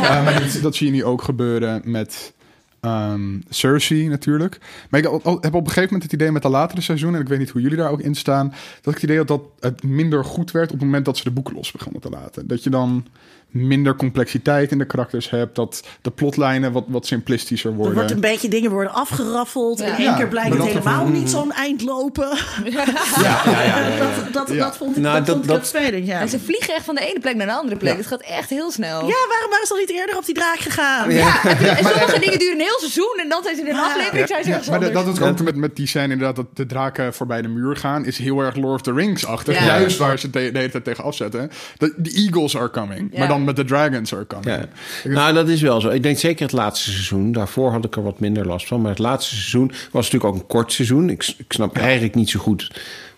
[0.00, 2.32] Maar dat, dat zie je nu ook gebeuren met
[2.80, 4.58] ehm, Cersei natuurlijk.
[4.90, 7.16] Maar ik heb op een gegeven moment het idee met de latere seizoenen...
[7.18, 8.48] en ik weet niet hoe jullie daar ook in staan...
[8.48, 10.72] dat ik het idee had dat het minder goed werd...
[10.72, 12.46] op het moment dat ze de boeken los begonnen te laten.
[12.46, 13.06] Dat je dan
[13.54, 15.54] minder complexiteit in de karakters hebt...
[15.54, 17.94] dat de plotlijnen wat, wat simplistischer Er worden.
[17.94, 19.78] wordt een beetje dingen worden afgeraffeld.
[19.78, 19.84] Ja.
[19.86, 22.28] In één Ja, keer blijkt het helemaal niet zo'n eind lopen.
[22.64, 22.84] Ja,
[23.22, 23.98] ja, ja, ja.
[23.98, 24.64] Dat, dat, Ja.
[24.64, 26.20] dat vond ik, Nou, dat dat- vond ik dat- heel vervelend, ja.
[26.20, 27.96] en ze vliegen echt van de ene plek naar de andere plek.
[27.96, 29.00] Het gaat echt heel snel.
[29.06, 31.10] Ja, waarom waren ze al niet eerder op die draak gegaan?
[31.10, 34.42] En sommige dingen duren een heel seizoen en dan zijn ze in een aflevering zijn
[34.42, 37.14] ze Ja, ergens maar dat is ook met, met die scène inderdaad dat de draken
[37.14, 38.04] voorbij de muur gaan...
[38.04, 39.58] is heel erg Lord of the Rings-achtig.
[39.58, 39.64] Ja.
[39.64, 41.50] Juist waar ze de, de hele tijd tegen afzetten.
[41.78, 43.08] De, de eagles are coming.
[43.12, 43.18] Ja.
[43.18, 44.66] Maar dan met de dragons are coming.
[45.04, 45.10] Ja.
[45.10, 45.88] Nou, dat is wel zo.
[45.88, 47.32] Ik denk zeker het laatste seizoen.
[47.32, 48.80] Daarvoor had ik er wat minder last van.
[48.80, 51.10] Maar het laatste seizoen was natuurlijk ook een kort seizoen.
[51.10, 52.70] Ik, ik snap eigenlijk niet zo goed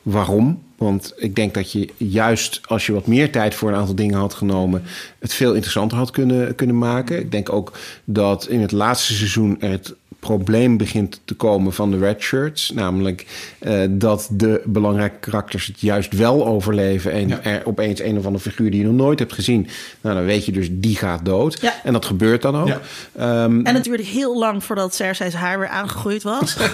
[0.02, 0.62] waarom.
[0.76, 4.18] Want ik denk dat je juist als je wat meer tijd voor een aantal dingen
[4.18, 4.82] had genomen...
[5.18, 7.18] het veel interessanter had kunnen, kunnen maken.
[7.18, 7.72] Ik denk ook
[8.04, 9.94] dat in het laatste seizoen er het
[10.26, 12.70] probleem begint te komen van de red shirts.
[12.74, 13.26] Namelijk
[13.58, 17.12] eh, dat de belangrijke karakters het juist wel overleven.
[17.12, 17.42] En Ja.
[17.42, 19.68] er opeens een of andere figuur die je nog nooit hebt gezien.
[20.00, 21.60] Nou, dan weet je dus die gaat dood.
[21.60, 21.74] Ja.
[21.84, 22.66] En dat gebeurt dan ook.
[22.68, 22.80] Ja.
[23.16, 26.56] Ehm, En het duurde heel lang voordat Cersei's haar weer aangegroeid was.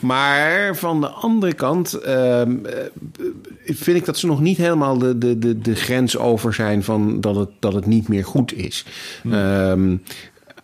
[0.00, 2.74] maar van de andere kant ehm, eh,
[3.64, 7.20] vind ik dat ze nog niet helemaal de, de, de, de grens over zijn van
[7.20, 8.84] dat het, dat het niet meer goed is.
[9.30, 9.96] Ehm,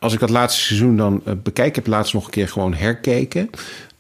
[0.03, 2.75] als ik dat laatste seizoen dan eh, bekijk, ik heb laatst nog een keer gewoon
[2.75, 3.51] herkeken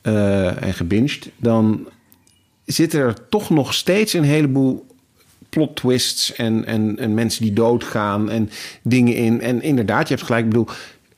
[0.00, 1.88] eh, en gebinged, dan
[2.64, 4.86] zitten er toch nog steeds een heleboel
[5.48, 8.50] plot twists en, en, en mensen die doodgaan en
[8.82, 9.40] dingen in.
[9.40, 10.68] En inderdaad, je hebt gelijk, ik bedoel,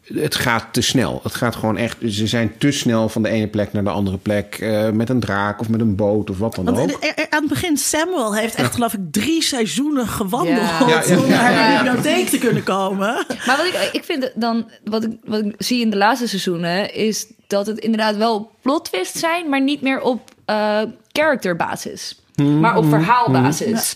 [0.05, 1.21] het gaat te snel.
[1.23, 4.17] Het gaat gewoon echt, ze zijn te snel van de ene plek naar de andere
[4.19, 4.55] plek.
[4.61, 7.03] eh, met een draak of met een boot of wat dan Want ook.
[7.31, 10.89] aan het begin, Samuel heeft echt, geloof ik, drie seizoenen gewandeld Ja.
[10.89, 11.19] Ja, ja.
[11.19, 13.25] om naar de bibliotheek te kunnen komen.
[13.47, 16.95] Maar wat ik, ik vind dan, wat ik, wat ik zie in de laatste seizoenen,
[16.95, 20.81] is dat het inderdaad wel plot twists zijn, maar niet meer op eh
[21.13, 22.23] characterbasis,
[22.61, 23.95] maar op verhaalbasis.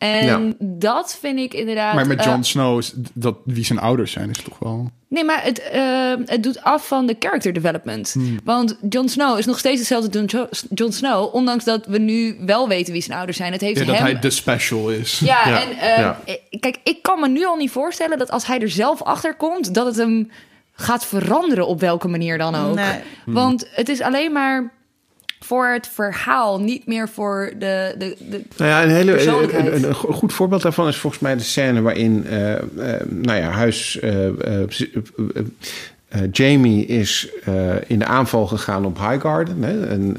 [0.00, 0.52] En Ja.
[0.58, 1.94] dat vind ik inderdaad.
[1.94, 4.90] Maar met eh, Jon Snow, is dat, wie zijn ouders zijn, is toch wel...
[5.08, 8.14] nee, maar het, eh, het doet af van de character development.
[8.44, 12.36] Want Jon Snow is nog steeds hetzelfde Jon, Jo- Jon Snow, ondanks dat we nu
[12.46, 13.52] wel weten wie zijn ouders zijn.
[13.52, 14.04] Het heeft Ja, dat hem.
[14.04, 15.18] hij de special is.
[15.24, 16.20] Ja, Ja, en eh, ja.
[16.24, 19.34] eh, kijk, ik kan me nu al niet voorstellen dat als hij er zelf achter
[19.34, 20.30] komt, dat het hem
[20.72, 22.74] gaat veranderen op welke manier dan ook.
[22.74, 23.00] Nee.
[23.26, 24.72] Want het is alleen maar
[25.44, 27.94] voor het verhaal, niet meer voor de.
[27.98, 31.22] de, de Nou ja, een, hele, een, een, een go- goed voorbeeld daarvan is volgens
[31.22, 32.62] mij de scène waarin, eh, eh,
[33.08, 33.98] nou ja, huis.
[34.00, 34.20] eh,
[36.32, 37.28] Jamie is
[37.86, 39.62] in de aanval gegaan op Highgarden.
[39.62, 39.86] Hè?
[39.86, 40.16] En,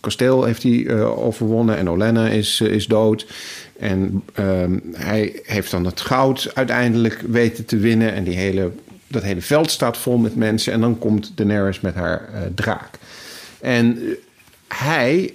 [0.00, 3.26] kasteel heeft hij overwonnen en Olenna is, is dood.
[3.78, 8.12] En ehm, hij heeft dan het goud uiteindelijk weten te winnen.
[8.12, 8.70] En die hele,
[9.06, 10.72] dat hele veld staat vol met mensen.
[10.72, 12.90] En dan komt Daenerys met haar draak.
[13.60, 13.98] En
[14.74, 15.34] hij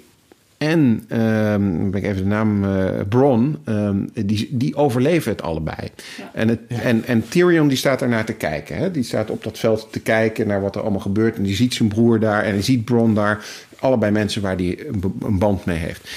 [0.60, 5.90] en ehm, ben ik even de naam uh, Bron, ehm, die, die overleven het allebei.
[6.34, 8.78] En, het, en, en Tyrion die staat daarnaar te kijken.
[8.78, 8.91] Hè?
[8.91, 11.36] Die staat op dat veld te kijken naar wat er allemaal gebeurt.
[11.36, 13.45] En die ziet zijn broer daar en hij ziet Bron daar.
[13.80, 16.10] Allebei mensen waar hij een, een band mee heeft.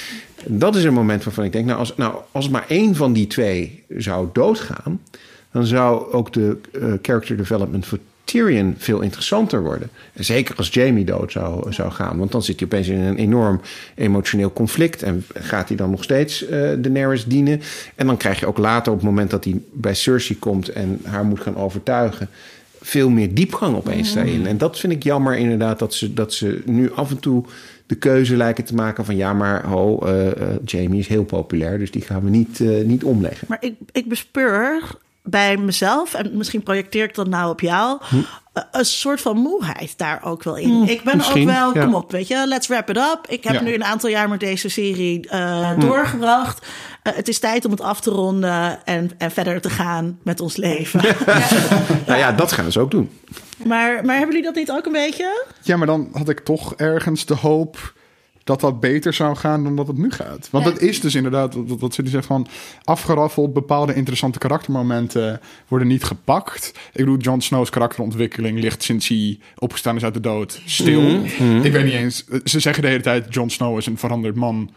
[0.47, 3.27] Dat is een moment waarvan ik denk, nou als, nou, als maar één van die
[3.27, 5.01] twee zou doodgaan,
[5.51, 7.99] dan zou ook de uh, character development voor
[8.33, 9.91] Tyrion veel interessanter worden.
[10.13, 12.19] En zeker als Jamie dood zou, zou gaan.
[12.19, 13.61] Want dan zit hij opeens in een enorm
[13.95, 15.03] emotioneel conflict.
[15.03, 17.61] En gaat hij dan nog steeds uh, Daenerys dienen?
[17.95, 21.01] En dan krijg je ook later, op het moment dat hij bij Cersei komt en
[21.05, 22.29] haar moet gaan overtuigen.
[22.81, 24.47] Veel meer diepgang opeens daarin.
[24.47, 27.45] En dat vind ik jammer inderdaad, dat ze, dat ze nu af en toe
[27.87, 30.33] de keuze lijken te maken van ja, maar ho, uh, uh,
[30.65, 33.47] Jamie is heel populair, dus die gaan we niet, uh, niet omleggen.
[33.49, 34.51] Maar ik, ik bespeur
[35.23, 38.16] bij mezelf, en misschien projecteer ik dat nou op jou, hm.
[38.70, 40.69] een soort van moeheid daar ook wel in.
[40.69, 41.85] Hm, ik ben ook wel, ja.
[41.85, 43.20] kom op, weet je, let's wrap it up.
[43.28, 43.62] Ik heb ja.
[43.62, 45.81] nu een aantal jaar met deze serie uh, hm.
[45.81, 46.66] doorgebracht.
[47.03, 50.40] Uh, het is tijd om het af te ronden en, en verder te gaan met
[50.40, 51.01] ons leven.
[52.07, 53.11] nou ja, dat gaan ze ook doen.
[53.65, 55.44] Maar, maar hebben jullie dat niet ook een beetje?
[55.62, 57.93] Ja, maar dan had ik toch ergens de hoop
[58.44, 60.48] dat dat beter zou gaan dan dat het nu gaat.
[60.51, 62.47] Want het is dus inderdaad, wat, wat ze zeggen van
[62.85, 66.73] afgeraffeld, bepaalde interessante karaktermomenten worden niet gepakt.
[66.93, 71.01] Ik bedoel, Jon Snow's karakterontwikkeling ligt sinds hij opgestaan is uit de dood stil.
[71.01, 71.62] Mm -hmm.
[71.62, 74.70] Ik weet niet eens, ze zeggen de hele tijd, Jon Snow is een veranderd man.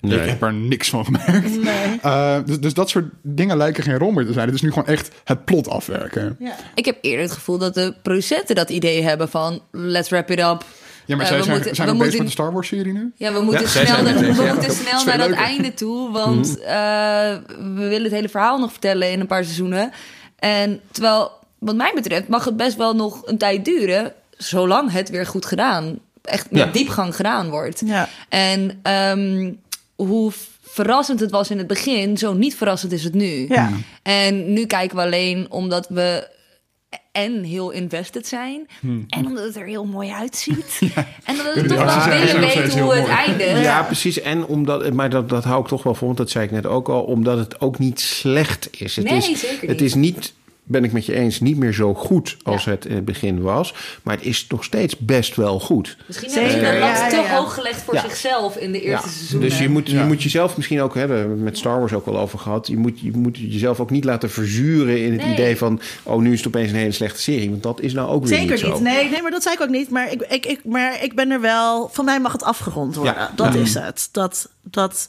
[0.00, 0.20] Nee.
[0.20, 1.62] Ik heb er niks van gemerkt.
[1.62, 1.98] Nee.
[2.04, 4.46] Uh, dus, dus, dat soort dingen lijken geen rol meer te zijn.
[4.46, 6.36] Het is nu gewoon echt het plot afwerken.
[6.38, 6.56] Ja.
[6.74, 9.62] Ik heb eerder het gevoel dat de producenten dat idee hebben van...
[9.70, 10.64] let's wrap it up.
[11.06, 12.52] Ja, maar Uh, zij we zijn, moeten- zijn we ook bezig moeten- met de Star
[12.52, 13.12] Wars-serie nu?
[13.16, 14.52] Ja, we moeten Ja, snel, zijn naar- bezig, we ja.
[14.52, 15.44] moeten Dat snel naar dat leuker.
[15.44, 16.10] einde toe.
[16.12, 19.90] Want eh, we willen het hele verhaal nog vertellen in een paar seizoenen.
[20.38, 24.12] En terwijl, wat mij betreft, mag het best wel nog een tijd duren.
[24.36, 26.70] Zolang het weer goed gedaan, echt met Ja.
[26.72, 27.82] diepgang gedaan wordt.
[27.84, 28.08] Ja.
[28.28, 29.52] En ehm,
[29.96, 33.46] hoe verrassend het was in het begin, zo niet verrassend is het nu.
[33.48, 33.70] Ja.
[34.02, 36.28] En nu kijken we alleen omdat we
[37.12, 38.66] en heel invested zijn.
[39.08, 40.78] En omdat het er heel mooi uitziet.
[41.24, 43.60] En dat we Die toch wel willen weten hoe het eindigt.
[43.60, 44.20] Ja, precies.
[44.20, 46.66] En omdat, maar dat, dat hou ik toch wel voor, want dat zei ik net
[46.66, 48.96] ook al, omdat het ook niet slecht is.
[48.96, 49.80] Het Nee, is, zeker Het niet.
[49.80, 50.34] is niet,
[50.68, 52.70] ben ik met je eens, niet meer zo goed als Ja.
[52.70, 53.74] het in het begin was.
[54.02, 55.96] Maar het is nog steeds best wel goed.
[56.06, 58.00] Misschien hebben ze de lat ja, te hoog gelegd voor Ja.
[58.00, 59.48] zichzelf in de eerste Ja, seizoenen.
[59.48, 61.92] Dus je moet, je moet jezelf misschien ook hebben, we hebben het met Star Wars
[61.92, 62.66] ook al over gehad.
[62.66, 65.32] Je moet, je moet jezelf ook niet laten verzuren in het Nee.
[65.32, 67.50] idee van, oh, nu is het opeens een hele slechte serie.
[67.50, 68.72] Want dat is nou ook weer Zeker niet zo.
[68.72, 68.80] niet.
[68.82, 69.90] Nee, nee, maar dat zei ik ook niet.
[69.90, 71.88] Maar ik, ik, ik, maar ik ben er wel.
[71.92, 73.14] Van mij mag het afgerond worden.
[73.14, 73.30] Ja.
[73.36, 73.60] Dat Ja.
[73.60, 74.08] is het.
[74.12, 74.48] Dat.
[74.62, 75.08] dat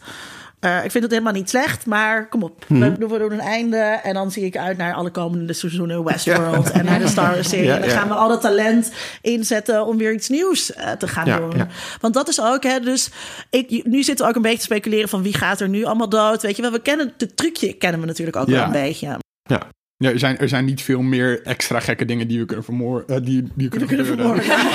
[0.59, 2.65] eh, ik vind het helemaal niet slecht, maar kom op.
[2.67, 2.95] Mhm.
[2.95, 6.71] We, we doen een einde en dan zie ik uit naar alle komende seizoenen Westworld
[6.71, 7.65] en naar de Star Wars-serie.
[7.65, 11.07] Ja, en dan gaan we al dat talent inzetten om weer iets nieuws eh, te
[11.07, 11.67] gaan doen.
[12.01, 13.09] Want dat is ook, hè, dus
[13.49, 16.09] ik, nu zitten we ook een beetje te speculeren van wie gaat er nu allemaal
[16.09, 16.41] dood.
[16.41, 19.17] Weet je wel, we kennen het trucje, kennen we natuurlijk ook wel een beetje.
[19.43, 19.59] Ja,
[19.97, 23.15] er zijn, er zijn niet veel meer extra gekke dingen die we kunnen vermoorden.
[23.17, 24.43] eh, die, die kunnen, We kunnen gebeuren.
[24.43, 24.65] vermoorden.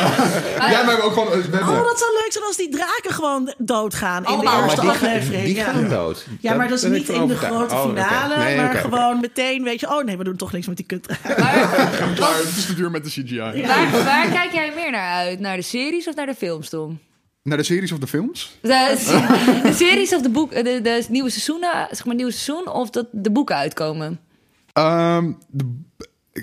[0.72, 1.28] Ja, maar we hebben ook gewoon...
[1.28, 4.62] we hebben- Oh, dat zou leuk zijn als die draken gewoon doodgaan in de Allemaal,
[4.62, 5.44] eerste maar die, gaan- aflevering.
[5.44, 5.64] die ja.
[5.64, 6.26] gaan dood.
[6.40, 8.36] Ja, maar dat is niet in de grote Oh, finale.
[8.36, 9.88] Nee, maar gewoon meteen weet je...
[9.96, 11.06] Oh nee, we doen toch niks met die kut.
[12.14, 13.38] Klaar, het is te duur met de CGI.
[13.66, 15.40] Waar, waar kijk jij meer naar uit?
[15.40, 16.98] Naar de series of naar de films, Tom?
[17.42, 18.56] Naar de series of de films?
[18.62, 22.90] De, de series of de, boek, de, de nieuwe seizoenen, zeg maar nieuwe seizoen, of
[22.90, 24.20] dat de boeken uitkomen?
[24.72, 25.64] Ehm, de,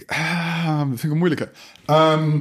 [0.06, 1.50] ah, dat vind ik een moeilijke.
[1.86, 2.40] Ehm,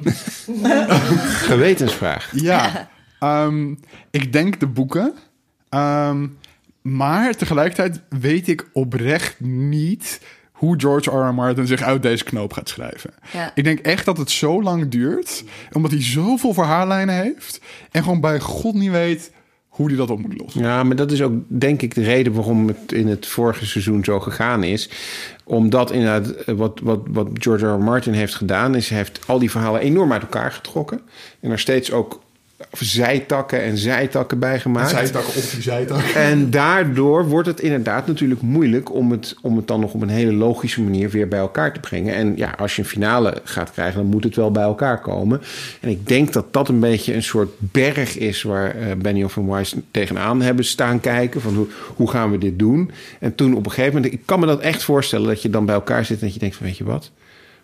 [1.51, 2.31] Gewetensvraag.
[2.35, 2.89] ja,
[3.19, 3.75] Ehm,
[4.11, 5.13] ik denk de boeken.
[5.69, 6.27] Ehm,
[6.83, 10.21] maar tegelijkertijd weet ik oprecht niet
[10.53, 11.29] hoe George R.
[11.29, 11.35] R.
[11.35, 13.11] Martin zich uit deze knoop gaat schrijven.
[13.33, 13.53] Ja.
[13.55, 17.61] Ik denk echt dat het zo lang duurt, omdat hij zoveel verhaallijnen heeft
[17.91, 19.33] en gewoon bij God niet weet
[19.69, 20.63] hoe hij dat op moet lossen.
[20.63, 24.05] Ja, maar dat is ook denk ik de reden waarom het in het vorige seizoen
[24.05, 24.91] zo gegaan is.
[25.49, 27.79] Omdat inderdaad, eh, wat, wat, wat George R.
[27.79, 31.01] Martin heeft gedaan, is hij heeft al die verhalen enorm uit elkaar getrokken.
[31.41, 32.21] En er steeds ook
[32.79, 34.91] zijtakken en zijtakken bij gemaakt.
[34.91, 36.15] Zijtakken of die zijtakken.
[36.15, 40.09] En daardoor wordt het inderdaad natuurlijk moeilijk om het, om het dan nog op een
[40.09, 42.15] hele logische manier weer bij elkaar te brengen.
[42.15, 45.41] En ja, als je een finale gaat krijgen, dan moet het wel bij elkaar komen.
[45.81, 49.49] En ik denk dat dat een beetje een soort berg is waar eh, Benioff en
[49.49, 51.41] Weiss tegenaan hebben staan kijken.
[51.41, 52.91] Van hoe, hoe gaan we dit doen?
[53.21, 55.67] En toen op een gegeven moment, ik kan me dat echt voorstellen dat je dan
[55.67, 57.11] bij elkaar zit en dat je denkt van weet je wat?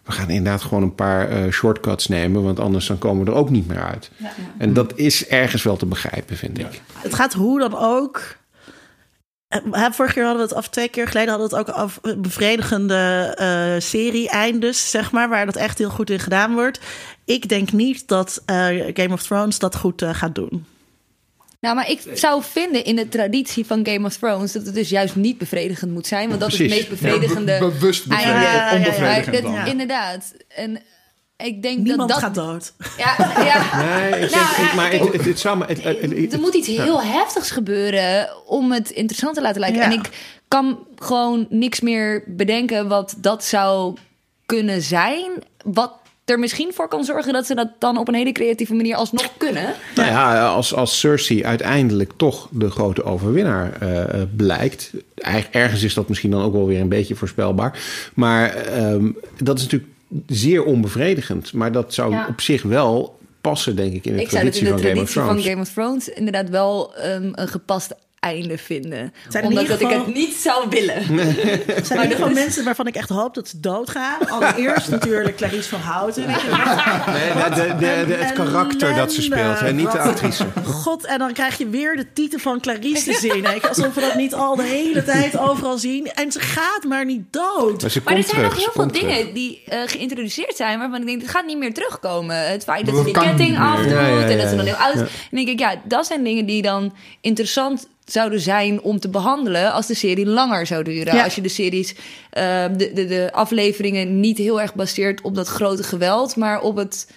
[0.04, 3.36] We gaan inderdaad gewoon een paar eh, shortcuts nemen, want anders dan komen we er
[3.36, 4.10] ook niet meer uit.
[4.58, 6.82] En dat is ergens wel te begrijpen, vind ik.
[6.98, 8.36] Het gaat hoe dan ook...
[9.48, 11.78] Eh, hè, Vorig keer hadden we het, of twee keer geleden hadden we het ook
[11.78, 16.80] over bevredigende eh serie-eindes, zeg maar, waar dat echt heel goed in gedaan wordt.
[17.24, 20.66] Ik denk niet dat eh, Game of Thrones dat goed gaat doen.
[21.64, 24.88] Nou, maar ik zou vinden in de traditie van Game of Thrones dat het dus
[24.88, 27.52] juist niet bevredigend moet zijn, want dat is het meest bevredigende.
[27.52, 28.16] Ja, be- bewust einde.
[28.32, 29.72] bevredigend, Ja, onbevredigend Maar dat-.
[29.72, 30.34] Inderdaad.
[30.48, 30.78] En
[31.36, 32.18] ik denk Niemand dat dat.
[32.18, 32.72] gaat dood.
[32.96, 33.14] Ja,
[33.44, 33.84] ja.
[33.84, 37.02] Nee, ik Nou, ik- maar kijk, het, het, het zou het- Er moet iets heel
[37.02, 39.78] heftigs gebeuren om het interessant te laten lijken.
[39.80, 39.84] Ja.
[39.86, 40.08] En ik
[40.48, 43.96] kan gewoon niks meer bedenken wat dat zou
[44.46, 45.30] kunnen zijn.
[45.64, 45.92] Wat
[46.24, 49.36] er misschien voor kan zorgen dat ze dat dan op een hele creatieve manier alsnog
[49.36, 49.74] kunnen.
[49.94, 54.90] Nou ja, als, als Cersei uiteindelijk toch de grote overwinnaar eh, blijkt.
[55.50, 57.78] Ergens is dat misschien dan ook wel weer een beetje voorspelbaar.
[58.14, 59.92] Maar ehm, dat is natuurlijk
[60.26, 61.52] zeer onbevredigend.
[61.52, 62.26] Maar dat zou Ja.
[62.28, 64.90] op zich wel passen, denk ik, in de Ik zou het traditie in de van
[64.90, 65.46] Game of traditie van Thrones.
[65.46, 67.94] Game of Thrones inderdaad wel ehm, een gepast
[68.24, 69.12] einde vinden.
[69.28, 70.94] zijn Omdat ik het niet zou willen.
[70.96, 74.28] Er zijn in ieder geval mensen waarvan ik echt hoop dat ze doodgaan.
[74.28, 76.26] Allereerst natuurlijk Clarice van Houten.
[76.26, 80.46] Nee, de, de, de- de- het karakter dat ze speelt, hè, niet de actrice.
[80.64, 83.46] God, en dan krijg je weer de titel van Clarice te zien.
[83.68, 86.06] Alsof we dat niet al de hele tijd overal zien.
[86.12, 87.80] En ze gaat maar niet dood.
[87.82, 89.00] Maar ze Maar er zijn terug, nog heel ze veel terug.
[89.16, 90.78] dingen die eh, geïntroduceerd zijn...
[90.78, 92.48] waarvan ik denk, het gaat niet meer terugkomen.
[92.50, 94.74] Het feit dat ze die ketting afdoet Ja, ja, ja, en dat ze dan heel
[94.74, 95.00] oud is.
[95.00, 99.72] En denk ik, ja, dat zijn dingen die dan interessant zouden zijn om te behandelen...
[99.72, 101.14] als de serie langer zou duren.
[101.14, 101.24] Ja.
[101.24, 101.94] Als je de series,
[102.30, 106.36] eh, de, de, de afleveringen niet heel erg baseert op dat grote geweld...
[106.36, 107.10] maar op het,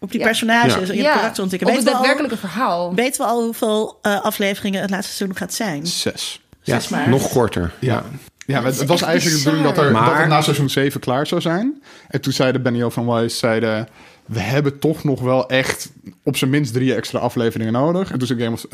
[0.00, 0.26] Op die Ja.
[0.26, 0.80] personages Ja.
[0.80, 1.78] en je ja, karakterontwikkeling.
[1.78, 2.94] op het daadwerkelijke verhaal.
[2.94, 5.86] Weten we al hoeveel eh, afleveringen het laatste seizoen gaat zijn?
[5.86, 6.40] Zes.
[6.62, 7.06] Ja, Zes maart.
[7.06, 7.72] nog korter.
[7.80, 8.04] Ja.
[8.46, 9.86] Ja, maar het was eigenlijk de bedoeling dat, bizar.
[9.88, 11.82] er, dat Maar- het na seizoen 7 klaar zou zijn.
[12.08, 13.88] En toen zeiden Benioff van Weiss, zeiden...
[14.26, 15.90] We hebben toch nog wel echt
[16.22, 18.10] op zijn minst drie extra afleveringen nodig.
[18.12, 18.64] En toen zei Game of,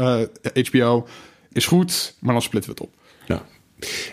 [0.53, 1.07] eh, HBO,
[1.53, 2.99] is goed, maar dan splitten we het op.
[3.27, 3.43] Ja.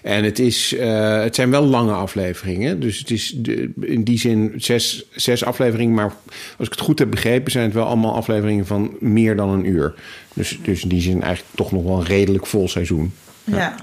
[0.03, 2.79] En het, is, eh, het zijn wel lange afleveringen.
[2.79, 5.95] Dus het is de, in die zin zes, zes afleveringen.
[5.95, 6.13] Maar
[6.57, 9.65] als ik het goed heb begrepen, zijn het wel allemaal afleveringen van meer dan een
[9.65, 9.93] uur.
[10.33, 13.13] Dus, dus in die zin eigenlijk toch nog wel een redelijk vol seizoen.
[13.43, 13.75] Ja.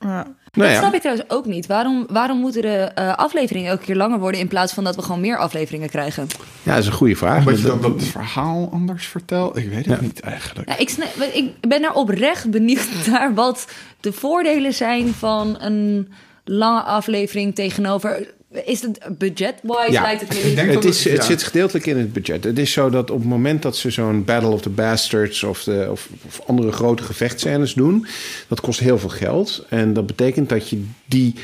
[0.00, 0.36] Ja.
[0.56, 1.66] Nou Dat snap ik trouwens ook niet.
[1.66, 4.40] Waarom, waarom moeten de eh, afleveringen elke keer langer worden...
[4.40, 6.26] in plaats van dat we gewoon meer afleveringen krijgen?
[6.62, 7.38] ja, dat is een goede vraag.
[7.38, 9.56] Omdat je Dat- dan dat verhaal anders vertelt?
[9.56, 10.68] Ik weet het niet eigenlijk.
[10.68, 10.90] Ja, ik,
[11.32, 13.66] ik ben er oprecht benieuwd naar wat
[14.00, 16.12] de voordelen zijn van een
[16.44, 18.26] lange aflevering tegenover.
[18.64, 19.92] Is het budget-wise?
[19.92, 20.02] Ja.
[20.02, 21.28] Lijkt het denk Het, dat is, het- het ja.
[21.28, 22.44] zit gedeeltelijk in het budget.
[22.44, 25.62] Het is zo dat op het moment dat ze zo'n Battle of the Bastards of,
[25.64, 28.06] de, of, of andere grote gevechtscènes doen,
[28.48, 29.66] dat kost heel veel geld.
[29.68, 31.34] En dat betekent dat je die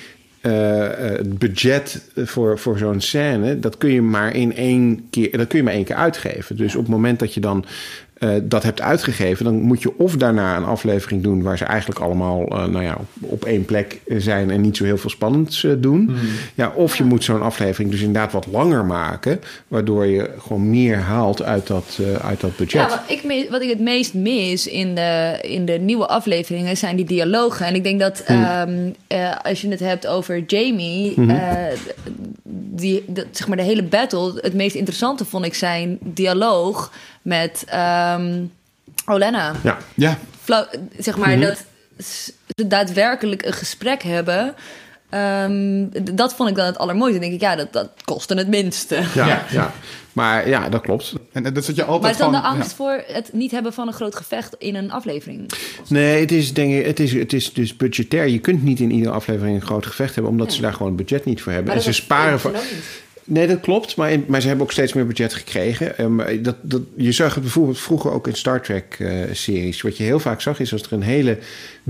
[0.40, 5.36] eh, eh, het budget voor, voor zo'n scène, dat kun je maar in één keer,
[5.36, 6.56] dat kun je maar één keer uitgeven.
[6.56, 7.64] Dus op het moment dat je dan
[8.18, 12.00] eh, dat hebt uitgegeven, dan moet je of daarna een aflevering doen waar ze eigenlijk
[12.00, 15.64] allemaal eh, nou ja, op, op één plek zijn en niet zo heel veel spannends
[15.64, 16.16] eh, doen.
[16.54, 20.96] Ja, of je moet zo'n aflevering dus inderdaad wat langer maken, waardoor je gewoon meer
[20.96, 22.80] haalt uit dat, eh, uit dat budget.
[22.80, 26.96] Ja, wat ik, wat ik het meest mis in de, in de nieuwe afleveringen zijn
[26.96, 27.66] die dialogen.
[27.66, 31.56] En ik denk dat ehm, eh, als je het hebt over Jamie, eh,
[32.70, 36.92] die, dat, zeg maar de hele battle, het meest interessante vond ik zijn dialoog
[37.22, 38.44] met ehm
[39.06, 39.52] Olenna.
[39.62, 39.78] ja.
[39.94, 40.18] Ja,
[40.98, 41.64] zeg maar dat
[41.98, 44.54] s- ze daadwerkelijk een gesprek hebben.
[45.10, 45.84] Ehm,
[46.14, 47.20] dat vond ik dan het allermooiste.
[47.20, 48.94] Dan denk ik, ja, dat, dat kostte het minste.
[49.14, 49.44] Ja, Ja.
[49.50, 49.72] ja.
[50.12, 51.14] Maar ja, dat klopt.
[51.32, 52.76] en en dat zit je Maar altijd is dan de angst ja.
[52.76, 55.50] voor het niet hebben van een groot gevecht in een aflevering?
[55.88, 58.28] Nee, het is, denk ik, het, is, het is dus budgetair.
[58.28, 60.96] Je kunt niet in iedere aflevering een groot gevecht hebben, omdat ze daar gewoon het
[61.06, 61.70] budget niet voor hebben.
[61.74, 62.52] Maar en dat ze sparen dat voor.
[63.30, 63.96] Nee, dat klopt.
[63.96, 65.98] Maar, maar ze hebben ook steeds meer budget gekregen.
[65.98, 69.82] Ehm, dat, dat, je zag het bijvoorbeeld vroeger ook in Star Trek-series.
[69.82, 71.38] Wat je heel vaak zag is als er een hele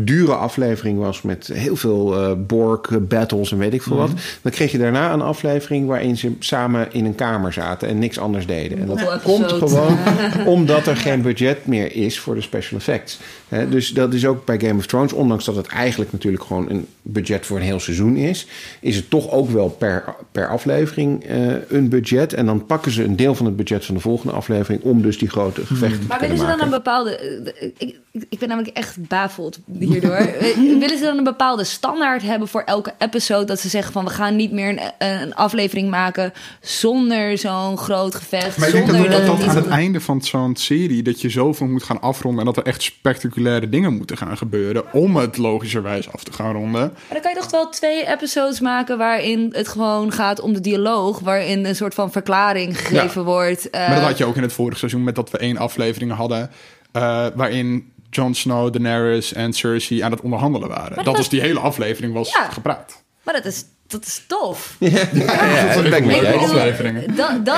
[0.00, 4.10] dure aflevering was met heel veel eh Borg-battles en weet ik veel wat.
[4.42, 8.18] Dan kreeg je daarna een aflevering waarin ze samen in een kamer zaten en niks
[8.18, 8.78] anders deden.
[8.78, 9.98] En dat komt gewoon
[10.56, 13.18] omdat er geen budget meer is voor de special effects.
[13.48, 16.70] Hè, dus dat is ook bij Game of Thrones, ondanks dat het eigenlijk natuurlijk gewoon
[16.70, 18.46] een budget voor een heel seizoen is,
[18.80, 21.36] is het toch ook wel per, per aflevering eh,
[21.68, 22.32] een budget.
[22.32, 25.18] En dan pakken ze een deel van het budget van de volgende aflevering om dus
[25.18, 26.72] die grote gevechten te Maar kunnen willen ze dan maken.
[26.72, 27.16] een bepaalde.
[27.60, 30.16] eh, Ik, ik- ik ben namelijk echt bafeld hierdoor.
[30.38, 33.44] Eh, willen ze dan een bepaalde standaard hebben voor elke episode?
[33.44, 34.68] Dat ze zeggen van we gaan niet meer
[34.98, 38.58] een, een aflevering maken zonder zo'n groot gevecht.
[38.58, 41.02] Maar ik denk dat, dat, aan het einde van zo'n serie...
[41.02, 42.40] dat je zoveel moet gaan afronden...
[42.40, 44.92] en dat er echt spectaculaire dingen moeten gaan gebeuren...
[44.92, 46.80] om het logischerwijs af te gaan ronden.
[46.80, 50.60] Maar dan kan je toch wel twee episodes maken waarin het gewoon gaat om de
[50.60, 51.18] dialoog.
[51.18, 53.70] Waarin een soort van verklaring gegeven wordt.
[53.70, 55.04] eh, Maar dat had je ook in het vorige seizoen...
[55.04, 56.50] met dat we één aflevering hadden...
[56.92, 60.96] eh, waarin Jon Snow, Daenerys en Cersei aan het onderhandelen waren.
[60.96, 62.48] Dat dat- was die hele aflevering was Ja.
[62.50, 63.02] gepraat.
[63.22, 64.76] Maar dat is, dat is tof.
[64.78, 67.02] Ja, ja, dat ik mee afleveringen.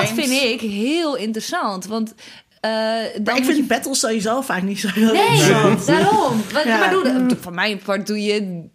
[0.07, 1.85] Vind ik heel interessant.
[1.85, 2.13] Want
[2.59, 2.71] eh,
[3.13, 5.85] dan Maar ik vind battles sowieso vaak niet zo heel Nee, interessant.
[5.85, 6.41] daarom.
[6.53, 6.77] Wat, Ja.
[6.77, 8.65] Maar doe, van mijn part doe je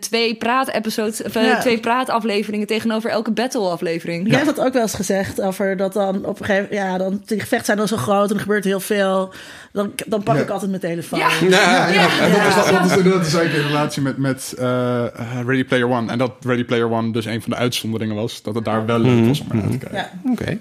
[0.00, 1.58] twee praat-episodes, of, eh, Ja.
[1.60, 4.26] twee praatafleveringen tegenover elke battle-aflevering.
[4.28, 7.22] Jij hebt dat ook wel eens gezegd over dat dan op een gegeven ja, dan
[7.24, 9.32] die gevechten zijn dan zo groot en er gebeurt heel veel.
[9.72, 10.42] Dan, dan pak Ja.
[10.42, 11.18] ik altijd mijn telefoon.
[11.18, 11.28] Ja.
[11.48, 12.08] Ja, ja.
[12.20, 12.80] En dat is, dat, Ja.
[12.82, 15.04] dat is inderdaad zeker in relatie met, met eh,
[15.46, 16.10] Ready Player One.
[16.10, 18.42] En dat Ready Player One dus een van de uitzonderingen was.
[18.42, 19.96] Dat het daar wel leuk was om naar te kijken.
[20.24, 20.30] Ja.
[20.32, 20.58] Oké.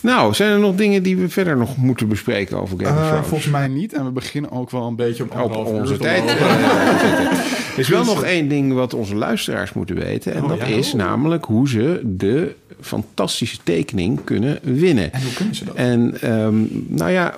[0.00, 3.08] Nou, zijn er nog dingen die we verder nog moeten bespreken over Game of Eh,
[3.08, 3.26] Thrones?
[3.26, 3.92] volgens mij niet.
[3.92, 6.22] En we beginnen ook wel een beetje op op onze te tijd.
[7.72, 10.34] Er is wel nog één ding wat onze luisteraars moeten weten.
[10.34, 10.64] En Oh, dat ja?
[10.64, 15.12] is namelijk hoe ze de fantastische tekening kunnen winnen.
[15.12, 15.74] En hoe kunnen ze dat?
[15.74, 16.54] En ehm,
[16.86, 17.34] nou ja,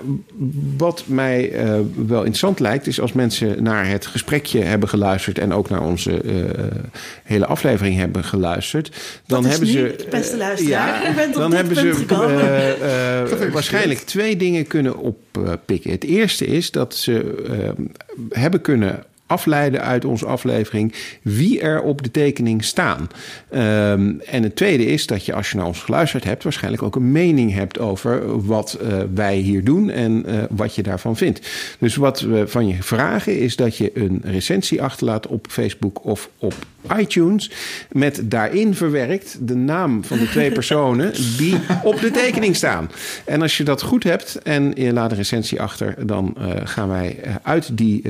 [0.77, 1.75] wat mij eh,
[2.07, 6.21] wel interessant lijkt, is als mensen naar het gesprekje hebben geluisterd en ook naar onze
[6.21, 6.65] eh,
[7.25, 8.97] hele aflevering hebben geluisterd,
[9.27, 10.07] dan is hebben nu, ze.
[10.11, 11.13] beste luisteraar?
[11.17, 15.91] Bent op dan hebben ze eh, eh, waarschijnlijk twee dingen kunnen oppikken.
[15.91, 17.85] Het eerste is dat ze eh,
[18.41, 23.09] hebben kunnen afleiden uit onze aflevering wie er op de tekening staan.
[23.51, 26.97] Ehm, en het tweede is dat je als je naar ons geluisterd hebt, waarschijnlijk ook
[26.97, 31.51] een mening hebt over wat eh, wij hier doen en eh, wat je daarvan vindt.
[31.79, 36.31] Dus wat we van je vragen is dat je een recensie achterlaat op Facebook of
[36.39, 36.55] op
[36.99, 37.51] iTunes.
[37.93, 42.91] Met daarin verwerkt de naam van de twee personen die op de tekening staan.
[43.25, 46.89] En als je dat goed hebt en je laat een recensie achter, dan eh, gaan
[46.89, 48.03] wij uit die.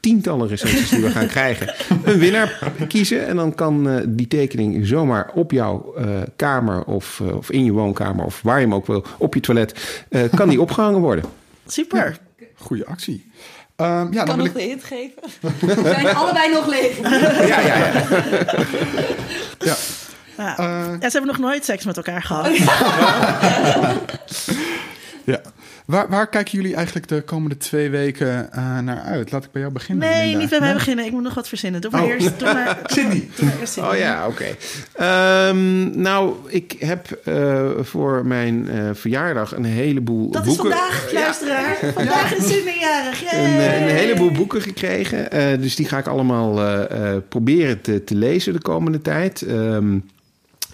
[0.00, 1.74] Tientallen recensies die we gaan krijgen,
[2.04, 3.26] een winnaar kiezen.
[3.26, 6.06] En dan kan eh, die tekening zomaar op jouw eh,
[6.36, 9.40] kamer of, eh, of in je woonkamer of waar je hem ook wil, op je
[9.40, 11.24] toilet, eh, kan die opgehangen worden.
[11.66, 12.18] Super.
[12.54, 13.30] Goeie actie.
[13.76, 15.22] Ehm, ja, Ik dan kan wil nog ik, de hint geven.
[15.82, 16.98] We zijn allebei nog leeg.
[17.48, 17.92] Ja, ja, ja.
[19.58, 19.74] ja.
[20.36, 20.58] Ja.
[20.58, 20.64] Eh,
[21.00, 22.56] Ja, ze hebben nog nooit seks met elkaar gehad.
[25.24, 25.40] ja.
[25.90, 29.30] Waar, waar kijken jullie eigenlijk de komende twee weken eh, naar uit?
[29.32, 30.08] Laat ik bij jou beginnen.
[30.08, 30.38] Nee, Linda.
[30.38, 30.76] niet bij mij Nee?
[30.78, 31.04] beginnen.
[31.04, 31.80] Ik moet nog wat verzinnen.
[31.80, 32.08] Doe maar Oh.
[32.08, 32.38] eerst.
[32.38, 33.28] Doe maar, Sydney.
[33.36, 33.92] doe maar eerst Sydney.
[33.92, 34.44] Oh ja, oké.
[34.92, 40.70] Ehm, nou, ik heb eh, voor mijn eh, verjaardag een heleboel Dat is boeken...
[40.76, 41.76] vandaag, Ja, luisteraar.
[41.94, 43.32] Vandaag is Sydney jarig.
[43.32, 43.44] Een,
[43.82, 45.30] een heleboel boeken gekregen.
[45.30, 49.42] Eh, dus die ga ik allemaal eh, eh, proberen te, te lezen de komende tijd.
[49.42, 49.98] Ehm,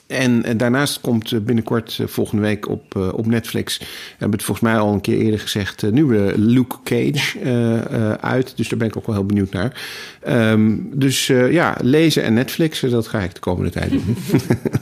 [0.07, 3.79] en, en daarnaast komt eh, binnenkort eh, volgende week op, eh, op Netflix...
[3.79, 5.83] we hebben het volgens mij al een keer eerder gezegd...
[5.83, 8.57] eh, nieuwe Luke Cage eh, eh, uit.
[8.57, 9.81] Dus daar ben ik ook wel heel benieuwd naar.
[10.23, 14.17] Ehm, dus eh, ja, lezen en Netflixen, dat ga ik de komende tijd doen.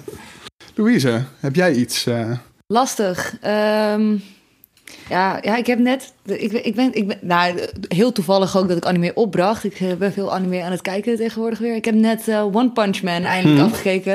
[0.74, 2.06] Louise, heb jij iets?
[2.06, 2.30] eh,
[2.66, 3.36] Lastig.
[3.40, 4.12] Ehm,
[5.08, 6.13] ja, ja, ik heb net.
[6.26, 7.18] Ik, ben- ik, ben, ik ben.
[7.20, 9.64] Nou, heel toevallig ook dat ik anime opbracht.
[9.64, 11.74] Ik eh, ben veel anime aan het kijken tegenwoordig weer.
[11.74, 13.70] Ik heb net eh, One Punch Man eindelijk Mhm.
[13.70, 14.14] afgekeken.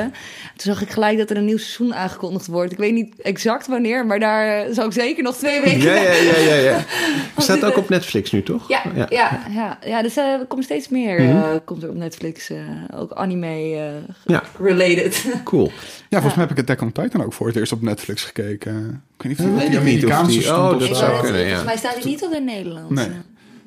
[0.56, 2.72] Toen zag ik gelijk dat er een nieuw seizoen aangekondigd wordt.
[2.72, 5.80] Ik weet niet exact wanneer, maar daar eh, zou ik zeker nog twee weken.
[5.80, 6.54] Ja, ja, ja, ja.
[6.54, 6.84] ja.
[7.38, 8.68] Staat ook op Netflix nu, toch?
[8.68, 9.06] Ja, ja,
[9.50, 9.78] ja.
[9.86, 11.18] ja, dus eh, er komt steeds meer.
[11.18, 12.56] Eh, komt er op Netflix eh,
[12.96, 13.78] ook anime eh,
[14.24, 14.42] Ja.
[14.62, 15.24] related.
[15.44, 15.70] Cool.
[16.08, 19.02] Ja, volgens mij heb ik Attack on Titan ook voor het eerst op Netflix gekeken.
[19.18, 20.94] Ik weet niet of die Amerikaanse die- stond oh, of dat zo.
[20.94, 21.46] zou kunnen, ja.
[21.46, 22.90] Volgens mij staat niet op in Nederland.
[22.90, 23.08] Nee.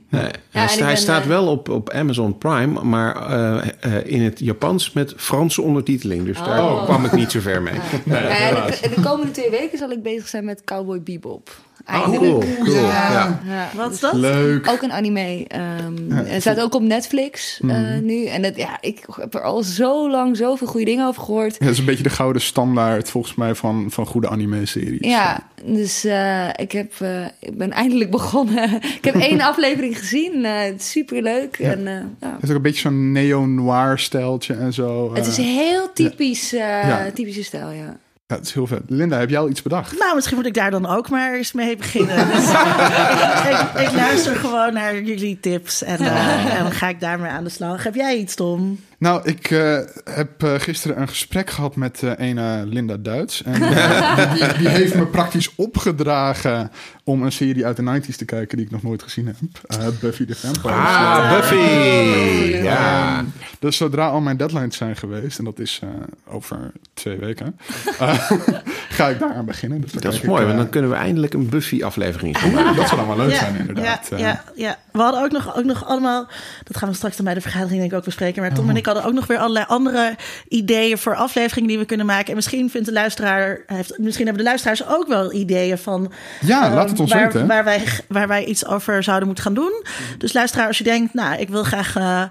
[0.10, 0.31] Nee.
[0.51, 5.14] hij staat eh, wel op, op Amazon Prime, maar eh, eh, in het Japans met
[5.18, 6.26] Franse ondertiteling.
[6.26, 6.84] Dus daar Oh.
[6.84, 7.73] kwam ik niet zo ver mee.
[8.05, 11.49] Ja, de, de komende twee weken zal ik bezig zijn met Cowboy Bebop.
[11.88, 12.22] Oh, Eindelijk.
[12.22, 12.43] cool.
[12.64, 12.76] cool.
[12.85, 13.39] Ja.
[13.45, 14.14] Ja, Wat dus is dat?
[14.14, 14.68] Leuk.
[14.69, 15.45] Ook een anime.
[15.47, 18.26] ehm het staat ook op Netflix eh, nu.
[18.26, 21.53] En dat, ja, ik heb er al zo lang zoveel goede dingen over gehoord.
[21.60, 25.07] Ja, dat is een beetje de gouden standaard volgens mij van, van goede anime-series.
[25.07, 28.73] Ja, dus eh, ik, heb, eh, ik ben eindelijk begonnen.
[28.99, 30.45] ik heb één aflevering gezien.
[30.45, 31.57] eh Super leuk.
[31.60, 32.34] En, eh, ja.
[32.34, 35.14] Het is ook een beetje zo'n neo-noir stijltje en zo.
[35.14, 37.11] Het is heel typisch, eh, Ja.
[37.14, 37.97] typische stijl, ja.
[38.28, 38.82] Ja, het is heel vet.
[38.88, 40.00] Linda, heb jij al iets bedacht?
[40.00, 42.28] Nou, misschien moet ik daar dan ook maar eens mee beginnen.
[42.34, 47.00] Dus, ik, ik, ik luister gewoon naar jullie tips en, eh, en dan ga ik
[47.00, 47.84] daarmee aan de slag.
[47.84, 48.80] Heb jij iets, Tom?
[49.04, 53.44] Nou, ik eh, heb eh, gisteren een gesprek gehad met eh ene Linda Duits.
[53.44, 56.72] En eh, die, die heeft me praktisch opgedragen
[57.06, 59.36] om een serie uit de 90s te kijken die ik nog nooit gezien heb.
[59.68, 60.78] Eh, Buffy the Vampire Slayer.
[60.88, 62.58] Ah, Buffy!
[62.64, 63.26] Ja.
[63.60, 65.90] Dus zodra al mijn deadlines zijn geweest, en dat is eh,
[66.34, 67.60] over twee weken,
[68.00, 68.32] eh,
[68.98, 69.82] ga ik daaraan beginnen.
[69.82, 72.76] Dus Dat is mooi, ik, want eh, dan kunnen we eindelijk een Buffy-aflevering gaan maken.
[72.76, 74.08] dat zou dan wel leuk ja, zijn, inderdaad.
[74.10, 74.78] Ja, Eh, ja, ja.
[74.92, 76.28] We hadden ook nog, ook nog allemaal,
[76.64, 78.42] dat gaan we straks dan bij de vergadering denk ik ook bespreken.
[78.42, 80.15] Maar Tom en ik hadden ook nog weer allerlei andere
[80.48, 82.28] ideeën voor afleveringen die we kunnen maken.
[82.28, 86.11] En misschien vindt de luisteraar, heeft, misschien hebben de luisteraars ook wel ideeën van.
[86.41, 87.48] Ja, laat het ons waar, weten.
[87.48, 89.86] Waar wij, waar wij iets over zouden moeten gaan doen.
[90.18, 92.24] Dus luisteraar, als je denkt, nou, ik wil graag eh,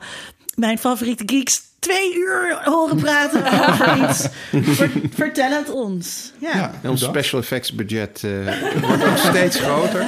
[0.54, 4.28] mijn favoriete geeks twee uur horen praten over iets.
[4.76, 6.32] Ver- vertel het ons.
[6.38, 6.56] Ja.
[6.56, 8.30] Ja, En ons special effects budget eh,
[8.88, 10.00] wordt ook steeds groter.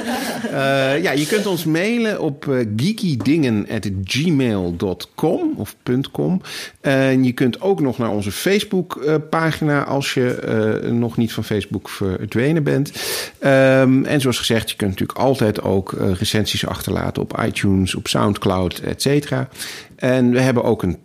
[0.43, 5.75] Eh, ja, je kunt ons mailen op eh, geekydingen.gmail.com of
[6.11, 6.41] .com.
[6.81, 11.33] En je kunt ook nog naar onze Facebook eh, pagina als je eh, nog niet
[11.33, 12.91] van Facebook verdwenen bent.
[13.39, 18.07] Ehm, en zoals gezegd, je kunt natuurlijk altijd ook eh, recensies achterlaten op iTunes, op
[18.07, 19.47] Soundcloud, et cetera.
[19.95, 20.97] En we hebben ook een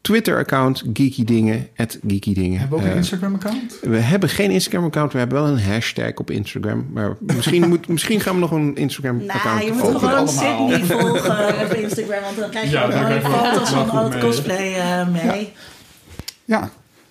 [0.00, 1.68] Twitter-account, Geeky Dingen,
[2.06, 2.58] Geeky Dingen.
[2.58, 3.78] Hebben we ook een Eh, Instagram-account?
[3.80, 6.86] we hebben geen Instagram-account, we hebben wel een hashtag op Instagram.
[6.92, 10.28] Maar misschien, moet, misschien gaan we nog een Instagram-account Nou, je moet gewoon.
[10.28, 14.74] Sydney volgen op Instagram, want dan krijg je Ja, wel- foto's van al het cosplay
[14.74, 15.52] eh, mee.
[16.44, 16.70] Ja.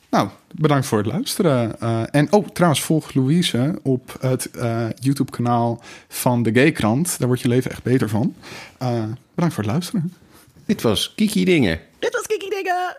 [0.09, 1.79] Nou, bedankt voor het luisteren.
[1.79, 7.15] Eh, en oh, trouwens, volg Louise op het eh, YouTube-kanaal van de Gaykrant.
[7.19, 8.35] Daar wordt je leven echt beter van.
[8.77, 9.03] Eh,
[9.35, 10.13] bedankt voor het luisteren.
[10.67, 11.79] Dit was Kiki Dingen.
[11.99, 12.97] Dit was Kiki Dingen.